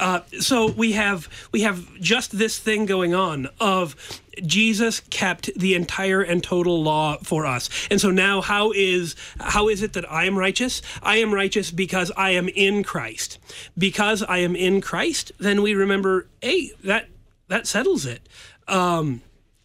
Uh, 0.00 0.22
so 0.40 0.70
we 0.70 0.92
have 0.92 1.28
we 1.52 1.60
have 1.60 1.86
just 2.00 2.36
this 2.36 2.58
thing 2.58 2.86
going 2.86 3.14
on 3.14 3.48
of 3.60 3.94
Jesus 4.42 5.00
kept 5.00 5.50
the 5.54 5.74
entire 5.74 6.22
and 6.22 6.42
total 6.42 6.82
law 6.82 7.18
for 7.22 7.44
us. 7.44 7.68
And 7.90 8.00
so 8.00 8.10
now 8.10 8.40
how 8.40 8.72
is 8.72 9.14
how 9.38 9.68
is 9.68 9.82
it 9.82 9.92
that 9.92 10.10
I 10.10 10.24
am 10.24 10.38
righteous? 10.38 10.80
I 11.02 11.16
am 11.16 11.34
righteous 11.34 11.70
because 11.70 12.10
I 12.16 12.30
am 12.30 12.48
in 12.48 12.82
Christ. 12.82 13.38
Because 13.76 14.22
I 14.22 14.38
am 14.38 14.56
in 14.56 14.80
Christ, 14.80 15.32
then 15.38 15.60
we 15.60 15.74
remember, 15.74 16.26
hey, 16.40 16.72
that 16.82 17.08
that 17.48 17.66
settles 17.66 18.06
it. 18.06 18.26
Um, 18.68 19.20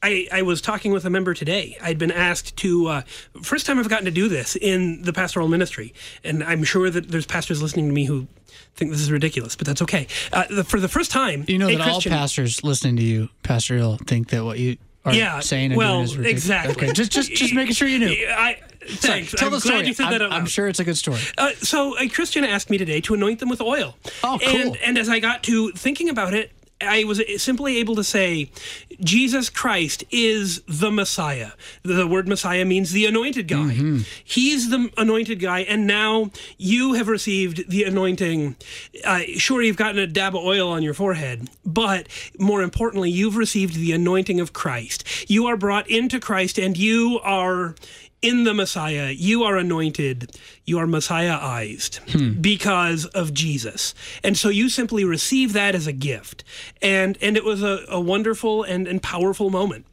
I, 0.06 0.28
I, 0.32 0.42
was 0.44 0.62
talking 0.62 0.92
with 0.92 1.04
a 1.06 1.10
member 1.10 1.34
today. 1.34 1.78
I'd 1.82 1.98
been 1.98 2.12
asked 2.12 2.56
to, 2.58 2.88
uh, 2.88 3.02
first 3.42 3.66
time 3.66 3.80
I've 3.80 3.90
gotten 3.90 4.06
to 4.06 4.12
do 4.12 4.28
this 4.28 4.56
in 4.56 5.02
the 5.02 5.12
pastoral 5.12 5.48
ministry. 5.48 5.96
And 6.24 6.44
I'm 6.44 6.64
sure 6.64 6.92
that 6.92 7.10
there's 7.10 7.26
pastors 7.26 7.60
listening 7.60 7.88
to 7.88 7.94
me 7.94 8.06
who 8.06 8.28
think 8.76 8.92
this 8.92 9.02
is 9.02 9.12
ridiculous, 9.12 9.56
but 9.56 9.66
that's 9.66 9.82
okay. 9.82 10.06
Uh, 10.32 10.44
the, 10.50 10.64
for 10.64 10.80
the 10.80 10.88
first 10.88 11.10
time, 11.10 11.44
you 11.48 11.58
know 11.58 11.68
that 11.68 11.82
Christian, 11.82 12.14
all 12.14 12.20
pastors 12.20 12.64
listening 12.64 12.98
to 12.98 13.04
you, 13.04 13.30
Pastor 13.42 13.78
Ill, 13.78 13.98
think 13.98 14.30
that 14.30 14.46
what 14.46 14.60
you 14.60 14.78
are 15.06 15.14
yeah, 15.14 15.40
saying 15.40 15.72
and 15.72 15.78
well, 15.78 15.96
doing 15.96 16.04
is 16.04 16.18
ridiculous. 16.18 16.44
exactly. 16.44 16.86
Okay, 16.86 16.94
just 16.94 17.12
just 17.12 17.32
just 17.32 17.54
making 17.54 17.74
sure 17.74 17.88
you 17.88 18.00
knew. 18.00 18.28
I, 18.30 18.60
thanks. 18.82 19.02
Sorry, 19.02 19.24
tell 19.24 19.48
I'm 19.48 19.54
the 19.54 19.60
story. 19.62 19.76
Glad 19.78 19.88
you 19.88 19.94
said 19.94 20.06
I'm, 20.06 20.12
that 20.12 20.22
out 20.22 20.30
loud. 20.32 20.40
I'm 20.40 20.46
sure 20.46 20.68
it's 20.68 20.80
a 20.80 20.84
good 20.84 20.98
story. 20.98 21.20
Uh, 21.38 21.52
so 21.62 21.98
a 21.98 22.08
Christian 22.10 22.44
asked 22.44 22.70
me 22.70 22.78
today 22.78 23.02
to 23.02 23.14
anoint 23.14 23.40
them 23.40 23.50
with 23.50 23.62
oil. 23.62 23.96
Oh, 24.24 24.40
cool. 24.44 24.56
And, 24.56 24.78
and 24.78 24.98
as 24.98 25.10
I 25.10 25.20
got 25.20 25.44
to 25.44 25.72
thinking 25.72 26.10
about 26.10 26.34
it, 26.34 26.52
I 26.82 27.06
was 27.06 27.22
simply 27.42 27.78
able 27.78 27.96
to 27.96 28.04
say, 28.04 28.52
Jesus 29.00 29.50
Christ 29.50 30.04
is 30.12 30.62
the 30.68 30.92
Messiah. 30.92 31.52
The 31.84 32.06
word 32.06 32.28
Messiah 32.28 32.66
means 32.66 32.92
the 32.92 33.06
anointed 33.06 33.48
guy. 33.48 33.74
Mm-hmm. 33.74 34.00
He's 34.24 34.70
the 34.70 34.92
anointed 34.98 35.40
guy, 35.40 35.62
and 35.62 35.88
now 35.88 36.32
you 36.58 36.94
have 36.94 37.08
received 37.08 37.70
the 37.70 37.84
anointing. 37.84 38.58
Uh, 39.06 39.22
sure, 39.38 39.62
you've 39.62 39.78
gotten 39.78 40.00
a 40.00 40.08
dab 40.08 40.36
of 40.36 40.44
oil 40.44 40.70
on 40.70 40.84
your 40.84 40.94
forehead, 40.94 41.50
but 41.66 42.08
more 42.38 42.62
importantly, 42.62 43.10
you've 43.10 43.38
received 43.38 43.76
the 43.76 43.94
anointing 43.94 44.42
of 44.42 44.52
Christ. 44.52 45.30
You 45.30 45.48
are 45.48 45.58
brought 45.58 45.90
into 45.90 46.20
Christ, 46.20 46.58
and 46.58 46.76
you 46.78 47.20
are 47.24 47.76
in 48.22 48.44
the 48.44 48.54
Messiah, 48.54 49.12
you 49.12 49.44
are 49.44 49.58
anointed, 49.58 50.36
you 50.66 50.80
are 50.80 50.88
Messiahized 50.88 51.98
Hmm. 52.12 52.34
because 52.42 53.06
of 53.08 53.34
Jesus. 53.34 53.94
And 54.24 54.38
so 54.38 54.50
you 54.50 54.70
simply 54.70 55.04
receive 55.04 55.54
that 55.54 55.76
as 55.76 55.86
a 55.88 55.94
gift. 55.94 56.44
And 56.82 57.18
and 57.22 57.38
it 57.38 57.44
was 57.44 57.62
a, 57.62 57.86
a 57.88 58.00
wonderful 58.00 58.64
and, 58.64 58.88
and 58.88 59.02
powerful 59.04 59.50
moment. 59.50 59.86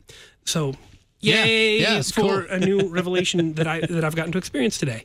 So 0.45 0.75
Yeah. 1.21 1.45
yay 1.45 1.81
Yeah, 1.81 1.99
it's 1.99 2.11
for 2.11 2.45
cool. 2.45 2.47
a 2.51 2.59
new 2.59 2.89
revelation 2.99 3.55
that 3.55 3.67
I 3.67 3.81
that 3.81 4.05
I've 4.05 4.17
gotten 4.17 4.33
to 4.33 4.39
experience 4.39 4.79
today. 4.79 5.05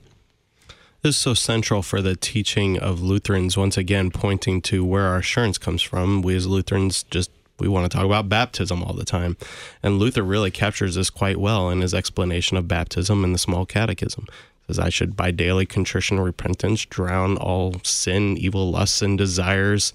This 1.03 1.15
is 1.15 1.21
so 1.21 1.33
central 1.35 1.83
for 1.83 2.01
the 2.01 2.15
teaching 2.15 2.79
of 2.79 3.01
Lutherans, 3.03 3.55
once 3.55 3.77
again, 3.77 4.09
pointing 4.09 4.61
to 4.63 4.83
where 4.83 5.03
our 5.05 5.17
assurance 5.19 5.57
comes 5.59 5.81
from. 5.83 6.23
We 6.23 6.35
as 6.35 6.47
Lutherans 6.47 7.03
just 7.03 7.29
we 7.59 7.67
want 7.67 7.89
to 7.89 7.95
talk 7.95 8.05
about 8.05 8.29
baptism 8.29 8.83
all 8.83 8.93
the 8.93 9.05
time. 9.05 9.37
And 9.81 9.99
Luther 9.99 10.23
really 10.23 10.51
captures 10.51 10.95
this 10.95 11.09
quite 11.09 11.37
well 11.37 11.69
in 11.69 11.81
his 11.81 11.93
explanation 11.93 12.57
of 12.57 12.67
baptism 12.67 13.23
in 13.23 13.33
the 13.33 13.39
small 13.39 13.65
catechism. 13.65 14.25
He 14.29 14.73
says, 14.73 14.79
I 14.79 14.89
should 14.89 15.15
by 15.15 15.31
daily 15.31 15.65
contrition 15.65 16.17
and 16.17 16.25
repentance 16.25 16.85
drown 16.85 17.37
all 17.37 17.75
sin, 17.83 18.37
evil 18.37 18.69
lusts, 18.71 19.01
and 19.01 19.17
desires, 19.17 19.93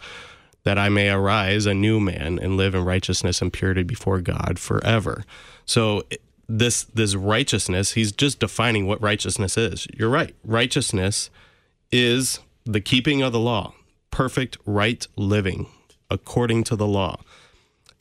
that 0.65 0.79
I 0.79 0.89
may 0.89 1.11
arise 1.11 1.67
a 1.67 1.75
new 1.75 2.01
man 2.01 2.39
and 2.41 2.57
live 2.57 2.75
in 2.75 2.85
righteousness 2.85 3.43
and 3.43 3.53
purity 3.53 3.83
before 3.83 4.21
God 4.21 4.59
forever. 4.59 5.25
So 5.65 6.05
this 6.49 6.85
this 6.85 7.15
righteousness, 7.15 7.93
he's 7.93 8.13
just 8.13 8.41
defining 8.41 8.87
what 8.87 9.01
righteousness 9.01 9.57
is. 9.57 9.87
You're 9.97 10.11
right. 10.11 10.35
Righteousness 10.45 11.31
is 11.91 12.41
the 12.65 12.81
keeping 12.81 13.23
of 13.23 13.33
the 13.33 13.41
law, 13.41 13.75
perfect 14.11 14.57
right 14.67 15.07
living 15.17 15.67
according 16.11 16.65
to 16.65 16.77
the 16.77 16.87
law. 16.87 17.21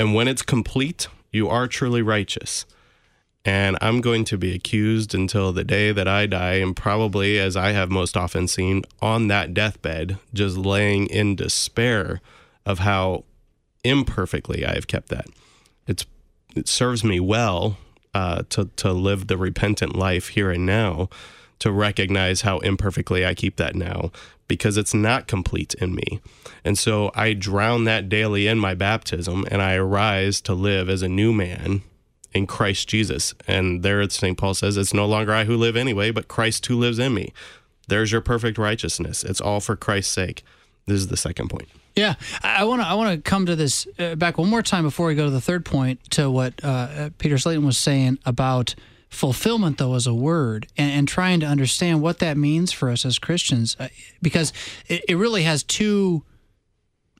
And 0.02 0.16
when 0.16 0.28
it's 0.28 0.42
complete, 0.42 1.10
you 1.32 1.48
are 1.48 1.68
truly 1.68 2.02
righteous. 2.02 2.66
And 3.46 3.78
I'm 3.82 4.02
going 4.02 4.26
to 4.26 4.38
be 4.38 4.56
accused 4.56 5.14
until 5.14 5.54
the 5.54 5.64
day 5.64 5.92
that 5.92 6.08
I 6.08 6.26
die, 6.26 6.54
and 6.54 6.76
probably, 6.76 7.38
as 7.38 7.56
I 7.56 7.74
have 7.74 7.92
most 7.92 8.18
often 8.18 8.48
seen, 8.48 8.82
on 9.00 9.28
that 9.28 9.54
deathbed, 9.54 10.18
just 10.34 10.58
laying 10.58 11.06
in 11.06 11.36
despair 11.36 12.20
of 12.66 12.80
how 12.80 13.26
imperfectly 13.84 14.66
I 14.66 14.74
have 14.74 14.88
kept 14.88 15.10
that. 15.10 15.28
It's 15.86 16.08
it 16.56 16.68
serves 16.68 17.04
me 17.04 17.20
well 17.20 17.78
uh, 18.16 18.42
to 18.50 18.72
to 18.78 18.94
live 18.94 19.28
the 19.28 19.38
repentant 19.38 19.96
life 19.96 20.30
here 20.30 20.50
and 20.50 20.66
now, 20.66 21.10
to 21.62 21.72
recognize 21.72 22.42
how 22.42 22.60
imperfectly 22.60 23.26
I 23.26 23.34
keep 23.34 23.56
that 23.56 23.74
now, 23.74 24.12
because 24.48 24.78
it's 24.78 24.94
not 24.94 25.28
complete 25.28 25.74
in 25.76 25.96
me, 25.96 26.20
and 26.64 26.78
so 26.78 27.12
I 27.16 27.34
drown 27.34 27.86
that 27.86 28.10
daily 28.10 28.46
in 28.46 28.60
my 28.60 28.76
baptism, 28.76 29.48
and 29.50 29.62
I 29.62 29.76
arise 29.76 30.42
to 30.42 30.54
live 30.54 30.90
as 30.90 31.02
a 31.02 31.10
new 31.10 31.34
man 31.34 31.82
in 32.34 32.48
Christ 32.48 32.88
Jesus. 32.88 33.34
And 33.48 33.84
there, 33.84 34.08
St. 34.10 34.38
Paul 34.38 34.54
says, 34.54 34.78
it's 34.78 34.94
no 34.94 35.06
longer 35.06 35.34
I 35.34 35.46
who 35.46 35.58
live 35.58 35.76
anyway, 35.76 36.12
but 36.12 36.28
Christ 36.28 36.66
who 36.66 36.78
lives 36.78 37.00
in 37.00 37.14
me. 37.14 37.34
There's 37.88 38.12
your 38.12 38.22
perfect 38.22 38.58
righteousness. 38.58 39.24
It's 39.24 39.42
all 39.42 39.60
for 39.60 39.76
Christ's 39.76 40.14
sake. 40.14 40.44
This 40.86 41.00
is 41.00 41.08
the 41.08 41.18
second 41.18 41.50
point. 41.50 41.68
Yeah, 41.96 42.16
I 42.42 42.64
want 42.64 42.82
to 42.82 42.88
I 42.88 42.94
want 42.94 43.14
to 43.14 43.30
come 43.30 43.46
to 43.48 43.56
this 43.56 43.86
uh, 44.00 44.16
back 44.16 44.38
one 44.38 44.50
more 44.50 44.62
time 44.62 44.84
before 44.86 45.08
we 45.08 45.16
go 45.16 45.26
to 45.26 45.30
the 45.30 45.42
third 45.42 45.66
point 45.66 46.00
to 46.12 46.32
what 46.32 46.54
uh, 46.64 47.10
Peter 47.18 47.38
Slayton 47.38 47.66
was 47.66 47.78
saying 47.78 48.18
about 48.26 48.76
fulfillment 49.12 49.78
though 49.78 49.94
as 49.94 50.08
a 50.08 50.14
word 50.14 50.68
and, 50.78 50.92
and, 50.92 51.08
trying 51.08 51.42
to 51.42 51.46
understand 51.46 52.02
what 52.02 52.20
that 52.20 52.38
means 52.38 52.72
for 52.72 52.90
us 52.90 53.06
as 53.06 53.20
Christians 53.20 53.76
uh, 53.78 53.90
because 54.22 54.54
it, 54.88 55.04
it, 55.10 55.16
really 55.16 55.44
has 55.44 55.64
two 55.64 56.24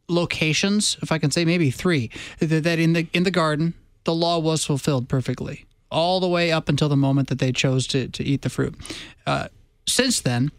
locations 0.08 0.98
if 1.02 1.12
I 1.12 1.18
can 1.18 1.32
say 1.32 1.44
maybe 1.44 1.70
three 1.70 2.10
that 2.40 2.80
in 2.80 2.94
the 2.94 3.08
in 3.12 3.24
the 3.24 3.32
garden 3.32 3.74
the 4.06 4.16
law 4.16 4.40
was 4.40 4.64
fulfilled 4.64 5.10
perfectly 5.10 5.66
all 5.92 6.22
the 6.22 6.28
way 6.28 6.52
up 6.52 6.70
until 6.70 6.88
the 6.88 6.98
moment 6.98 7.28
that 7.28 7.40
they 7.40 7.52
chose 7.52 7.86
to, 7.88 8.08
to 8.08 8.24
eat 8.24 8.42
the 8.42 8.50
fruit. 8.50 8.74
Uh, 9.28 9.50
since 9.86 10.22
then, 10.22 10.52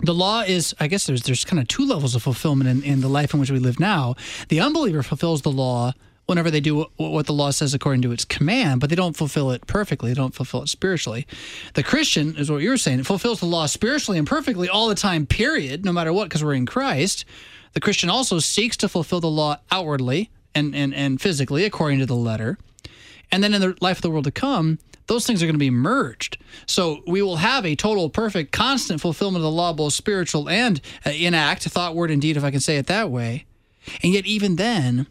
the 0.00 0.12
law 0.12 0.42
is, 0.42 0.74
I 0.78 0.88
guess 0.88 1.06
there's 1.06 1.22
there's 1.22 1.44
kind 1.44 1.58
of 1.58 1.68
two 1.68 1.86
levels 1.86 2.14
of 2.14 2.22
fulfillment 2.22 2.68
in, 2.68 2.82
in 2.82 3.00
the 3.00 3.08
life 3.08 3.32
in 3.32 3.40
which 3.40 3.50
we 3.50 3.58
live 3.58 3.80
now. 3.80 4.14
The 4.48 4.60
unbeliever 4.60 5.02
fulfills 5.02 5.40
the 5.40 5.50
law 5.50 5.94
whenever 6.26 6.50
they 6.50 6.60
do 6.60 6.86
what 6.96 7.26
the 7.26 7.32
law 7.32 7.50
says 7.50 7.72
according 7.72 8.02
to 8.02 8.12
its 8.12 8.24
command, 8.24 8.80
but 8.80 8.90
they 8.90 8.96
don't 8.96 9.16
fulfill 9.16 9.50
it 9.52 9.66
perfectly. 9.66 10.10
They 10.10 10.14
don't 10.14 10.34
fulfill 10.34 10.62
it 10.62 10.68
spiritually. 10.68 11.26
The 11.74 11.84
Christian 11.84 12.36
is 12.36 12.50
what 12.50 12.62
you're 12.62 12.76
saying. 12.76 13.00
It 13.00 13.06
fulfills 13.06 13.40
the 13.40 13.46
law 13.46 13.66
spiritually 13.66 14.18
and 14.18 14.26
perfectly 14.26 14.68
all 14.68 14.88
the 14.88 14.96
time, 14.96 15.26
period, 15.26 15.84
no 15.84 15.92
matter 15.92 16.12
what, 16.12 16.24
because 16.24 16.42
we're 16.42 16.54
in 16.54 16.66
Christ. 16.66 17.24
The 17.74 17.80
Christian 17.80 18.10
also 18.10 18.40
seeks 18.40 18.76
to 18.78 18.88
fulfill 18.88 19.20
the 19.20 19.28
law 19.28 19.58
outwardly 19.70 20.30
and, 20.54 20.74
and, 20.74 20.92
and 20.94 21.20
physically 21.20 21.64
according 21.64 22.00
to 22.00 22.06
the 22.06 22.16
letter. 22.16 22.58
And 23.30 23.42
then 23.42 23.54
in 23.54 23.60
the 23.60 23.76
life 23.80 23.98
of 23.98 24.02
the 24.02 24.10
world 24.10 24.24
to 24.24 24.30
come, 24.30 24.78
those 25.06 25.26
things 25.26 25.42
are 25.42 25.46
going 25.46 25.54
to 25.54 25.58
be 25.58 25.70
merged. 25.70 26.38
So 26.66 27.02
we 27.06 27.22
will 27.22 27.36
have 27.36 27.64
a 27.64 27.76
total, 27.76 28.10
perfect, 28.10 28.50
constant 28.50 29.00
fulfillment 29.00 29.44
of 29.44 29.44
the 29.44 29.56
law, 29.56 29.72
both 29.72 29.92
spiritual 29.92 30.48
and 30.48 30.80
uh, 31.04 31.10
in 31.10 31.34
act, 31.34 31.62
thought, 31.64 31.94
word, 31.94 32.10
and 32.10 32.20
deed, 32.20 32.36
if 32.36 32.42
I 32.42 32.50
can 32.50 32.60
say 32.60 32.76
it 32.76 32.86
that 32.88 33.10
way. 33.10 33.44
And 34.02 34.12
yet, 34.12 34.26
even 34.26 34.56
then, 34.56 35.06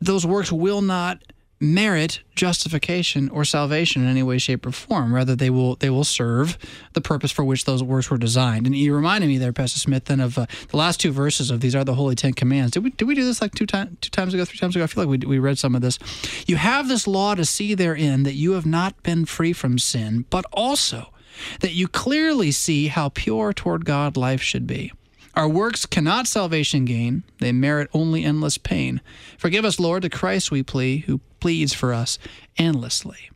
those 0.00 0.26
works 0.26 0.52
will 0.52 0.82
not 0.82 1.22
merit 1.58 2.20
justification 2.34 3.30
or 3.30 3.44
salvation 3.44 4.02
in 4.02 4.08
any 4.08 4.22
way, 4.22 4.36
shape, 4.36 4.66
or 4.66 4.72
form. 4.72 5.14
Rather, 5.14 5.34
they 5.34 5.48
will 5.48 5.76
they 5.76 5.88
will 5.90 6.04
serve 6.04 6.58
the 6.92 7.00
purpose 7.00 7.32
for 7.32 7.44
which 7.44 7.64
those 7.64 7.82
works 7.82 8.10
were 8.10 8.18
designed. 8.18 8.66
And 8.66 8.76
you 8.76 8.94
reminded 8.94 9.28
me 9.28 9.38
there, 9.38 9.52
Pastor 9.52 9.78
Smith, 9.78 10.06
then 10.06 10.20
of 10.20 10.38
uh, 10.38 10.46
the 10.68 10.76
last 10.76 11.00
two 11.00 11.12
verses 11.12 11.50
of 11.50 11.60
these 11.60 11.74
are 11.74 11.84
the 11.84 11.94
holy 11.94 12.14
Ten 12.14 12.34
Commands. 12.34 12.72
Did 12.72 12.84
we 12.84 12.90
did 12.90 13.06
we 13.06 13.14
do 13.14 13.24
this 13.24 13.40
like 13.40 13.54
two 13.54 13.66
times 13.66 13.96
two 14.00 14.10
times 14.10 14.34
ago, 14.34 14.44
three 14.44 14.58
times 14.58 14.76
ago? 14.76 14.84
I 14.84 14.86
feel 14.86 15.04
like 15.04 15.20
we 15.22 15.26
we 15.26 15.38
read 15.38 15.58
some 15.58 15.74
of 15.74 15.80
this. 15.80 15.98
You 16.46 16.56
have 16.56 16.88
this 16.88 17.06
law 17.06 17.34
to 17.34 17.44
see 17.44 17.74
therein 17.74 18.24
that 18.24 18.34
you 18.34 18.52
have 18.52 18.66
not 18.66 19.02
been 19.02 19.24
free 19.24 19.52
from 19.52 19.78
sin, 19.78 20.26
but 20.30 20.44
also 20.52 21.12
that 21.60 21.72
you 21.72 21.88
clearly 21.88 22.50
see 22.50 22.88
how 22.88 23.10
pure 23.10 23.52
toward 23.52 23.84
God 23.84 24.16
life 24.16 24.40
should 24.40 24.66
be. 24.66 24.92
Our 25.36 25.48
works 25.48 25.84
cannot 25.84 26.26
salvation 26.26 26.86
gain, 26.86 27.22
they 27.40 27.52
merit 27.52 27.90
only 27.92 28.24
endless 28.24 28.56
pain. 28.56 29.02
Forgive 29.36 29.66
us, 29.66 29.78
Lord, 29.78 30.02
to 30.02 30.08
Christ 30.08 30.50
we 30.50 30.62
plea, 30.62 30.98
who 30.98 31.20
pleads 31.40 31.74
for 31.74 31.92
us 31.92 32.18
endlessly. 32.56 33.30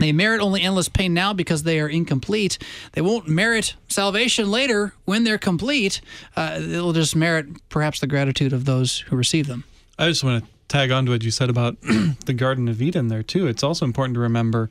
They 0.00 0.12
merit 0.12 0.40
only 0.40 0.62
endless 0.62 0.88
pain 0.88 1.14
now 1.14 1.32
because 1.32 1.62
they 1.62 1.78
are 1.78 1.88
incomplete. 1.88 2.58
They 2.92 3.02
won't 3.02 3.28
merit 3.28 3.76
salvation 3.86 4.50
later 4.50 4.94
when 5.04 5.24
they're 5.24 5.38
complete. 5.38 6.00
Uh, 6.34 6.58
they'll 6.58 6.94
just 6.94 7.14
merit 7.14 7.68
perhaps 7.68 8.00
the 8.00 8.06
gratitude 8.06 8.52
of 8.52 8.64
those 8.64 9.00
who 9.00 9.14
receive 9.14 9.46
them. 9.46 9.64
I 9.98 10.08
just 10.08 10.24
want 10.24 10.42
to 10.42 10.50
tag 10.68 10.90
on 10.90 11.04
to 11.04 11.12
what 11.12 11.22
you 11.22 11.30
said 11.30 11.50
about 11.50 11.80
the 11.82 12.32
Garden 12.32 12.66
of 12.66 12.80
Eden 12.80 13.08
there, 13.08 13.22
too. 13.22 13.46
It's 13.46 13.62
also 13.62 13.84
important 13.84 14.14
to 14.14 14.20
remember, 14.20 14.70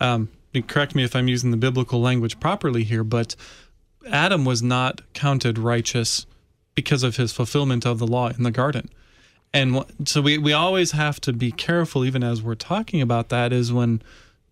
um, 0.00 0.28
correct 0.68 0.94
me 0.94 1.02
if 1.02 1.16
I'm 1.16 1.26
using 1.26 1.50
the 1.50 1.56
biblical 1.56 2.00
language 2.00 2.38
properly 2.38 2.84
here, 2.84 3.02
but 3.02 3.34
Adam 4.10 4.44
was 4.44 4.62
not 4.62 5.00
counted 5.12 5.58
righteous 5.58 6.26
because 6.74 7.02
of 7.02 7.16
his 7.16 7.32
fulfillment 7.32 7.86
of 7.86 7.98
the 7.98 8.06
law 8.06 8.28
in 8.28 8.42
the 8.42 8.50
garden. 8.50 8.88
And 9.52 9.84
so 10.04 10.20
we, 10.20 10.36
we 10.36 10.52
always 10.52 10.90
have 10.90 11.20
to 11.22 11.32
be 11.32 11.52
careful, 11.52 12.04
even 12.04 12.24
as 12.24 12.42
we're 12.42 12.56
talking 12.56 13.00
about 13.00 13.28
that, 13.28 13.52
is 13.52 13.72
when, 13.72 14.02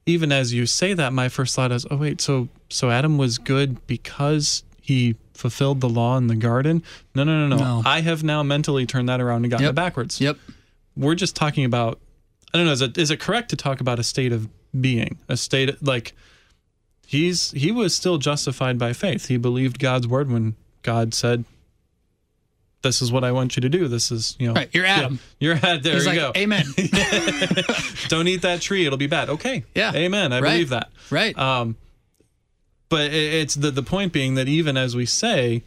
even 0.06 0.30
as 0.30 0.54
you 0.54 0.64
say 0.64 0.94
that, 0.94 1.12
my 1.12 1.28
first 1.28 1.56
thought 1.56 1.72
is, 1.72 1.84
oh, 1.90 1.96
wait, 1.96 2.20
so, 2.20 2.48
so 2.68 2.90
Adam 2.90 3.18
was 3.18 3.38
good 3.38 3.84
because 3.88 4.62
he 4.80 5.16
fulfilled 5.34 5.80
the 5.80 5.88
law 5.88 6.16
in 6.16 6.28
the 6.28 6.36
garden? 6.36 6.84
No, 7.16 7.24
no, 7.24 7.48
no, 7.48 7.56
no. 7.56 7.62
no. 7.62 7.82
I 7.84 8.00
have 8.02 8.22
now 8.22 8.44
mentally 8.44 8.86
turned 8.86 9.08
that 9.08 9.20
around 9.20 9.44
and 9.44 9.50
gotten 9.50 9.64
yep. 9.64 9.72
it 9.72 9.74
backwards. 9.74 10.20
Yep. 10.20 10.38
We're 10.96 11.16
just 11.16 11.34
talking 11.34 11.64
about, 11.64 11.98
I 12.54 12.58
don't 12.58 12.66
know, 12.66 12.72
is 12.72 12.80
it, 12.80 12.96
is 12.96 13.10
it 13.10 13.18
correct 13.18 13.50
to 13.50 13.56
talk 13.56 13.80
about 13.80 13.98
a 13.98 14.04
state 14.04 14.32
of 14.32 14.48
being, 14.80 15.18
a 15.28 15.36
state 15.36 15.82
like, 15.82 16.14
he's 17.12 17.50
he 17.52 17.70
was 17.70 17.94
still 17.94 18.18
justified 18.18 18.78
by 18.78 18.92
faith. 18.94 19.28
He 19.28 19.36
believed 19.36 19.78
God's 19.78 20.08
word 20.08 20.32
when 20.32 20.56
God 20.82 21.14
said, 21.14 21.44
"This 22.80 23.02
is 23.02 23.12
what 23.12 23.22
I 23.22 23.30
want 23.30 23.54
you 23.54 23.60
to 23.60 23.68
do. 23.68 23.86
This 23.86 24.10
is 24.10 24.34
you 24.38 24.48
know." 24.48 24.54
Right, 24.54 24.70
you're 24.72 24.86
Adam. 24.86 25.20
Yeah, 25.38 25.46
you're 25.46 25.56
Adam. 25.56 25.82
There 25.82 25.94
he's 25.94 26.06
you 26.06 26.10
like, 26.10 26.18
go. 26.18 26.32
Amen. 26.34 26.64
Don't 28.08 28.26
eat 28.26 28.42
that 28.42 28.60
tree; 28.62 28.86
it'll 28.86 28.98
be 28.98 29.06
bad. 29.06 29.28
Okay. 29.28 29.64
Yeah. 29.74 29.92
Amen. 29.94 30.32
I 30.32 30.40
right. 30.40 30.50
believe 30.52 30.70
that. 30.70 30.90
Right. 31.10 31.38
Um, 31.38 31.76
but 32.88 33.12
it's 33.12 33.54
the 33.54 33.70
the 33.70 33.82
point 33.82 34.12
being 34.12 34.34
that 34.34 34.48
even 34.48 34.76
as 34.76 34.96
we 34.96 35.06
say, 35.06 35.62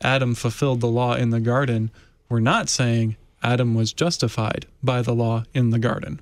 Adam 0.00 0.34
fulfilled 0.34 0.80
the 0.80 0.88
law 0.88 1.14
in 1.14 1.30
the 1.30 1.40
garden, 1.40 1.90
we're 2.30 2.40
not 2.40 2.68
saying 2.70 3.16
Adam 3.42 3.74
was 3.74 3.92
justified 3.92 4.66
by 4.82 5.02
the 5.02 5.14
law 5.14 5.44
in 5.52 5.70
the 5.70 5.78
garden. 5.78 6.20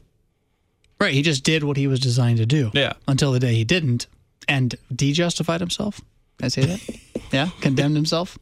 Right. 1.00 1.12
He 1.12 1.22
just 1.22 1.44
did 1.44 1.62
what 1.62 1.76
he 1.76 1.86
was 1.86 2.00
designed 2.00 2.38
to 2.38 2.46
do. 2.46 2.70
Yeah. 2.72 2.94
Until 3.06 3.30
the 3.30 3.38
day 3.38 3.54
he 3.54 3.64
didn't 3.64 4.06
and 4.48 4.74
de-justified 4.94 5.60
himself. 5.60 6.00
Can 6.38 6.46
I 6.46 6.48
say 6.48 6.64
that? 6.66 6.98
yeah, 7.32 7.48
condemned 7.60 7.96
himself. 7.96 8.38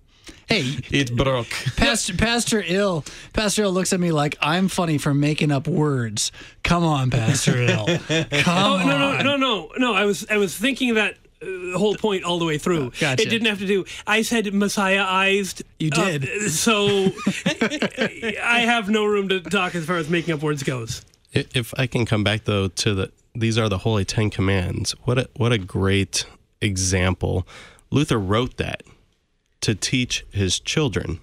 Hey, 0.46 0.76
it 0.90 1.16
broke. 1.16 1.48
Pastor 1.76 2.14
Pastor 2.14 2.62
Ill. 2.66 3.04
Pastor 3.32 3.62
Ill 3.62 3.72
looks 3.72 3.92
at 3.92 4.00
me 4.00 4.12
like 4.12 4.36
I'm 4.40 4.68
funny 4.68 4.98
for 4.98 5.14
making 5.14 5.50
up 5.50 5.66
words. 5.66 6.32
Come 6.62 6.84
on, 6.84 7.10
Pastor 7.10 7.56
Ill. 7.62 7.86
Come 7.86 8.80
oh, 8.80 8.82
no, 8.84 8.96
on. 8.96 9.24
no, 9.24 9.36
no, 9.36 9.36
no, 9.36 9.70
no. 9.78 9.94
I 9.94 10.04
was 10.04 10.26
I 10.30 10.36
was 10.36 10.56
thinking 10.56 10.94
that 10.94 11.16
uh, 11.42 11.78
whole 11.78 11.96
point 11.96 12.24
all 12.24 12.38
the 12.38 12.44
way 12.44 12.58
through. 12.58 12.90
Gotcha. 13.00 13.22
It 13.22 13.30
didn't 13.30 13.46
have 13.46 13.58
to 13.60 13.66
do. 13.66 13.86
I 14.06 14.20
said 14.20 14.52
Messiahized. 14.52 15.62
You 15.78 15.90
did. 15.90 16.28
Uh, 16.28 16.48
so 16.50 16.86
I 17.46 18.64
have 18.66 18.90
no 18.90 19.06
room 19.06 19.30
to 19.30 19.40
talk 19.40 19.74
as 19.74 19.86
far 19.86 19.96
as 19.96 20.10
making 20.10 20.34
up 20.34 20.42
words 20.42 20.62
goes. 20.62 21.04
If 21.32 21.72
I 21.78 21.86
can 21.86 22.04
come 22.04 22.22
back 22.22 22.44
though 22.44 22.68
to 22.68 22.94
the 22.94 23.12
these 23.34 23.58
are 23.58 23.68
the 23.68 23.78
holy 23.78 24.04
10 24.04 24.30
commands. 24.30 24.92
What 25.04 25.18
a, 25.18 25.28
what 25.36 25.52
a 25.52 25.58
great 25.58 26.26
example. 26.60 27.46
Luther 27.90 28.18
wrote 28.18 28.56
that 28.56 28.82
to 29.60 29.74
teach 29.74 30.24
his 30.30 30.60
children 30.60 31.20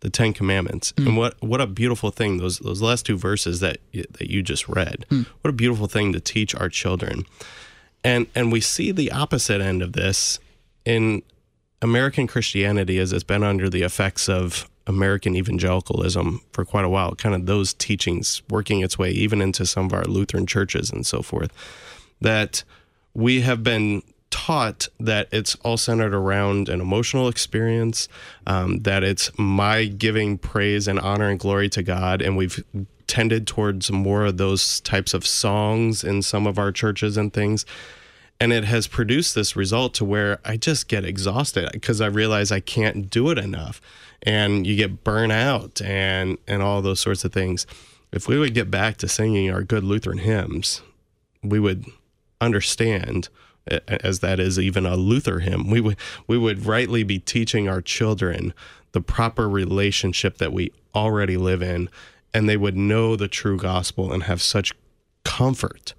the 0.00 0.10
10 0.10 0.32
commandments. 0.32 0.92
Mm. 0.92 1.06
And 1.06 1.16
what 1.16 1.42
what 1.42 1.60
a 1.60 1.66
beautiful 1.66 2.10
thing 2.10 2.38
those 2.38 2.58
those 2.58 2.80
last 2.80 3.06
two 3.06 3.18
verses 3.18 3.60
that 3.60 3.78
that 3.92 4.30
you 4.30 4.42
just 4.42 4.68
read. 4.68 5.04
Mm. 5.10 5.26
What 5.40 5.50
a 5.50 5.52
beautiful 5.52 5.86
thing 5.86 6.12
to 6.12 6.20
teach 6.20 6.54
our 6.54 6.68
children. 6.68 7.24
And 8.04 8.26
and 8.34 8.52
we 8.52 8.60
see 8.60 8.92
the 8.92 9.10
opposite 9.10 9.60
end 9.60 9.82
of 9.82 9.94
this 9.94 10.38
in 10.84 11.22
American 11.82 12.26
Christianity 12.26 12.98
as 12.98 13.12
it's 13.12 13.24
been 13.24 13.42
under 13.42 13.68
the 13.68 13.82
effects 13.82 14.28
of 14.28 14.68
American 14.88 15.36
evangelicalism 15.36 16.40
for 16.52 16.64
quite 16.64 16.84
a 16.84 16.88
while, 16.88 17.14
kind 17.14 17.34
of 17.34 17.46
those 17.46 17.74
teachings 17.74 18.42
working 18.50 18.80
its 18.80 18.98
way 18.98 19.10
even 19.10 19.40
into 19.40 19.64
some 19.64 19.86
of 19.86 19.92
our 19.92 20.04
Lutheran 20.04 20.46
churches 20.46 20.90
and 20.90 21.06
so 21.06 21.22
forth, 21.22 21.52
that 22.20 22.64
we 23.14 23.42
have 23.42 23.62
been 23.62 24.02
taught 24.30 24.88
that 24.98 25.28
it's 25.32 25.54
all 25.56 25.76
centered 25.76 26.14
around 26.14 26.68
an 26.68 26.80
emotional 26.80 27.28
experience, 27.28 28.08
um, 28.46 28.78
that 28.80 29.04
it's 29.04 29.30
my 29.38 29.84
giving 29.84 30.38
praise 30.38 30.88
and 30.88 30.98
honor 31.00 31.28
and 31.28 31.38
glory 31.38 31.68
to 31.68 31.82
God, 31.82 32.20
and 32.20 32.36
we've 32.36 32.62
tended 33.06 33.46
towards 33.46 33.90
more 33.90 34.26
of 34.26 34.36
those 34.36 34.80
types 34.80 35.14
of 35.14 35.26
songs 35.26 36.04
in 36.04 36.22
some 36.22 36.46
of 36.46 36.58
our 36.58 36.70
churches 36.70 37.16
and 37.16 37.32
things. 37.32 37.64
And 38.40 38.52
it 38.52 38.64
has 38.64 38.86
produced 38.86 39.34
this 39.34 39.56
result 39.56 39.94
to 39.94 40.04
where 40.04 40.38
I 40.44 40.56
just 40.56 40.86
get 40.86 41.04
exhausted 41.04 41.70
because 41.72 42.00
I 42.00 42.06
realize 42.06 42.52
I 42.52 42.60
can't 42.60 43.10
do 43.10 43.30
it 43.30 43.38
enough. 43.38 43.80
And 44.22 44.66
you 44.66 44.76
get 44.76 45.04
burnt 45.04 45.32
out 45.32 45.80
and, 45.80 46.38
and 46.46 46.62
all 46.62 46.82
those 46.82 47.00
sorts 47.00 47.24
of 47.24 47.32
things. 47.32 47.66
If 48.10 48.26
we 48.26 48.38
would 48.38 48.54
get 48.54 48.70
back 48.70 48.96
to 48.98 49.08
singing 49.08 49.50
our 49.50 49.62
good 49.62 49.84
Lutheran 49.84 50.18
hymns, 50.18 50.82
we 51.42 51.60
would 51.60 51.84
understand 52.40 53.28
as 53.88 54.20
that 54.20 54.40
is 54.40 54.58
even 54.58 54.86
a 54.86 54.96
Luther 54.96 55.40
hymn. 55.40 55.70
We 55.70 55.80
would 55.80 55.96
we 56.26 56.38
would 56.38 56.66
rightly 56.66 57.02
be 57.02 57.18
teaching 57.18 57.68
our 57.68 57.82
children 57.82 58.54
the 58.92 59.00
proper 59.00 59.48
relationship 59.48 60.38
that 60.38 60.52
we 60.52 60.72
already 60.94 61.36
live 61.36 61.62
in, 61.62 61.88
and 62.32 62.48
they 62.48 62.56
would 62.56 62.76
know 62.76 63.16
the 63.16 63.28
true 63.28 63.58
gospel 63.58 64.12
and 64.12 64.24
have 64.24 64.40
such 64.40 64.72
comfort 65.24 65.94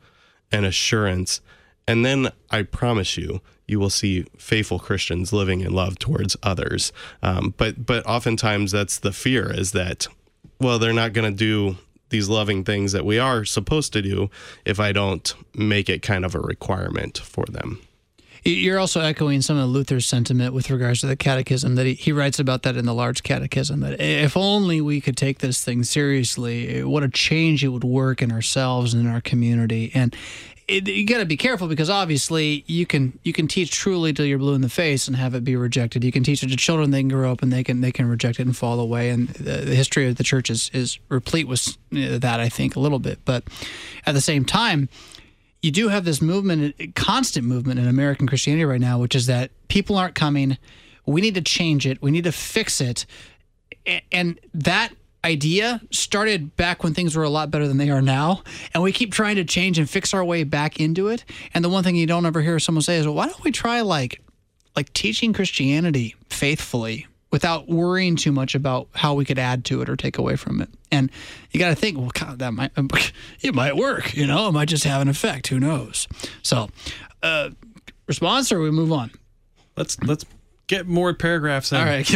and 0.51 0.65
assurance. 0.65 1.41
And 1.87 2.05
then 2.05 2.29
I 2.49 2.63
promise 2.63 3.17
you, 3.17 3.41
you 3.69 3.79
will 3.79 3.89
see 3.89 4.25
faithful 4.37 4.79
Christians 4.79 5.31
living 5.31 5.61
in 5.61 5.71
love 5.73 5.99
towards 5.99 6.35
others. 6.43 6.91
Um, 7.21 7.53
but 7.57 7.85
but 7.85 8.05
oftentimes 8.05 8.71
that's 8.71 8.99
the 8.99 9.11
fear 9.11 9.51
is 9.51 9.71
that 9.73 10.07
well 10.59 10.79
they're 10.79 10.93
not 10.93 11.13
going 11.13 11.31
to 11.31 11.37
do 11.37 11.77
these 12.09 12.27
loving 12.27 12.63
things 12.63 12.91
that 12.91 13.05
we 13.05 13.19
are 13.19 13.45
supposed 13.45 13.93
to 13.93 14.01
do 14.01 14.29
if 14.65 14.79
I 14.79 14.91
don't 14.91 15.33
make 15.53 15.89
it 15.89 16.01
kind 16.01 16.25
of 16.25 16.35
a 16.35 16.39
requirement 16.39 17.19
for 17.19 17.45
them. 17.45 17.79
You're 18.45 18.79
also 18.79 19.01
echoing 19.01 19.41
some 19.41 19.57
of 19.57 19.69
Luther's 19.69 20.07
sentiment 20.07 20.53
with 20.53 20.69
regards 20.69 21.01
to 21.01 21.07
the 21.07 21.17
catechism 21.17 21.75
that 21.75 21.85
he, 21.85 21.93
he 21.93 22.11
writes 22.11 22.39
about 22.39 22.63
that 22.63 22.77
in 22.77 22.85
the 22.85 22.93
large 22.93 23.21
catechism 23.21 23.81
that 23.81 23.99
if 23.99 24.37
only 24.37 24.79
we 24.79 25.01
could 25.01 25.17
take 25.17 25.39
this 25.39 25.63
thing 25.63 25.83
seriously, 25.83 26.83
what 26.83 27.03
a 27.03 27.09
change 27.09 27.63
it 27.63 27.69
would 27.69 27.83
work 27.83 28.21
in 28.21 28.31
ourselves 28.31 28.93
and 28.93 29.05
in 29.05 29.11
our 29.11 29.21
community. 29.21 29.91
And 29.93 30.15
it, 30.69 30.87
you 30.87 31.05
got 31.05 31.17
to 31.17 31.25
be 31.25 31.37
careful 31.37 31.67
because 31.67 31.89
obviously 31.89 32.63
you 32.67 32.85
can 32.85 33.17
you 33.23 33.33
can 33.33 33.47
teach 33.47 33.71
truly 33.71 34.13
till 34.13 34.25
you're 34.25 34.37
blue 34.37 34.53
in 34.53 34.61
the 34.61 34.69
face 34.69 35.07
and 35.07 35.17
have 35.17 35.33
it 35.33 35.43
be 35.43 35.55
rejected. 35.55 36.03
You 36.03 36.11
can 36.11 36.23
teach 36.23 36.43
it 36.43 36.47
to 36.49 36.55
children; 36.55 36.91
they 36.91 37.01
can 37.01 37.09
grow 37.09 37.31
up 37.31 37.41
and 37.41 37.51
they 37.51 37.63
can 37.63 37.81
they 37.81 37.91
can 37.91 38.07
reject 38.07 38.39
it 38.39 38.45
and 38.45 38.55
fall 38.55 38.79
away. 38.79 39.09
And 39.09 39.29
the, 39.29 39.57
the 39.57 39.75
history 39.75 40.07
of 40.07 40.15
the 40.15 40.23
church 40.23 40.49
is 40.49 40.69
is 40.73 40.99
replete 41.09 41.47
with 41.47 41.77
that, 41.91 42.39
I 42.39 42.49
think, 42.49 42.75
a 42.75 42.79
little 42.79 42.99
bit. 42.99 43.19
But 43.25 43.43
at 44.05 44.13
the 44.13 44.21
same 44.21 44.45
time, 44.45 44.89
you 45.61 45.71
do 45.71 45.89
have 45.89 46.05
this 46.05 46.21
movement, 46.21 46.95
constant 46.95 47.45
movement 47.45 47.79
in 47.79 47.87
American 47.87 48.27
Christianity 48.27 48.65
right 48.65 48.81
now, 48.81 48.99
which 48.99 49.15
is 49.15 49.25
that 49.25 49.51
people 49.67 49.97
aren't 49.97 50.15
coming. 50.15 50.57
We 51.05 51.21
need 51.21 51.35
to 51.35 51.41
change 51.41 51.87
it. 51.87 52.01
We 52.01 52.11
need 52.11 52.25
to 52.25 52.31
fix 52.31 52.79
it, 52.79 53.05
and 54.11 54.39
that 54.53 54.93
idea 55.23 55.81
started 55.91 56.55
back 56.55 56.83
when 56.83 56.93
things 56.93 57.15
were 57.15 57.23
a 57.23 57.29
lot 57.29 57.51
better 57.51 57.67
than 57.67 57.77
they 57.77 57.89
are 57.89 58.01
now. 58.01 58.43
And 58.73 58.81
we 58.83 58.91
keep 58.91 59.13
trying 59.13 59.35
to 59.35 59.43
change 59.43 59.77
and 59.77 59.89
fix 59.89 60.13
our 60.13 60.23
way 60.23 60.43
back 60.43 60.79
into 60.79 61.07
it. 61.09 61.25
And 61.53 61.63
the 61.63 61.69
one 61.69 61.83
thing 61.83 61.95
you 61.95 62.07
don't 62.07 62.25
ever 62.25 62.41
hear 62.41 62.59
someone 62.59 62.81
say 62.81 62.97
is, 62.97 63.05
well, 63.05 63.15
why 63.15 63.27
don't 63.27 63.43
we 63.43 63.51
try 63.51 63.81
like 63.81 64.21
like 64.75 64.93
teaching 64.93 65.33
Christianity 65.33 66.15
faithfully 66.29 67.07
without 67.31 67.67
worrying 67.67 68.15
too 68.15 68.31
much 68.31 68.55
about 68.55 68.87
how 68.93 69.13
we 69.13 69.25
could 69.25 69.37
add 69.37 69.65
to 69.65 69.81
it 69.81 69.89
or 69.89 69.95
take 69.95 70.17
away 70.17 70.35
from 70.35 70.61
it. 70.61 70.69
And 70.91 71.11
you 71.51 71.59
got 71.59 71.69
to 71.69 71.75
think, 71.75 71.97
well, 71.97 72.11
God, 72.13 72.39
that 72.39 72.53
might 72.53 72.71
it 73.41 73.53
might 73.53 73.75
work, 73.75 74.15
you 74.15 74.25
know, 74.25 74.47
it 74.47 74.51
might 74.51 74.69
just 74.69 74.83
have 74.85 75.01
an 75.01 75.09
effect. 75.09 75.47
Who 75.47 75.59
knows? 75.59 76.07
So, 76.41 76.69
uh, 77.21 77.49
response, 78.07 78.51
or 78.51 78.59
we 78.59 78.71
move 78.71 78.91
on. 78.91 79.11
Let's 79.75 80.01
let's 80.01 80.25
get 80.69 80.87
more 80.87 81.13
paragraphs 81.13 81.73
in. 81.73 81.79
All 81.79 81.85
right, 81.85 82.07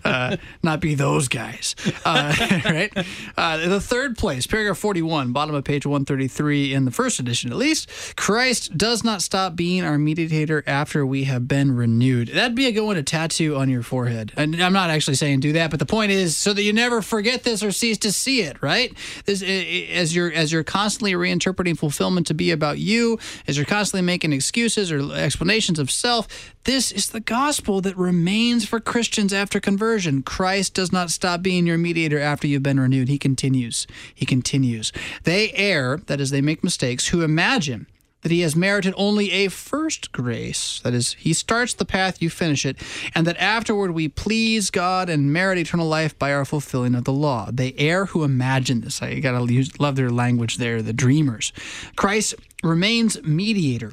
uh, 0.04 0.36
not 0.62 0.80
be 0.80 0.94
those 0.94 1.28
guys. 1.28 1.74
Uh, 2.04 2.34
right. 2.66 2.92
Uh, 3.36 3.68
the 3.68 3.80
third 3.80 4.18
place, 4.18 4.46
paragraph 4.46 4.76
forty-one, 4.76 5.32
bottom 5.32 5.54
of 5.54 5.64
page 5.64 5.86
one 5.86 6.04
thirty-three 6.04 6.74
in 6.74 6.84
the 6.84 6.90
first 6.90 7.18
edition, 7.18 7.50
at 7.50 7.56
least. 7.56 7.88
Christ 8.16 8.76
does 8.76 9.02
not 9.02 9.22
stop 9.22 9.56
being 9.56 9.82
our 9.82 9.96
mediator 9.96 10.62
after 10.66 11.06
we 11.06 11.24
have 11.24 11.48
been 11.48 11.74
renewed. 11.74 12.28
That'd 12.28 12.56
be 12.56 12.66
a 12.66 12.72
good 12.72 12.84
one 12.84 12.96
to 12.96 13.02
tattoo 13.02 13.56
on 13.56 13.70
your 13.70 13.82
forehead. 13.82 14.32
And 14.36 14.60
I'm 14.62 14.74
not 14.74 14.90
actually 14.90 15.14
saying 15.14 15.40
do 15.40 15.52
that, 15.54 15.70
but 15.70 15.78
the 15.78 15.86
point 15.86 16.12
is 16.12 16.36
so 16.36 16.52
that 16.52 16.62
you 16.62 16.72
never 16.72 17.00
forget 17.00 17.44
this 17.44 17.62
or 17.62 17.70
cease 17.70 17.96
to 17.98 18.12
see 18.12 18.42
it. 18.42 18.60
Right. 18.60 18.92
This 19.24 19.42
as 19.42 20.14
you're 20.14 20.32
as 20.32 20.52
you're 20.52 20.64
constantly 20.64 21.12
reinterpreting 21.12 21.78
fulfillment 21.78 22.26
to 22.26 22.34
be 22.34 22.50
about 22.50 22.78
you, 22.78 23.18
as 23.46 23.56
you're 23.56 23.66
constantly 23.66 24.04
making 24.04 24.32
excuses 24.32 24.90
or 24.90 25.14
explanations 25.14 25.78
of 25.78 25.90
self. 25.90 26.26
This 26.64 26.92
is 26.92 27.08
the 27.08 27.19
gospel 27.24 27.80
that 27.82 27.96
remains 27.96 28.64
for 28.64 28.80
Christians 28.80 29.32
after 29.32 29.60
conversion. 29.60 30.22
Christ 30.22 30.74
does 30.74 30.92
not 30.92 31.10
stop 31.10 31.42
being 31.42 31.66
your 31.66 31.78
mediator 31.78 32.18
after 32.18 32.46
you've 32.46 32.62
been 32.62 32.80
renewed. 32.80 33.08
He 33.08 33.18
continues. 33.18 33.86
He 34.14 34.26
continues. 34.26 34.92
They 35.24 35.52
err, 35.52 35.98
that 36.06 36.20
is, 36.20 36.30
they 36.30 36.40
make 36.40 36.64
mistakes, 36.64 37.08
who 37.08 37.22
imagine 37.22 37.86
that 38.22 38.32
he 38.32 38.40
has 38.40 38.54
merited 38.54 38.92
only 38.96 39.30
a 39.32 39.48
first 39.48 40.12
grace. 40.12 40.80
That 40.80 40.94
is, 40.94 41.14
he 41.14 41.32
starts 41.32 41.72
the 41.72 41.84
path, 41.84 42.20
you 42.20 42.28
finish 42.28 42.66
it, 42.66 42.76
and 43.14 43.26
that 43.26 43.38
afterward 43.38 43.92
we 43.92 44.08
please 44.08 44.70
God 44.70 45.08
and 45.08 45.32
merit 45.32 45.58
eternal 45.58 45.88
life 45.88 46.18
by 46.18 46.32
our 46.32 46.44
fulfilling 46.44 46.94
of 46.94 47.04
the 47.04 47.12
law. 47.12 47.48
They 47.50 47.74
err 47.78 48.06
who 48.06 48.24
imagine 48.24 48.82
this. 48.82 49.00
I 49.00 49.20
gotta 49.20 49.50
use, 49.52 49.78
love 49.80 49.96
their 49.96 50.10
language 50.10 50.58
there, 50.58 50.82
the 50.82 50.92
dreamers. 50.92 51.52
Christ 51.96 52.34
remains 52.62 53.22
mediator. 53.22 53.92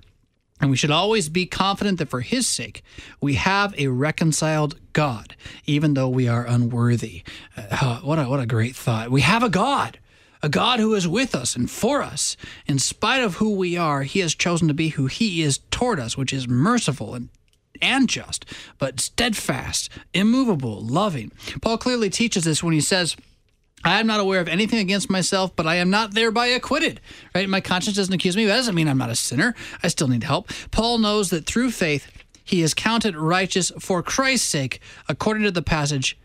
And 0.60 0.70
we 0.70 0.78
should 0.78 0.92
always 0.92 1.30
be 1.30 1.46
confident 1.46 2.00
that 2.00 2.10
for 2.10 2.22
his 2.22 2.48
sake, 2.48 2.84
we 3.22 3.36
have 3.36 3.76
a 3.78 3.88
reconciled 3.88 4.80
God, 4.94 5.36
even 5.66 5.94
though 5.94 6.10
we 6.10 6.28
are 6.28 6.46
unworthy. 6.46 7.24
Uh, 7.56 8.00
what, 8.00 8.18
a, 8.18 8.24
what 8.26 8.40
a 8.40 8.48
great 8.48 8.76
thought. 8.76 9.12
We 9.12 9.22
have 9.22 9.44
a 9.44 9.50
God, 9.50 10.00
a 10.42 10.50
God 10.50 10.80
who 10.80 10.96
is 10.96 11.08
with 11.08 11.36
us 11.36 11.56
and 11.56 11.70
for 11.70 12.02
us. 12.02 12.36
In 12.66 12.80
spite 12.80 13.22
of 13.24 13.36
who 13.36 13.56
we 13.56 13.78
are, 13.78 14.04
he 14.04 14.20
has 14.22 14.34
chosen 14.34 14.68
to 14.68 14.74
be 14.74 14.90
who 14.90 15.06
he 15.06 15.44
is 15.44 15.60
toward 15.70 16.00
us, 16.00 16.18
which 16.18 16.34
is 16.34 16.48
merciful 16.48 17.14
and 17.14 17.30
and 17.80 18.10
just, 18.10 18.44
but 18.80 19.00
steadfast, 19.00 19.92
immovable, 20.12 20.82
loving. 20.82 21.32
Paul 21.62 21.78
clearly 21.78 22.10
teaches 22.10 22.44
this 22.44 22.64
when 22.64 22.74
he 22.74 22.82
says, 22.82 23.16
I 23.88 24.00
am 24.00 24.08
not 24.08 24.20
aware 24.20 24.42
of 24.42 24.50
anything 24.50 24.80
against 24.80 25.10
myself, 25.10 25.56
but 25.56 25.66
I 25.66 25.76
am 25.76 25.90
not 25.90 26.14
thereby 26.14 26.48
acquitted. 26.48 27.00
Right? 27.34 27.48
My 27.48 27.62
conscience 27.62 27.96
doesn't 27.96 28.14
accuse 28.14 28.36
me. 28.36 28.46
That 28.46 28.58
doesn't 28.58 28.76
mean 28.76 28.90
I'm 28.90 28.98
not 28.98 29.10
a 29.10 29.16
sinner. 29.16 29.56
I 29.82 29.88
still 29.88 30.10
need 30.10 30.24
help. 30.24 30.50
Paul 30.72 30.98
knows 30.98 31.30
that 31.30 31.46
through 31.46 31.72
faith, 31.72 32.12
he 32.44 32.62
is 32.62 32.74
counted 32.74 33.16
righteous 33.16 33.72
for 33.80 34.04
Christ's 34.04 34.50
sake, 34.50 34.82
according 35.08 35.44
to 35.44 35.52
the 35.52 35.62
passage 35.62 36.18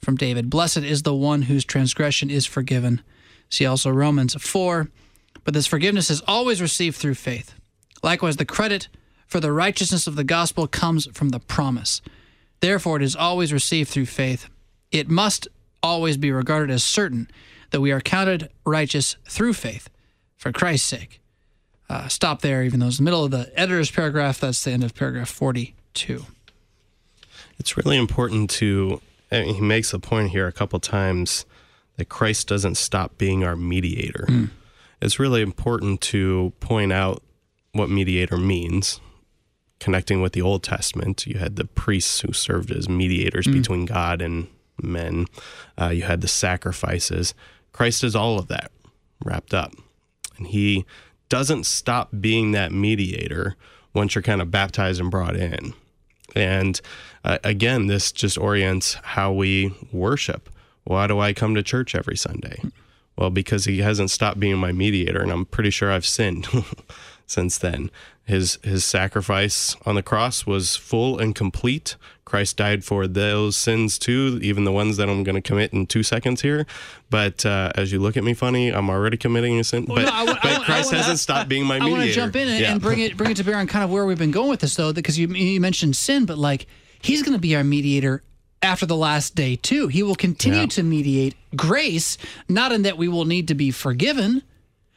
from 0.00 0.16
David. 0.16 0.48
Blessed 0.48 0.78
is 0.78 1.02
the 1.02 1.14
one 1.14 1.42
whose 1.42 1.64
transgression 1.64 2.30
is 2.30 2.46
forgiven. 2.46 3.02
See 3.50 3.66
also 3.66 3.90
Romans 3.90 4.34
4. 4.34 4.88
But 5.42 5.54
this 5.54 5.66
forgiveness 5.66 6.08
is 6.08 6.22
always 6.28 6.62
received 6.62 6.96
through 6.96 7.14
faith. 7.14 7.54
Likewise, 8.04 8.36
the 8.36 8.44
credit 8.44 8.86
for 9.26 9.40
the 9.40 9.52
righteousness 9.52 10.06
of 10.06 10.14
the 10.14 10.24
gospel 10.24 10.68
comes 10.68 11.06
from 11.12 11.30
the 11.30 11.40
promise. 11.40 12.00
Therefore, 12.60 12.96
it 12.98 13.02
is 13.02 13.16
always 13.16 13.52
received 13.52 13.90
through 13.90 14.06
faith. 14.06 14.48
It 14.92 15.08
must 15.08 15.48
always 15.82 16.16
be 16.16 16.30
regarded 16.30 16.72
as 16.72 16.84
certain 16.84 17.28
that 17.70 17.80
we 17.80 17.90
are 17.90 18.00
counted 18.00 18.50
righteous 18.64 19.16
through 19.28 19.54
faith 19.54 19.88
for 20.36 20.52
Christ's 20.52 20.88
sake. 20.88 21.20
Uh, 21.88 22.08
stop 22.08 22.40
there, 22.40 22.62
even 22.62 22.80
though 22.80 22.86
it's 22.86 22.98
the 22.98 23.02
middle 23.02 23.24
of 23.24 23.30
the 23.30 23.52
editor's 23.58 23.90
paragraph. 23.90 24.40
That's 24.40 24.64
the 24.64 24.70
end 24.70 24.84
of 24.84 24.94
paragraph 24.94 25.28
42. 25.28 26.24
It's 27.58 27.76
really 27.76 27.96
important 27.96 28.50
to, 28.50 29.00
I 29.30 29.42
mean, 29.42 29.54
he 29.56 29.60
makes 29.60 29.92
a 29.92 29.98
point 29.98 30.30
here 30.30 30.46
a 30.46 30.52
couple 30.52 30.80
times 30.80 31.44
that 31.96 32.08
Christ 32.08 32.48
doesn't 32.48 32.76
stop 32.76 33.18
being 33.18 33.44
our 33.44 33.56
mediator. 33.56 34.24
Mm. 34.28 34.50
It's 35.00 35.18
really 35.18 35.42
important 35.42 36.00
to 36.02 36.52
point 36.60 36.92
out 36.92 37.22
what 37.72 37.90
mediator 37.90 38.38
means. 38.38 39.00
Connecting 39.80 40.22
with 40.22 40.32
the 40.32 40.42
Old 40.42 40.62
Testament, 40.62 41.26
you 41.26 41.38
had 41.38 41.56
the 41.56 41.64
priests 41.64 42.20
who 42.20 42.32
served 42.32 42.70
as 42.70 42.88
mediators 42.88 43.46
mm. 43.46 43.52
between 43.52 43.84
God 43.84 44.22
and 44.22 44.46
men. 44.80 45.26
Uh, 45.80 45.88
you 45.88 46.02
had 46.02 46.20
the 46.20 46.28
sacrifices. 46.28 47.34
Christ 47.72 48.04
is 48.04 48.14
all 48.14 48.38
of 48.38 48.48
that 48.48 48.70
wrapped 49.24 49.54
up. 49.54 49.72
And 50.38 50.46
he 50.46 50.84
doesn't 51.28 51.64
stop 51.64 52.10
being 52.20 52.52
that 52.52 52.72
mediator 52.72 53.56
once 53.94 54.14
you're 54.14 54.22
kind 54.22 54.42
of 54.42 54.50
baptized 54.50 55.00
and 55.00 55.10
brought 55.10 55.36
in. 55.36 55.74
And 56.34 56.80
uh, 57.24 57.38
again, 57.44 57.86
this 57.86 58.12
just 58.12 58.38
orients 58.38 58.94
how 59.02 59.32
we 59.32 59.74
worship. 59.92 60.48
Why 60.84 61.06
do 61.06 61.20
I 61.20 61.32
come 61.32 61.54
to 61.54 61.62
church 61.62 61.94
every 61.94 62.16
Sunday? 62.16 62.62
Well, 63.16 63.30
because 63.30 63.66
he 63.66 63.78
hasn't 63.78 64.10
stopped 64.10 64.40
being 64.40 64.56
my 64.56 64.72
mediator, 64.72 65.20
and 65.20 65.30
I'm 65.30 65.44
pretty 65.44 65.70
sure 65.70 65.92
I've 65.92 66.06
sinned 66.06 66.48
since 67.32 67.58
then. 67.58 67.90
His 68.24 68.58
his 68.62 68.84
sacrifice 68.84 69.74
on 69.84 69.96
the 69.96 70.02
cross 70.02 70.46
was 70.46 70.76
full 70.76 71.18
and 71.18 71.34
complete. 71.34 71.96
Christ 72.24 72.56
died 72.56 72.84
for 72.84 73.08
those 73.08 73.56
sins 73.56 73.98
too, 73.98 74.38
even 74.42 74.64
the 74.64 74.72
ones 74.72 74.96
that 74.96 75.08
I'm 75.08 75.24
going 75.24 75.34
to 75.34 75.42
commit 75.42 75.72
in 75.72 75.86
two 75.86 76.02
seconds 76.02 76.42
here. 76.42 76.66
But 77.10 77.44
uh, 77.44 77.72
as 77.74 77.90
you 77.90 77.98
look 77.98 78.16
at 78.16 78.24
me 78.24 78.32
funny, 78.32 78.70
I'm 78.70 78.88
already 78.88 79.16
committing 79.16 79.58
a 79.58 79.64
sin. 79.64 79.86
Well, 79.86 79.96
but, 79.96 80.04
no, 80.04 80.12
I, 80.12 80.26
but 80.26 80.44
I, 80.44 80.64
Christ 80.64 80.92
I, 80.92 80.98
hasn't 80.98 81.18
stopped 81.18 81.48
being 81.48 81.66
my 81.66 81.80
mediator. 81.80 81.96
I 81.96 81.98
want 81.98 82.08
to 82.08 82.14
jump 82.14 82.36
in 82.36 82.48
and, 82.48 82.60
yeah. 82.60 82.72
and, 82.72 82.80
bring 82.80 83.00
it 83.00 83.16
bring 83.16 83.32
it 83.32 83.36
to 83.38 83.44
bear 83.44 83.56
on 83.56 83.66
kind 83.66 83.84
of 83.84 83.90
where 83.90 84.06
we've 84.06 84.18
been 84.18 84.30
going 84.30 84.48
with 84.48 84.60
this, 84.60 84.76
though, 84.76 84.92
because 84.92 85.18
you 85.18 85.26
you 85.28 85.60
mentioned 85.60 85.96
sin, 85.96 86.24
but 86.24 86.38
like 86.38 86.66
He's 87.02 87.22
going 87.22 87.34
to 87.34 87.40
be 87.40 87.56
our 87.56 87.64
mediator 87.64 88.22
after 88.62 88.86
the 88.86 88.96
last 88.96 89.34
day 89.34 89.56
too. 89.56 89.88
He 89.88 90.02
will 90.04 90.14
continue 90.14 90.60
Yeah. 90.60 90.66
to 90.66 90.82
mediate 90.84 91.34
grace, 91.56 92.16
not 92.48 92.70
in 92.70 92.82
that 92.82 92.96
we 92.96 93.08
will 93.08 93.24
need 93.24 93.48
to 93.48 93.54
be 93.54 93.72
forgiven, 93.72 94.42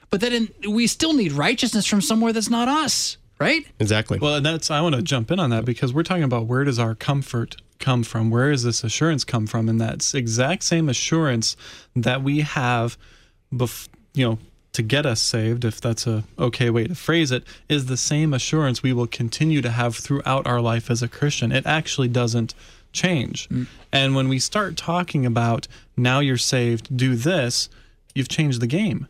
but 0.10 0.22
that 0.22 0.34
in, 0.34 0.50
we 0.70 0.88
still 0.88 1.14
need 1.14 1.32
righteousness 1.32 1.86
from 1.86 2.02
somewhere 2.02 2.34
that's 2.34 2.50
not 2.50 2.68
us, 2.68 3.18
right? 3.40 3.66
Exactly. 3.80 4.20
Well, 4.20 4.36
and 4.36 4.46
that's 4.46 4.72
I 4.72 4.82
want 4.82 4.96
to 4.96 5.02
jump 5.02 5.32
in 5.32 5.40
on 5.40 5.50
that 5.50 5.66
because 5.66 5.94
we're 5.94 6.04
talking 6.04 6.24
about 6.24 6.46
where 6.46 6.64
does 6.64 6.80
our 6.80 6.96
comfort 6.96 7.58
come 7.80 8.04
from? 8.04 8.30
Where 8.30 8.52
does 8.52 8.64
this 8.64 8.84
assurance 8.84 9.24
come 9.24 9.48
from? 9.48 9.70
And 9.70 9.80
that's 9.80 10.14
exact 10.14 10.64
same 10.64 10.90
assurance 10.90 11.58
that 11.96 12.22
we 12.22 12.42
have, 12.42 12.98
bef- 13.54 13.90
you 14.14 14.26
know, 14.26 14.40
to 14.74 14.82
get 14.82 15.06
us 15.06 15.22
saved, 15.22 15.64
if 15.64 15.80
that's 15.80 16.06
a 16.06 16.26
okay 16.38 16.70
way 16.70 16.86
to 16.86 16.96
phrase 16.96 17.32
it, 17.32 17.44
is 17.70 17.86
the 17.86 17.96
same 17.96 18.34
assurance 18.34 18.84
we 18.84 18.92
will 18.92 19.08
continue 19.08 19.62
to 19.62 19.72
have 19.72 19.96
throughout 19.96 20.46
our 20.46 20.60
life 20.60 20.92
as 20.92 21.02
a 21.02 21.08
Christian. 21.08 21.52
It 21.52 21.66
actually 21.66 22.10
doesn't 22.10 22.54
change. 22.92 23.48
Mm. 23.50 23.68
And 23.94 24.16
when 24.16 24.28
we 24.28 24.38
start 24.38 24.76
talking 24.76 25.26
about 25.26 25.68
now 25.96 26.20
you're 26.20 26.38
saved, 26.38 26.96
do 26.96 27.16
this, 27.16 27.70
you've 28.14 28.28
changed 28.28 28.60
the 28.62 28.68
game 28.68 29.08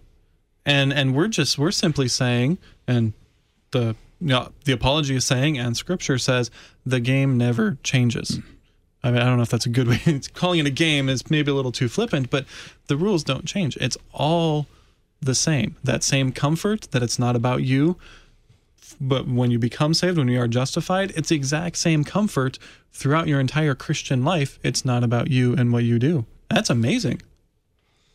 and 0.65 0.91
and 0.91 1.15
we're 1.15 1.27
just 1.27 1.57
we're 1.57 1.71
simply 1.71 2.07
saying 2.07 2.57
and 2.87 3.13
the 3.71 3.95
you 4.21 4.27
know, 4.27 4.49
the 4.63 4.71
apology 4.71 5.15
is 5.15 5.25
saying 5.25 5.57
and 5.57 5.75
scripture 5.75 6.17
says 6.17 6.49
the 6.85 6.99
game 6.99 7.37
never 7.37 7.77
changes. 7.83 8.39
I 9.03 9.11
mean 9.11 9.21
i 9.21 9.25
don't 9.25 9.37
know 9.37 9.43
if 9.43 9.49
that's 9.49 9.67
a 9.67 9.69
good 9.69 9.87
way 9.87 9.99
calling 10.33 10.59
it 10.59 10.65
a 10.65 10.71
game 10.71 11.09
is 11.09 11.29
maybe 11.29 11.51
a 11.51 11.53
little 11.53 11.71
too 11.71 11.87
flippant 11.87 12.29
but 12.29 12.45
the 12.87 12.97
rules 12.97 13.23
don't 13.23 13.45
change. 13.45 13.77
It's 13.77 13.97
all 14.13 14.67
the 15.21 15.35
same. 15.35 15.75
That 15.83 16.03
same 16.03 16.31
comfort 16.31 16.89
that 16.91 17.03
it's 17.03 17.19
not 17.19 17.35
about 17.35 17.63
you 17.63 17.97
but 19.01 19.27
when 19.27 19.51
you 19.51 19.59
become 19.59 19.93
saved 19.93 20.17
when 20.17 20.27
you 20.27 20.39
are 20.39 20.47
justified 20.47 21.11
it's 21.15 21.29
the 21.29 21.35
exact 21.35 21.75
same 21.77 22.03
comfort 22.03 22.57
throughout 22.93 23.27
your 23.27 23.39
entire 23.39 23.75
christian 23.75 24.23
life. 24.23 24.57
It's 24.63 24.85
not 24.85 25.03
about 25.03 25.29
you 25.29 25.53
and 25.53 25.71
what 25.71 25.83
you 25.83 25.99
do. 25.99 26.25
That's 26.49 26.69
amazing 26.69 27.21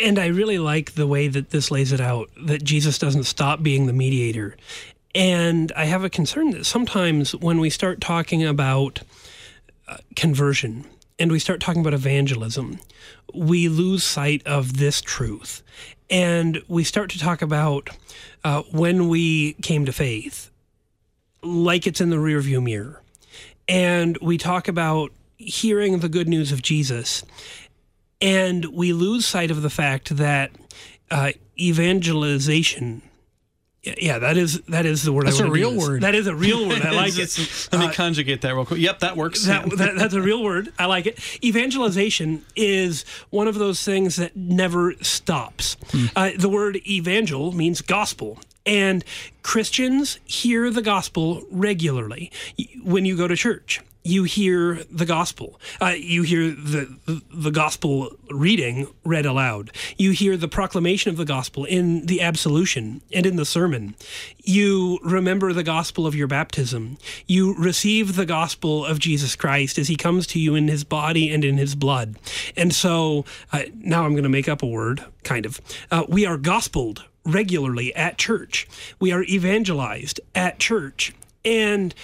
And 0.00 0.18
I 0.18 0.26
really 0.26 0.58
like 0.58 0.94
the 0.94 1.06
way 1.06 1.28
that 1.28 1.50
this 1.50 1.70
lays 1.70 1.92
it 1.92 2.00
out 2.00 2.30
that 2.42 2.64
Jesus 2.64 2.98
doesn't 2.98 3.24
stop 3.24 3.62
being 3.62 3.86
the 3.86 3.92
mediator. 3.92 4.56
And 5.14 5.70
I 5.76 5.84
have 5.84 6.04
a 6.04 6.10
concern 6.10 6.50
that 6.50 6.64
sometimes 6.64 7.34
when 7.34 7.60
we 7.60 7.68
start 7.68 8.00
talking 8.00 8.44
about 8.44 9.00
uh, 9.86 9.98
conversion 10.16 10.86
and 11.18 11.30
we 11.30 11.38
start 11.38 11.60
talking 11.60 11.82
about 11.82 11.92
evangelism, 11.94 12.78
we 13.34 13.68
lose 13.68 14.02
sight 14.02 14.42
of 14.46 14.78
this 14.78 15.02
truth. 15.02 15.62
And 16.08 16.62
we 16.66 16.82
start 16.82 17.10
to 17.10 17.18
talk 17.18 17.42
about 17.42 17.90
uh, 18.42 18.62
when 18.70 19.08
we 19.08 19.52
came 19.54 19.84
to 19.84 19.92
faith, 19.92 20.50
like 21.42 21.86
it's 21.86 22.00
in 22.00 22.10
the 22.10 22.16
rearview 22.16 22.62
mirror. 22.62 23.02
And 23.68 24.16
we 24.22 24.38
talk 24.38 24.66
about 24.66 25.12
hearing 25.36 26.00
the 26.00 26.08
good 26.08 26.28
news 26.28 26.52
of 26.52 26.62
Jesus 26.62 27.24
and 28.20 28.64
we 28.66 28.92
lose 28.92 29.26
sight 29.26 29.50
of 29.50 29.62
the 29.62 29.70
fact 29.70 30.16
that 30.16 30.50
uh, 31.10 31.32
evangelization 31.58 33.02
yeah 33.82 34.18
that 34.18 34.36
is 34.36 34.60
that 34.68 34.84
is 34.84 35.02
the 35.04 35.12
word 35.12 35.26
That's 35.26 35.40
I 35.40 35.46
a 35.46 35.50
real 35.50 35.72
use. 35.72 35.88
word. 35.88 36.02
that 36.02 36.14
is 36.14 36.26
a 36.26 36.34
real 36.34 36.68
word 36.68 36.82
i 36.82 36.90
like 36.94 37.16
it 37.16 37.68
let 37.72 37.80
me 37.80 37.86
Uh, 37.86 37.92
conjugate 37.92 38.42
that 38.42 38.54
real 38.54 38.66
quick 38.66 38.78
yep 38.78 38.98
that 38.98 39.16
works 39.16 39.46
that, 39.46 39.70
that, 39.78 39.94
that's 39.96 40.12
a 40.12 40.20
real 40.20 40.42
word. 40.42 40.70
I 40.78 40.84
like 40.86 41.06
it. 41.06 41.18
Evangelization 41.42 42.44
is 42.54 43.04
one 43.30 43.48
of 43.48 43.54
those 43.54 43.82
things 43.82 44.16
that 44.16 44.36
never 44.36 44.92
stops. 45.00 45.76
Uh, 46.14 46.30
the 46.38 46.48
word 46.50 46.76
evangel 46.86 47.52
means 47.52 47.80
gospel. 47.80 48.38
And 48.66 49.02
Christians 49.42 50.18
hear 50.26 50.70
the 50.70 50.82
gospel 50.82 51.42
regularly. 51.50 52.30
When 52.84 53.04
you 53.06 53.16
go 53.16 53.26
to 53.26 53.34
church, 53.36 53.80
you 54.02 54.24
hear 54.24 54.82
the 54.90 55.04
gospel. 55.04 55.60
Uh, 55.80 55.94
you 55.96 56.22
hear 56.22 56.50
the, 56.50 56.96
the 57.06 57.22
the 57.32 57.50
gospel 57.50 58.10
reading 58.30 58.86
read 59.04 59.26
aloud. 59.26 59.70
You 59.98 60.12
hear 60.12 60.36
the 60.36 60.48
proclamation 60.48 61.10
of 61.10 61.16
the 61.16 61.24
gospel 61.24 61.64
in 61.64 62.06
the 62.06 62.22
absolution 62.22 63.02
and 63.12 63.26
in 63.26 63.36
the 63.36 63.44
sermon. 63.44 63.94
You 64.38 64.98
remember 65.02 65.52
the 65.52 65.62
gospel 65.62 66.06
of 66.06 66.14
your 66.14 66.26
baptism. 66.26 66.96
You 67.26 67.54
receive 67.56 68.16
the 68.16 68.26
gospel 68.26 68.84
of 68.86 68.98
Jesus 68.98 69.36
Christ 69.36 69.78
as 69.78 69.88
he 69.88 69.96
comes 69.96 70.26
to 70.28 70.38
you 70.38 70.54
in 70.54 70.68
his 70.68 70.84
body 70.84 71.32
and 71.32 71.44
in 71.44 71.58
his 71.58 71.74
blood. 71.74 72.16
And 72.56 72.74
so 72.74 73.24
uh, 73.52 73.64
now 73.74 74.04
I'm 74.04 74.12
going 74.12 74.22
to 74.22 74.28
make 74.30 74.48
up 74.48 74.62
a 74.62 74.66
word, 74.66 75.04
kind 75.24 75.44
of. 75.44 75.60
Uh, 75.90 76.04
we 76.08 76.24
are 76.24 76.38
gospeled 76.38 77.04
regularly 77.24 77.94
at 77.94 78.16
church. 78.16 78.66
We 78.98 79.12
are 79.12 79.22
evangelized 79.24 80.20
at 80.34 80.58
church. 80.58 81.12
And 81.44 81.94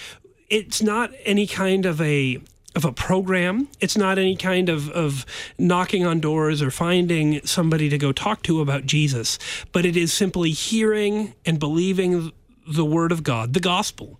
it's 0.49 0.81
not 0.81 1.11
any 1.25 1.47
kind 1.47 1.85
of 1.85 2.01
a 2.01 2.39
of 2.75 2.85
a 2.85 2.91
program. 2.91 3.67
It's 3.79 3.97
not 3.97 4.19
any 4.19 4.35
kind 4.35 4.69
of, 4.69 4.89
of 4.91 5.25
knocking 5.57 6.05
on 6.05 6.19
doors 6.19 6.61
or 6.61 6.69
finding 6.69 7.43
somebody 7.43 7.89
to 7.89 7.97
go 7.97 8.11
talk 8.11 8.43
to 8.43 8.61
about 8.61 8.85
Jesus, 8.85 9.39
but 9.71 9.83
it 9.83 9.97
is 9.97 10.13
simply 10.13 10.51
hearing 10.51 11.33
and 11.43 11.59
believing 11.59 12.31
the 12.67 12.85
word 12.85 13.11
of 13.11 13.23
God, 13.23 13.53
the 13.53 13.59
gospel. 13.59 14.19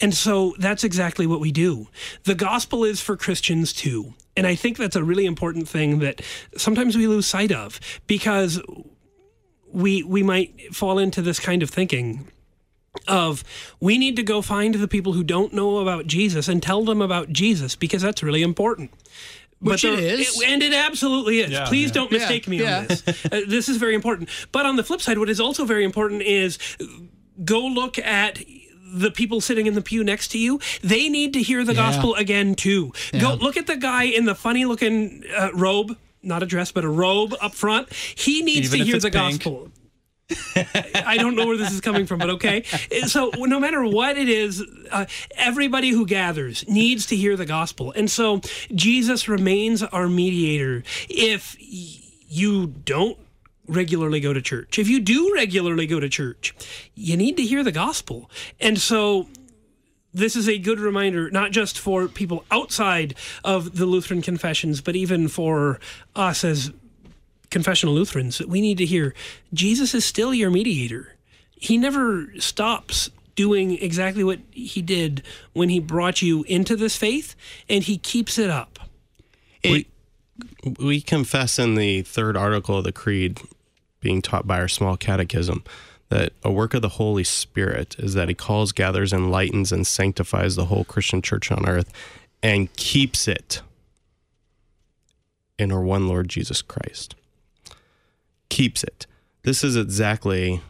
And 0.00 0.14
so 0.14 0.54
that's 0.58 0.84
exactly 0.84 1.26
what 1.26 1.40
we 1.40 1.52
do. 1.52 1.88
The 2.24 2.34
gospel 2.34 2.82
is 2.82 3.00
for 3.00 3.16
Christians 3.16 3.74
too. 3.74 4.14
And 4.36 4.46
I 4.46 4.54
think 4.54 4.78
that's 4.78 4.96
a 4.96 5.04
really 5.04 5.26
important 5.26 5.68
thing 5.68 5.98
that 5.98 6.22
sometimes 6.56 6.96
we 6.96 7.06
lose 7.06 7.26
sight 7.26 7.52
of 7.52 7.78
because 8.06 8.62
we 9.70 10.02
we 10.02 10.22
might 10.22 10.74
fall 10.74 10.98
into 10.98 11.20
this 11.20 11.38
kind 11.38 11.62
of 11.62 11.68
thinking 11.68 12.28
of 13.06 13.44
we 13.80 13.98
need 13.98 14.16
to 14.16 14.22
go 14.22 14.42
find 14.42 14.74
the 14.74 14.88
people 14.88 15.12
who 15.12 15.22
don't 15.22 15.52
know 15.52 15.78
about 15.78 16.06
Jesus 16.06 16.48
and 16.48 16.62
tell 16.62 16.84
them 16.84 17.00
about 17.00 17.30
Jesus 17.30 17.76
because 17.76 18.02
that's 18.02 18.22
really 18.22 18.42
important. 18.42 18.90
Which 19.60 19.82
there- 19.82 19.94
it 19.94 20.20
is. 20.20 20.40
and 20.46 20.62
it 20.62 20.72
absolutely 20.72 21.40
is. 21.40 21.50
Yeah, 21.50 21.66
Please 21.66 21.88
yeah. 21.88 21.94
don't 21.94 22.12
mistake 22.12 22.46
Yeah, 22.46 22.50
me 22.50 22.58
yeah. 22.60 22.78
on 22.78 22.86
this. 22.86 23.02
Uh, 23.08 23.40
this 23.48 23.68
is 23.68 23.76
very 23.76 23.94
important. 23.94 24.28
But 24.52 24.66
on 24.66 24.76
the 24.76 24.84
flip 24.84 25.00
side, 25.00 25.18
what 25.18 25.28
is 25.28 25.40
also 25.40 25.64
very 25.64 25.84
important 25.84 26.22
is 26.22 26.58
go 27.44 27.60
look 27.66 27.98
at 27.98 28.38
the 28.90 29.10
people 29.10 29.40
sitting 29.40 29.66
in 29.66 29.74
the 29.74 29.82
pew 29.82 30.02
next 30.04 30.28
to 30.28 30.38
you. 30.38 30.60
They 30.82 31.08
need 31.08 31.32
to 31.34 31.42
hear 31.42 31.64
the 31.64 31.74
Yeah. 31.74 31.90
gospel 31.90 32.14
again 32.14 32.54
too. 32.54 32.92
Yeah. 33.12 33.20
Go 33.20 33.34
look 33.34 33.56
at 33.56 33.66
the 33.66 33.76
guy 33.76 34.04
in 34.04 34.24
the 34.26 34.34
funny 34.34 34.64
looking 34.64 35.24
uh, 35.36 35.50
robe. 35.52 35.96
Not 36.22 36.42
a 36.42 36.46
dress, 36.46 36.72
but 36.72 36.84
a 36.84 36.88
robe 36.88 37.34
up 37.40 37.54
front. 37.54 37.92
He 37.92 38.42
needs 38.42 38.68
Even 38.74 38.78
to 38.80 38.84
hear 38.84 38.98
the 38.98 39.10
pink. 39.10 39.42
gospel. 39.44 39.70
I 40.64 41.16
don't 41.18 41.36
know 41.36 41.46
where 41.46 41.56
this 41.56 41.72
is 41.72 41.80
coming 41.80 42.06
from, 42.06 42.18
but 42.18 42.30
okay. 42.30 42.62
So 43.06 43.30
no 43.36 43.58
matter 43.58 43.84
what 43.84 44.18
it 44.18 44.28
is, 44.28 44.62
uh, 44.90 45.06
everybody 45.36 45.90
who 45.90 46.06
gathers 46.06 46.68
needs 46.68 47.06
to 47.06 47.16
hear 47.16 47.36
the 47.36 47.46
gospel, 47.46 47.92
and 47.92 48.10
so 48.10 48.40
Jesus 48.74 49.28
remains 49.28 49.82
our 49.82 50.08
mediator. 50.08 50.82
If 51.08 51.56
you 51.58 52.66
don't 52.66 53.18
regularly 53.66 54.20
go 54.20 54.32
to 54.32 54.42
church, 54.42 54.78
if 54.78 54.88
you 54.88 55.00
do 55.00 55.32
regularly 55.34 55.86
go 55.86 56.00
to 56.00 56.08
church, 56.08 56.54
you 56.94 57.16
need 57.16 57.36
to 57.38 57.42
hear 57.42 57.64
the 57.64 57.72
gospel, 57.72 58.30
and 58.60 58.78
so 58.78 59.28
this 60.14 60.36
is 60.36 60.48
a 60.48 60.58
good 60.58 60.80
reminder, 60.80 61.30
not 61.30 61.52
just 61.52 61.78
for 61.78 62.08
people 62.08 62.44
outside 62.50 63.14
of 63.44 63.76
the 63.76 63.86
Lutheran 63.86 64.22
confessions, 64.22 64.80
but 64.80 64.96
even 64.96 65.28
for 65.28 65.78
us 66.16 66.44
as 66.44 66.72
confessional 67.50 67.94
Lutherans, 67.94 68.38
that 68.38 68.48
we 68.48 68.60
need 68.60 68.78
to 68.78 68.86
hear 68.86 69.14
Jesus 69.52 69.94
is 69.94 70.04
still 70.04 70.34
your 70.34 70.50
mediator. 70.50 71.14
He 71.50 71.76
never 71.76 72.28
stops 72.38 73.10
doing 73.34 73.78
exactly 73.78 74.24
what 74.24 74.40
he 74.50 74.82
did 74.82 75.22
when 75.52 75.68
he 75.68 75.78
brought 75.78 76.22
you 76.22 76.42
into 76.44 76.76
this 76.76 76.96
faith, 76.96 77.34
and 77.68 77.84
he 77.84 77.96
keeps 77.96 78.38
it 78.38 78.50
up. 78.50 78.78
we, 79.64 79.86
we 80.78 81.00
confess 81.00 81.58
in 81.58 81.74
the 81.74 82.02
third 82.02 82.36
article 82.36 82.78
of 82.78 82.84
the 82.84 82.92
Creed, 82.92 83.40
being 84.00 84.22
taught 84.22 84.46
by 84.46 84.60
our 84.60 84.68
small 84.68 84.96
catechism, 84.96 85.62
that 86.08 86.32
a 86.42 86.50
work 86.50 86.74
of 86.74 86.82
the 86.82 86.88
Holy 86.90 87.24
Spirit 87.24 87.96
is 87.98 88.14
that 88.14 88.28
He 88.28 88.34
calls, 88.34 88.72
gathers, 88.72 89.12
enlightens, 89.12 89.72
and 89.72 89.86
sanctifies 89.86 90.56
the 90.56 90.66
whole 90.66 90.84
Christian 90.84 91.22
church 91.22 91.52
on 91.52 91.68
earth 91.68 91.92
and 92.42 92.72
keeps 92.74 93.28
it 93.28 93.60
in 95.58 95.72
our 95.72 95.82
one 95.82 96.08
Lord 96.08 96.28
Jesus 96.28 96.62
Christ. 96.62 97.14
Keeps 98.48 98.82
it. 98.82 99.06
This 99.42 99.62
is 99.62 99.76
exactly 99.76 100.62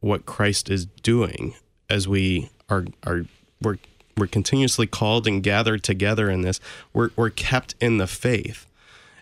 what 0.00 0.26
Christ 0.26 0.70
is 0.70 0.86
doing 0.86 1.54
as 1.88 2.08
we 2.08 2.50
are 2.68 2.86
are 3.04 3.24
we're 3.60 3.78
we're 4.16 4.26
continuously 4.26 4.86
called 4.86 5.26
and 5.26 5.42
gathered 5.42 5.82
together 5.82 6.30
in 6.30 6.42
this. 6.42 6.60
We're 6.92 7.10
we're 7.16 7.30
kept 7.30 7.74
in 7.80 7.98
the 7.98 8.06
faith. 8.06 8.66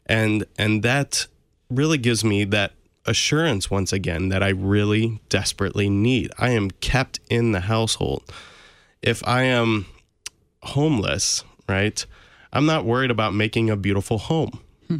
And 0.06 0.44
and 0.58 0.82
that 0.82 1.26
really 1.68 1.98
gives 1.98 2.24
me 2.24 2.44
that 2.44 2.72
assurance 3.06 3.70
once 3.70 3.92
again 3.92 4.28
that 4.28 4.42
I 4.42 4.48
really 4.48 5.20
desperately 5.28 5.88
need. 5.88 6.30
I 6.38 6.50
am 6.50 6.70
kept 6.70 7.20
in 7.28 7.52
the 7.52 7.61
household. 7.61 8.22
If 9.02 9.26
I 9.26 9.42
am 9.44 9.86
homeless, 10.62 11.44
right? 11.68 12.04
I'm 12.52 12.66
not 12.66 12.84
worried 12.84 13.11
about 13.11 13.34
making 13.34 13.70
a 13.70 13.76
beautiful 13.76 14.18
home. 14.18 14.61
Hmm. 14.88 14.98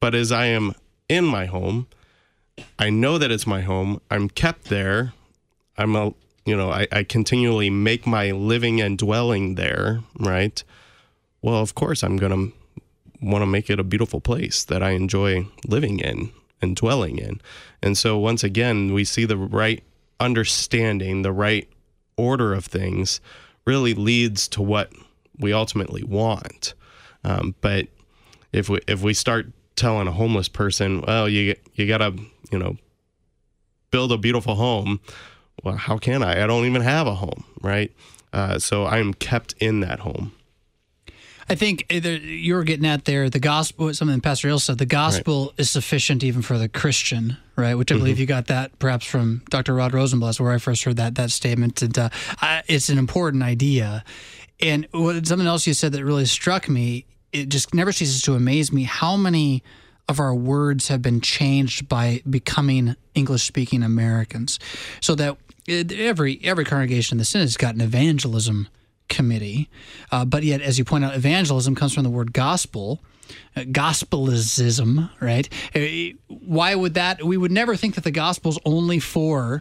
But 0.00 0.14
as 0.14 0.32
I 0.32 0.46
am 0.46 0.74
in 1.08 1.24
my 1.24 1.46
home, 1.46 1.88
I 2.78 2.90
know 2.90 3.18
that 3.18 3.30
it's 3.30 3.46
my 3.46 3.62
home. 3.62 4.00
I'm 4.10 4.28
kept 4.28 4.64
there. 4.64 5.12
I'm 5.78 5.94
a, 5.96 6.14
you 6.44 6.56
know, 6.56 6.70
I, 6.70 6.86
I 6.92 7.02
continually 7.02 7.70
make 7.70 8.06
my 8.06 8.30
living 8.30 8.80
and 8.80 8.96
dwelling 8.96 9.56
there, 9.56 10.00
right? 10.18 10.62
Well, 11.42 11.60
of 11.60 11.74
course, 11.74 12.02
I'm 12.02 12.16
to 12.16 12.52
want 13.20 13.42
to 13.42 13.46
make 13.46 13.70
it 13.70 13.80
a 13.80 13.84
beautiful 13.84 14.20
place 14.20 14.64
that 14.64 14.82
I 14.82 14.90
enjoy 14.90 15.46
living 15.66 16.00
in 16.00 16.30
and 16.60 16.76
dwelling 16.76 17.18
in. 17.18 17.40
And 17.82 17.96
so 17.96 18.18
once 18.18 18.44
again, 18.44 18.92
we 18.92 19.04
see 19.04 19.24
the 19.24 19.36
right 19.36 19.82
understanding, 20.20 21.22
the 21.22 21.32
right 21.32 21.68
order 22.16 22.54
of 22.54 22.64
things 22.64 23.20
really 23.64 23.94
leads 23.94 24.48
to 24.48 24.62
what 24.62 24.92
we 25.38 25.52
ultimately 25.52 26.02
want. 26.02 26.74
Um, 27.24 27.54
but 27.60 27.88
if 28.52 28.68
we 28.68 28.80
if 28.86 29.02
we 29.02 29.12
start 29.12 29.48
telling 29.76 30.08
a 30.08 30.12
homeless 30.12 30.48
person, 30.48 31.02
well, 31.02 31.28
you 31.28 31.54
you 31.74 31.86
gotta 31.86 32.14
you 32.50 32.58
know 32.58 32.76
build 33.90 34.12
a 34.12 34.18
beautiful 34.18 34.54
home. 34.54 35.00
Well, 35.62 35.76
how 35.76 35.98
can 35.98 36.22
I? 36.22 36.42
I 36.42 36.46
don't 36.46 36.66
even 36.66 36.82
have 36.82 37.06
a 37.06 37.14
home, 37.14 37.44
right? 37.62 37.92
Uh, 38.32 38.58
so 38.58 38.86
I'm 38.86 39.14
kept 39.14 39.54
in 39.58 39.80
that 39.80 40.00
home. 40.00 40.32
I 41.48 41.54
think 41.54 41.86
you're 41.90 42.64
getting 42.64 42.86
at 42.86 43.04
there 43.04 43.30
the 43.30 43.38
gospel, 43.38 43.94
something 43.94 44.20
Pastor 44.20 44.48
Ill 44.48 44.58
said, 44.58 44.78
the 44.78 44.86
gospel 44.86 45.46
right. 45.46 45.60
is 45.60 45.70
sufficient 45.70 46.24
even 46.24 46.42
for 46.42 46.58
the 46.58 46.68
Christian, 46.68 47.36
right? 47.54 47.76
Which 47.76 47.92
I 47.92 47.94
mm-hmm. 47.94 48.02
believe 48.02 48.18
you 48.18 48.26
got 48.26 48.48
that 48.48 48.76
perhaps 48.80 49.06
from 49.06 49.42
Dr. 49.48 49.74
Rod 49.74 49.92
Rosenbladt, 49.92 50.40
where 50.40 50.52
I 50.52 50.58
first 50.58 50.82
heard 50.82 50.96
that 50.96 51.14
that 51.14 51.30
statement. 51.30 51.82
And 51.82 51.96
uh, 51.96 52.08
I, 52.40 52.62
it's 52.66 52.88
an 52.88 52.98
important 52.98 53.44
idea. 53.44 54.02
And 54.60 54.88
what, 54.90 55.24
something 55.26 55.46
else 55.46 55.66
you 55.66 55.74
said 55.74 55.92
that 55.92 56.04
really 56.04 56.24
struck 56.24 56.68
me, 56.68 57.06
it 57.36 57.48
just 57.48 57.74
never 57.74 57.92
ceases 57.92 58.22
to 58.22 58.34
amaze 58.34 58.72
me 58.72 58.84
how 58.84 59.16
many 59.16 59.62
of 60.08 60.20
our 60.20 60.34
words 60.34 60.88
have 60.88 61.02
been 61.02 61.20
changed 61.20 61.88
by 61.88 62.22
becoming 62.28 62.96
English 63.14 63.42
speaking 63.42 63.82
Americans. 63.82 64.58
So 65.00 65.14
that 65.16 65.36
every 65.68 66.40
every 66.42 66.64
congregation 66.64 67.16
in 67.16 67.18
the 67.18 67.24
Synod 67.24 67.46
has 67.46 67.56
got 67.56 67.74
an 67.74 67.80
evangelism 67.80 68.68
committee. 69.08 69.68
Uh, 70.10 70.24
but 70.24 70.42
yet, 70.42 70.60
as 70.60 70.78
you 70.78 70.84
point 70.84 71.04
out, 71.04 71.14
evangelism 71.14 71.74
comes 71.74 71.94
from 71.94 72.04
the 72.04 72.10
word 72.10 72.32
gospel, 72.32 73.00
uh, 73.56 73.60
gospelism, 73.60 75.10
right? 75.20 75.48
Uh, 75.74 76.16
why 76.28 76.74
would 76.74 76.94
that? 76.94 77.24
We 77.24 77.36
would 77.36 77.52
never 77.52 77.76
think 77.76 77.94
that 77.96 78.04
the 78.04 78.10
gospel 78.10 78.52
is 78.52 78.58
only 78.64 78.98
for 79.00 79.60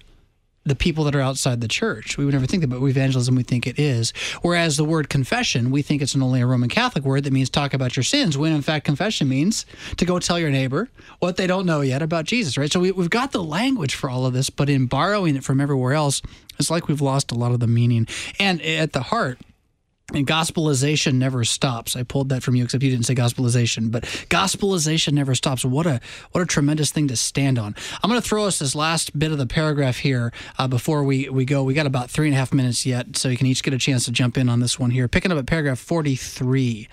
the 0.65 0.75
people 0.75 1.03
that 1.03 1.15
are 1.15 1.21
outside 1.21 1.61
the 1.61 1.67
church. 1.67 2.17
We 2.17 2.25
would 2.25 2.33
never 2.33 2.47
think 2.47 2.61
that, 2.61 2.69
but 2.69 2.83
evangelism 2.83 3.35
we 3.35 3.43
think 3.43 3.67
it 3.67 3.77
is. 3.79 4.11
Whereas 4.41 4.77
the 4.77 4.83
word 4.83 5.09
confession, 5.09 5.69
we 5.69 5.81
think 5.81 6.01
it's 6.01 6.15
only 6.15 6.41
a 6.41 6.47
Roman 6.47 6.69
Catholic 6.69 7.03
word 7.03 7.23
that 7.23 7.33
means 7.33 7.49
talk 7.49 7.73
about 7.73 7.95
your 7.95 8.03
sins, 8.03 8.37
when 8.37 8.51
in 8.51 8.61
fact 8.61 8.85
confession 8.85 9.29
means 9.29 9.65
to 9.97 10.05
go 10.05 10.17
tell 10.19 10.39
your 10.39 10.49
neighbor 10.49 10.89
what 11.19 11.37
they 11.37 11.45
don't 11.45 11.65
know 11.65 11.81
yet 11.81 12.01
about 12.01 12.25
Jesus, 12.25 12.57
right? 12.57 12.71
So 12.71 12.79
we, 12.79 12.91
we've 12.91 13.09
got 13.09 13.31
the 13.31 13.43
language 13.43 13.95
for 13.95 14.09
all 14.09 14.25
of 14.25 14.33
this, 14.33 14.49
but 14.49 14.69
in 14.69 14.87
borrowing 14.87 15.35
it 15.35 15.43
from 15.43 15.61
everywhere 15.61 15.93
else, 15.93 16.21
it's 16.57 16.71
like 16.71 16.87
we've 16.87 17.01
lost 17.01 17.31
a 17.31 17.35
lot 17.35 17.51
of 17.51 17.59
the 17.59 17.67
meaning. 17.67 18.07
And 18.39 18.61
at 18.61 18.93
the 18.93 19.01
heart, 19.01 19.39
and 20.13 20.27
gospelization 20.27 21.15
never 21.15 21.43
stops. 21.43 21.95
I 21.95 22.03
pulled 22.03 22.29
that 22.29 22.43
from 22.43 22.55
you, 22.55 22.63
except 22.63 22.83
you 22.83 22.91
didn't 22.91 23.05
say 23.05 23.15
gospelization, 23.15 23.91
but 23.91 24.03
gospelization 24.29 25.13
never 25.13 25.33
stops. 25.33 25.65
What 25.65 25.87
a 25.87 25.99
what 26.31 26.41
a 26.41 26.45
tremendous 26.45 26.91
thing 26.91 27.07
to 27.07 27.15
stand 27.15 27.57
on. 27.57 27.75
I'm 28.03 28.09
going 28.09 28.21
to 28.21 28.27
throw 28.27 28.45
us 28.45 28.59
this 28.59 28.75
last 28.75 29.17
bit 29.17 29.31
of 29.31 29.37
the 29.37 29.47
paragraph 29.47 29.97
here 29.97 30.31
uh, 30.59 30.67
before 30.67 31.03
we 31.03 31.29
we 31.29 31.45
go. 31.45 31.63
We 31.63 31.73
got 31.73 31.87
about 31.87 32.09
three 32.09 32.27
and 32.27 32.35
a 32.35 32.37
half 32.37 32.53
minutes 32.53 32.85
yet, 32.85 33.17
so 33.17 33.29
you 33.29 33.37
can 33.37 33.47
each 33.47 33.63
get 33.63 33.73
a 33.73 33.79
chance 33.79 34.05
to 34.05 34.11
jump 34.11 34.37
in 34.37 34.47
on 34.47 34.59
this 34.59 34.77
one 34.79 34.91
here. 34.91 35.07
Picking 35.07 35.31
up 35.31 35.37
at 35.37 35.47
paragraph 35.47 35.79
43. 35.79 36.87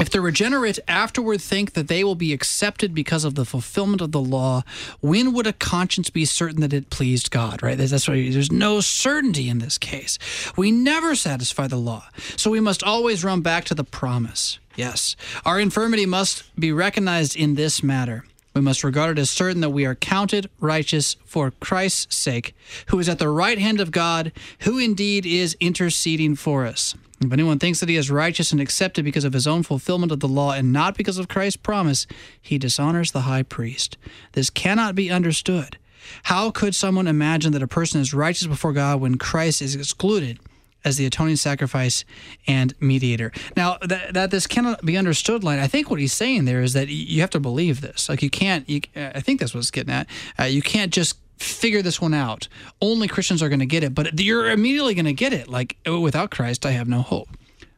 If 0.00 0.08
the 0.08 0.22
regenerate 0.22 0.78
afterward 0.88 1.42
think 1.42 1.74
that 1.74 1.88
they 1.88 2.02
will 2.02 2.14
be 2.14 2.32
accepted 2.32 2.94
because 2.94 3.22
of 3.22 3.34
the 3.34 3.44
fulfillment 3.44 4.00
of 4.00 4.12
the 4.12 4.20
law, 4.20 4.62
when 5.00 5.34
would 5.34 5.46
a 5.46 5.52
conscience 5.52 6.08
be 6.08 6.24
certain 6.24 6.62
that 6.62 6.72
it 6.72 6.88
pleased 6.88 7.30
God? 7.30 7.62
Right? 7.62 7.76
That's 7.76 8.08
why 8.08 8.30
there's 8.30 8.50
no 8.50 8.80
certainty 8.80 9.50
in 9.50 9.58
this 9.58 9.76
case. 9.76 10.18
We 10.56 10.70
never 10.70 11.14
satisfy 11.14 11.66
the 11.66 11.76
law, 11.76 12.08
so 12.36 12.50
we 12.50 12.60
must 12.60 12.82
always 12.82 13.22
run 13.22 13.42
back 13.42 13.66
to 13.66 13.74
the 13.74 13.84
promise. 13.84 14.58
Yes, 14.74 15.16
our 15.44 15.60
infirmity 15.60 16.06
must 16.06 16.44
be 16.58 16.72
recognized 16.72 17.36
in 17.36 17.54
this 17.54 17.82
matter. 17.82 18.24
We 18.54 18.62
must 18.62 18.82
regard 18.82 19.18
it 19.18 19.20
as 19.20 19.28
certain 19.28 19.60
that 19.60 19.68
we 19.68 19.84
are 19.84 19.94
counted 19.94 20.48
righteous 20.60 21.16
for 21.26 21.50
Christ's 21.60 22.16
sake, 22.16 22.56
who 22.86 22.98
is 22.98 23.08
at 23.08 23.18
the 23.18 23.28
right 23.28 23.58
hand 23.58 23.80
of 23.80 23.90
God, 23.90 24.32
who 24.60 24.78
indeed 24.78 25.26
is 25.26 25.58
interceding 25.60 26.36
for 26.36 26.64
us. 26.64 26.94
If 27.22 27.32
anyone 27.32 27.58
thinks 27.58 27.80
that 27.80 27.88
he 27.90 27.96
is 27.96 28.10
righteous 28.10 28.50
and 28.50 28.60
accepted 28.62 29.04
because 29.04 29.24
of 29.24 29.34
his 29.34 29.46
own 29.46 29.62
fulfillment 29.62 30.10
of 30.10 30.20
the 30.20 30.28
law 30.28 30.52
and 30.52 30.72
not 30.72 30.96
because 30.96 31.18
of 31.18 31.28
Christ's 31.28 31.58
promise, 31.58 32.06
he 32.40 32.56
dishonors 32.56 33.12
the 33.12 33.22
high 33.22 33.42
priest. 33.42 33.98
This 34.32 34.48
cannot 34.48 34.94
be 34.94 35.10
understood. 35.10 35.76
How 36.24 36.50
could 36.50 36.74
someone 36.74 37.06
imagine 37.06 37.52
that 37.52 37.62
a 37.62 37.68
person 37.68 38.00
is 38.00 38.14
righteous 38.14 38.46
before 38.46 38.72
God 38.72 39.00
when 39.00 39.18
Christ 39.18 39.60
is 39.60 39.74
excluded 39.74 40.40
as 40.82 40.96
the 40.96 41.04
atoning 41.04 41.36
sacrifice 41.36 42.06
and 42.46 42.72
mediator? 42.80 43.32
Now, 43.54 43.76
that, 43.82 44.14
that 44.14 44.30
this 44.30 44.46
cannot 44.46 44.84
be 44.84 44.96
understood, 44.96 45.44
line, 45.44 45.58
I 45.58 45.66
think 45.66 45.90
what 45.90 46.00
he's 46.00 46.14
saying 46.14 46.46
there 46.46 46.62
is 46.62 46.72
that 46.72 46.88
you 46.88 47.20
have 47.20 47.30
to 47.30 47.40
believe 47.40 47.82
this. 47.82 48.08
Like, 48.08 48.22
you 48.22 48.30
can't, 48.30 48.66
you, 48.66 48.80
I 48.96 49.20
think 49.20 49.40
that's 49.40 49.52
what 49.52 49.60
it's 49.60 49.70
getting 49.70 49.92
at. 49.92 50.06
Uh, 50.38 50.44
you 50.44 50.62
can't 50.62 50.90
just 50.90 51.18
figure 51.40 51.82
this 51.82 52.00
one 52.00 52.14
out. 52.14 52.48
Only 52.80 53.08
Christians 53.08 53.42
are 53.42 53.48
going 53.48 53.60
to 53.60 53.66
get 53.66 53.82
it, 53.82 53.94
but 53.94 54.20
you're 54.20 54.50
immediately 54.50 54.94
going 54.94 55.06
to 55.06 55.12
get 55.12 55.32
it. 55.32 55.48
Like, 55.48 55.76
oh, 55.86 56.00
without 56.00 56.30
Christ, 56.30 56.66
I 56.66 56.72
have 56.72 56.88
no 56.88 57.00
hope. 57.00 57.28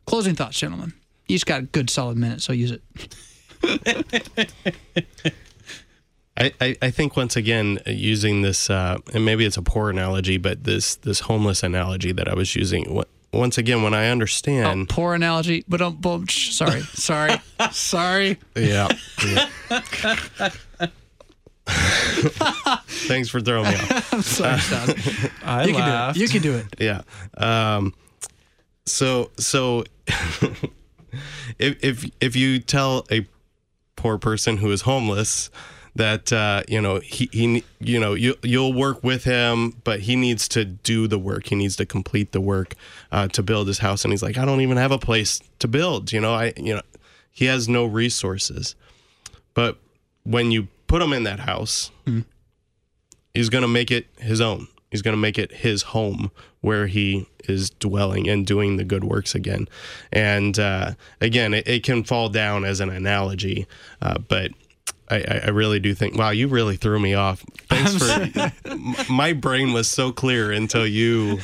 Closing 0.07 0.35
thoughts, 0.35 0.59
gentlemen. 0.59 0.93
You 1.29 1.37
just 1.37 1.47
got 1.47 1.61
a 1.61 1.65
good 1.65 1.89
solid 1.89 2.17
minute, 2.19 2.43
so 2.43 2.53
use 2.53 2.73
it. 2.73 2.83
I, 6.37 6.53
I, 6.61 6.77
I, 6.83 6.91
think 6.91 7.17
once 7.17 7.37
again 7.37 7.79
using 7.87 8.43
this 8.43 8.69
uh, 8.71 8.99
and 9.15 9.25
maybe 9.25 9.45
it's 9.45 9.57
a 9.57 9.63
poor 9.63 9.91
analogy, 9.91 10.39
but 10.39 10.65
this 10.65 10.97
this 10.97 11.21
homeless 11.21 11.63
analogy 11.63 12.11
that 12.11 12.27
I 12.27 12.35
was 12.35 12.57
using. 12.57 13.03
Once 13.33 13.57
again, 13.57 13.83
when 13.83 13.95
I 13.95 14.09
understand 14.09 14.89
oh, 14.91 14.95
poor 14.95 15.15
analogy, 15.15 15.65
but 15.69 15.77
don't. 15.79 16.31
Sorry, 16.31 16.81
sorry, 16.81 17.41
sorry. 17.71 18.39
Yeah. 18.57 18.89
yeah. 19.25 20.51
Thanks 22.87 23.29
for 23.29 23.41
throwing 23.41 23.69
me 23.69 23.75
off. 23.75 24.13
I'm 24.13 24.23
sorry, 24.23 24.59
Sean. 24.59 25.31
I 25.45 25.65
you 25.67 25.75
laughed. 25.75 26.19
Can 26.19 26.21
do 26.21 26.21
it. 26.21 26.23
You 26.23 26.29
can 26.29 26.43
do 26.43 26.55
it. 26.57 26.67
Yeah. 26.79 27.03
Um, 27.37 27.95
so 28.87 29.31
so 29.39 29.85
if 31.59 31.85
if 31.85 32.11
if 32.21 32.37
you 32.37 32.59
tell 32.59 33.07
a 33.11 33.27
poor 33.97 34.19
person 34.19 34.57
who 34.59 34.71
is 34.71 34.83
homeless 34.83 35.51
that 35.95 36.33
uh, 36.33 36.63
you 36.69 36.81
know 36.81 37.01
he, 37.01 37.29
he 37.33 37.65
you 37.81 38.01
know 38.01 38.15
you 38.15 38.35
you'll 38.43 38.73
work 38.73 39.05
with 39.05 39.25
him, 39.25 39.81
but 39.85 40.01
he 40.01 40.17
needs 40.17 40.49
to 40.49 40.65
do 40.65 41.07
the 41.07 41.19
work. 41.19 41.49
He 41.49 41.55
needs 41.55 41.77
to 41.77 41.87
complete 41.87 42.33
the 42.33 42.41
work 42.41 42.75
uh, 43.11 43.29
to 43.29 43.43
build 43.43 43.69
his 43.69 43.79
house, 43.79 44.05
and 44.05 44.13
he's 44.13 44.23
like, 44.23 44.39
I 44.39 44.45
don't 44.45 44.61
even 44.63 44.77
have 44.79 44.93
a 44.93 44.99
place 44.99 45.41
to 45.59 45.69
build. 45.69 46.13
You 46.13 46.21
know, 46.21 46.35
I 46.35 46.53
you 46.57 46.75
know 46.75 46.83
he 47.31 47.47
has 47.47 47.69
no 47.69 47.85
resources. 47.85 48.75
But 49.55 49.79
when 50.25 50.51
you 50.51 50.69
put 50.93 51.01
him 51.01 51.15
in 51.15 51.23
that 51.23 51.41
house, 51.41 51.91
mm-hmm. 52.07 52.21
he's 53.33 53.49
going 53.49 53.63
to 53.63 53.69
make 53.69 53.91
it 53.91 54.09
his 54.19 54.43
own. 54.43 54.69
He's 54.91 55.01
going 55.01 55.15
to 55.15 55.21
make 55.21 55.39
it 55.39 55.51
his 55.51 55.85
home 55.85 56.31
where 56.61 56.87
he 56.87 57.27
is 57.49 57.71
dwelling 57.71 58.29
and 58.29 58.47
doing 58.47 58.77
the 58.77 58.85
good 58.85 59.03
works 59.03 59.35
again. 59.35 59.71
And 60.13 60.59
uh, 60.59 60.93
again, 61.19 61.55
it, 61.55 61.67
it, 61.67 61.83
can 61.83 62.05
fall 62.05 62.29
down 62.29 62.67
as 62.67 62.81
an 62.81 62.91
analogy, 62.91 63.67
uh, 64.03 64.19
but 64.19 64.51
I, 65.09 65.41
I, 65.45 65.49
really 65.49 65.81
do 65.81 65.95
think, 65.95 66.19
wow, 66.19 66.29
you 66.29 66.47
really 66.47 66.77
threw 66.77 67.01
me 67.01 67.15
off. 67.15 67.43
Thanks 67.71 67.97
for. 69.07 69.11
my 69.11 69.33
brain 69.33 69.73
was 69.73 69.89
so 69.89 70.13
clear 70.13 70.53
until 70.53 70.87
you 70.87 71.39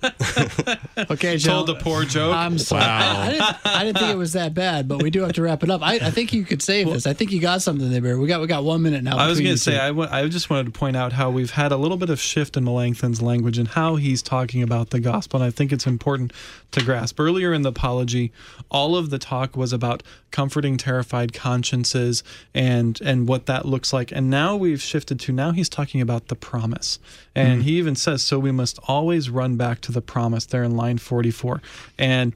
okay, 1.10 1.36
Joe. 1.36 1.64
Told 1.64 1.70
a 1.70 1.74
poor 1.74 2.04
joke. 2.04 2.34
I'm 2.34 2.58
sorry. 2.58 2.82
Wow. 2.82 2.98
I, 2.98 3.26
I, 3.26 3.30
didn't, 3.30 3.66
I, 3.66 3.84
didn't, 3.84 3.98
think 3.98 4.12
it 4.12 4.16
was 4.16 4.32
that 4.34 4.54
bad, 4.54 4.86
but 4.86 5.02
we 5.02 5.10
do 5.10 5.22
have 5.22 5.32
to 5.32 5.42
wrap 5.42 5.62
it 5.62 5.70
up. 5.70 5.82
I, 5.82 5.94
I 5.94 6.10
think 6.10 6.32
you 6.32 6.44
could 6.44 6.62
save 6.62 6.86
well, 6.86 6.94
this. 6.94 7.06
I 7.06 7.14
think 7.14 7.32
you 7.32 7.40
got 7.40 7.62
something 7.62 7.90
there, 7.90 8.00
Bear. 8.00 8.18
We 8.18 8.28
got 8.28 8.40
we 8.40 8.46
got 8.46 8.64
one 8.64 8.82
minute 8.82 9.02
now. 9.02 9.16
I 9.16 9.26
was 9.26 9.40
going 9.40 9.52
to 9.52 9.58
say, 9.58 9.78
I, 9.78 9.88
w- 9.88 10.08
I 10.10 10.26
just 10.28 10.50
wanted 10.50 10.66
to 10.72 10.78
point 10.78 10.96
out 10.96 11.12
how 11.12 11.30
we've 11.30 11.50
had 11.50 11.72
a 11.72 11.76
little 11.76 11.96
bit 11.96 12.10
of 12.10 12.20
shift 12.20 12.56
in 12.56 12.64
Melanchthon's 12.64 13.20
language 13.20 13.58
and 13.58 13.68
how 13.68 13.96
he's 13.96 14.22
talking 14.22 14.62
about 14.62 14.90
the 14.90 15.00
gospel. 15.00 15.42
And 15.42 15.46
I 15.46 15.50
think 15.50 15.72
it's 15.72 15.86
important 15.86 16.32
to 16.72 16.84
grasp. 16.84 17.18
Earlier 17.18 17.52
in 17.52 17.62
the 17.62 17.70
apology, 17.70 18.32
all 18.70 18.96
of 18.96 19.10
the 19.10 19.18
talk 19.18 19.56
was 19.56 19.72
about 19.72 20.02
comforting 20.30 20.76
terrified 20.76 21.32
consciences 21.32 22.22
and 22.54 23.00
and 23.00 23.26
what 23.26 23.46
that 23.46 23.64
looks 23.64 23.92
like. 23.92 24.12
And 24.12 24.30
now 24.30 24.56
we've 24.56 24.80
shifted 24.80 25.18
to 25.20 25.32
now 25.32 25.52
he's 25.52 25.68
talking 25.68 26.00
about 26.00 26.28
the 26.28 26.36
promise. 26.36 26.98
And 27.34 27.60
mm. 27.60 27.64
he 27.64 27.78
even 27.78 27.94
says, 27.94 28.22
so 28.22 28.38
we 28.38 28.52
must 28.52 28.78
always 28.88 29.30
run 29.30 29.56
back 29.56 29.80
to 29.82 29.87
the 29.92 30.02
promise 30.02 30.46
there 30.46 30.64
in 30.64 30.76
line 30.76 30.98
44. 30.98 31.62
And 31.98 32.34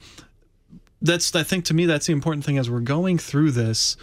that's 1.01 1.35
I 1.35 1.43
think 1.43 1.65
to 1.67 1.75
me 1.75 1.87
that's 1.87 2.07
the 2.07 2.13
important 2.13 2.45
thing 2.45 2.59
as 2.59 2.71
we're 2.71 2.81
going 2.81 3.19
through 3.19 3.51
this 3.51 3.97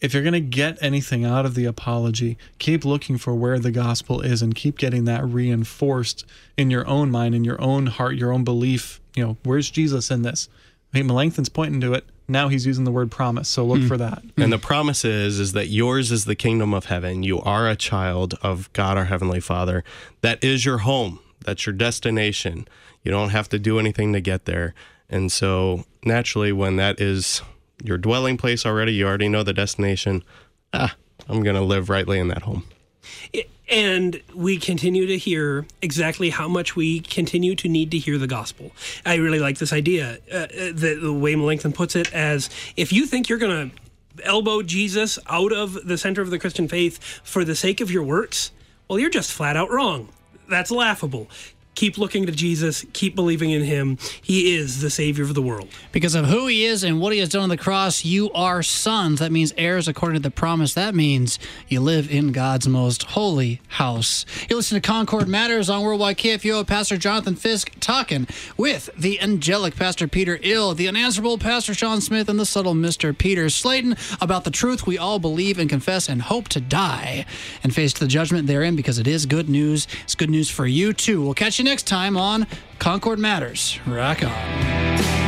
if 0.00 0.12
you're 0.12 0.22
going 0.22 0.34
to 0.34 0.40
get 0.40 0.78
anything 0.82 1.24
out 1.24 1.46
of 1.46 1.54
the 1.54 1.64
apology, 1.64 2.36
keep 2.58 2.84
looking 2.84 3.16
for 3.16 3.34
where 3.34 3.58
the 3.58 3.70
gospel 3.70 4.20
is 4.20 4.42
and 4.42 4.54
keep 4.54 4.78
getting 4.78 5.04
that 5.06 5.24
reinforced 5.24 6.26
in 6.56 6.70
your 6.70 6.86
own 6.86 7.10
mind, 7.10 7.34
in 7.34 7.44
your 7.44 7.60
own 7.60 7.86
heart, 7.86 8.16
your 8.16 8.32
own 8.32 8.44
belief. 8.44 9.00
You 9.14 9.24
know, 9.24 9.36
where's 9.44 9.70
Jesus 9.70 10.10
in 10.10 10.22
this? 10.22 10.48
I 10.92 10.98
mean, 10.98 11.06
Melanchthon's 11.06 11.48
pointing 11.48 11.80
to 11.80 11.94
it. 11.94 12.04
Now 12.28 12.48
he's 12.48 12.66
using 12.66 12.84
the 12.84 12.90
word 12.90 13.10
promise. 13.10 13.48
So 13.48 13.64
look 13.64 13.80
mm. 13.80 13.88
for 13.88 13.96
that. 13.96 14.22
And 14.36 14.52
the 14.52 14.58
promise 14.58 15.04
is, 15.04 15.38
is 15.38 15.52
that 15.52 15.68
yours 15.68 16.10
is 16.10 16.24
the 16.24 16.34
kingdom 16.34 16.74
of 16.74 16.86
heaven. 16.86 17.22
You 17.22 17.40
are 17.40 17.68
a 17.68 17.76
child 17.76 18.34
of 18.42 18.72
God, 18.72 18.98
our 18.98 19.04
heavenly 19.04 19.40
Father. 19.40 19.84
That 20.20 20.42
is 20.42 20.64
your 20.64 20.78
home. 20.78 21.20
That's 21.44 21.66
your 21.66 21.74
destination. 21.74 22.66
You 23.02 23.10
don't 23.10 23.30
have 23.30 23.48
to 23.50 23.58
do 23.58 23.78
anything 23.78 24.12
to 24.12 24.20
get 24.20 24.44
there. 24.44 24.74
And 25.08 25.30
so 25.30 25.84
naturally, 26.04 26.52
when 26.52 26.76
that 26.76 27.00
is 27.00 27.42
your 27.82 27.98
dwelling 27.98 28.36
place 28.36 28.64
already. 28.64 28.94
You 28.94 29.06
already 29.06 29.28
know 29.28 29.42
the 29.42 29.52
destination. 29.52 30.22
Ah, 30.72 30.94
I'm 31.28 31.42
going 31.42 31.56
to 31.56 31.62
live 31.62 31.88
rightly 31.88 32.18
in 32.18 32.28
that 32.28 32.42
home. 32.42 32.64
And 33.68 34.20
we 34.34 34.58
continue 34.58 35.06
to 35.06 35.18
hear 35.18 35.66
exactly 35.82 36.30
how 36.30 36.46
much 36.46 36.76
we 36.76 37.00
continue 37.00 37.56
to 37.56 37.68
need 37.68 37.90
to 37.90 37.98
hear 37.98 38.16
the 38.16 38.26
gospel. 38.26 38.70
I 39.04 39.16
really 39.16 39.40
like 39.40 39.58
this 39.58 39.72
idea, 39.72 40.18
uh, 40.32 40.36
uh 40.36 40.46
the, 40.72 40.98
the 41.02 41.12
way 41.12 41.34
Melanchthon 41.34 41.72
puts 41.72 41.96
it, 41.96 42.12
as 42.14 42.48
if 42.76 42.92
you 42.92 43.06
think 43.06 43.28
you're 43.28 43.38
going 43.38 43.70
to 43.70 44.24
elbow 44.24 44.62
Jesus 44.62 45.18
out 45.26 45.52
of 45.52 45.86
the 45.86 45.98
center 45.98 46.22
of 46.22 46.30
the 46.30 46.38
Christian 46.38 46.68
faith 46.68 47.02
for 47.24 47.44
the 47.44 47.56
sake 47.56 47.80
of 47.80 47.90
your 47.90 48.04
works, 48.04 48.52
well, 48.88 49.00
you're 49.00 49.10
just 49.10 49.32
flat 49.32 49.56
out 49.56 49.70
wrong. 49.70 50.08
That's 50.48 50.70
laughable 50.70 51.28
keep 51.76 51.98
looking 51.98 52.26
to 52.26 52.32
Jesus, 52.32 52.84
keep 52.92 53.14
believing 53.14 53.50
in 53.50 53.62
him. 53.62 53.98
He 54.20 54.56
is 54.56 54.80
the 54.80 54.90
Savior 54.90 55.22
of 55.22 55.34
the 55.34 55.42
world. 55.42 55.68
Because 55.92 56.16
of 56.16 56.26
who 56.26 56.48
he 56.48 56.64
is 56.64 56.82
and 56.82 57.00
what 57.00 57.12
he 57.12 57.20
has 57.20 57.28
done 57.28 57.42
on 57.42 57.48
the 57.50 57.56
cross, 57.56 58.04
you 58.04 58.32
are 58.32 58.62
sons. 58.62 59.20
That 59.20 59.30
means 59.30 59.54
heirs 59.56 59.86
according 59.86 60.16
to 60.16 60.22
the 60.22 60.30
promise. 60.32 60.74
That 60.74 60.94
means 60.94 61.38
you 61.68 61.80
live 61.80 62.10
in 62.10 62.32
God's 62.32 62.66
most 62.66 63.04
holy 63.04 63.60
house. 63.68 64.26
You 64.48 64.56
listen 64.56 64.80
to 64.80 64.86
Concord 64.86 65.28
Matters 65.28 65.70
on 65.70 65.82
Worldwide 65.82 66.16
KFUO. 66.16 66.66
Pastor 66.66 66.96
Jonathan 66.96 67.36
Fisk 67.36 67.70
talking 67.78 68.26
with 68.56 68.88
the 68.96 69.20
angelic 69.20 69.76
Pastor 69.76 70.08
Peter 70.08 70.38
Ill, 70.42 70.74
the 70.74 70.88
unanswerable 70.88 71.36
Pastor 71.36 71.74
Sean 71.74 72.00
Smith, 72.00 72.28
and 72.28 72.40
the 72.40 72.46
subtle 72.46 72.74
Mr. 72.74 73.16
Peter 73.16 73.50
Slayton 73.50 73.96
about 74.20 74.44
the 74.44 74.50
truth 74.50 74.86
we 74.86 74.96
all 74.96 75.18
believe 75.18 75.58
and 75.58 75.68
confess 75.68 76.08
and 76.08 76.22
hope 76.22 76.48
to 76.48 76.60
die 76.60 77.26
and 77.62 77.74
face 77.74 77.92
the 77.92 78.06
judgment 78.06 78.46
therein 78.46 78.76
because 78.76 78.98
it 78.98 79.06
is 79.06 79.26
good 79.26 79.50
news. 79.50 79.86
It's 80.04 80.14
good 80.14 80.30
news 80.30 80.48
for 80.48 80.66
you 80.66 80.94
too. 80.94 81.22
We'll 81.22 81.34
catch 81.34 81.58
you 81.58 81.65
next 81.66 81.86
time 81.86 82.16
on 82.16 82.46
Concord 82.78 83.18
Matters. 83.18 83.78
Rock 83.86 84.22
on. 84.24 85.25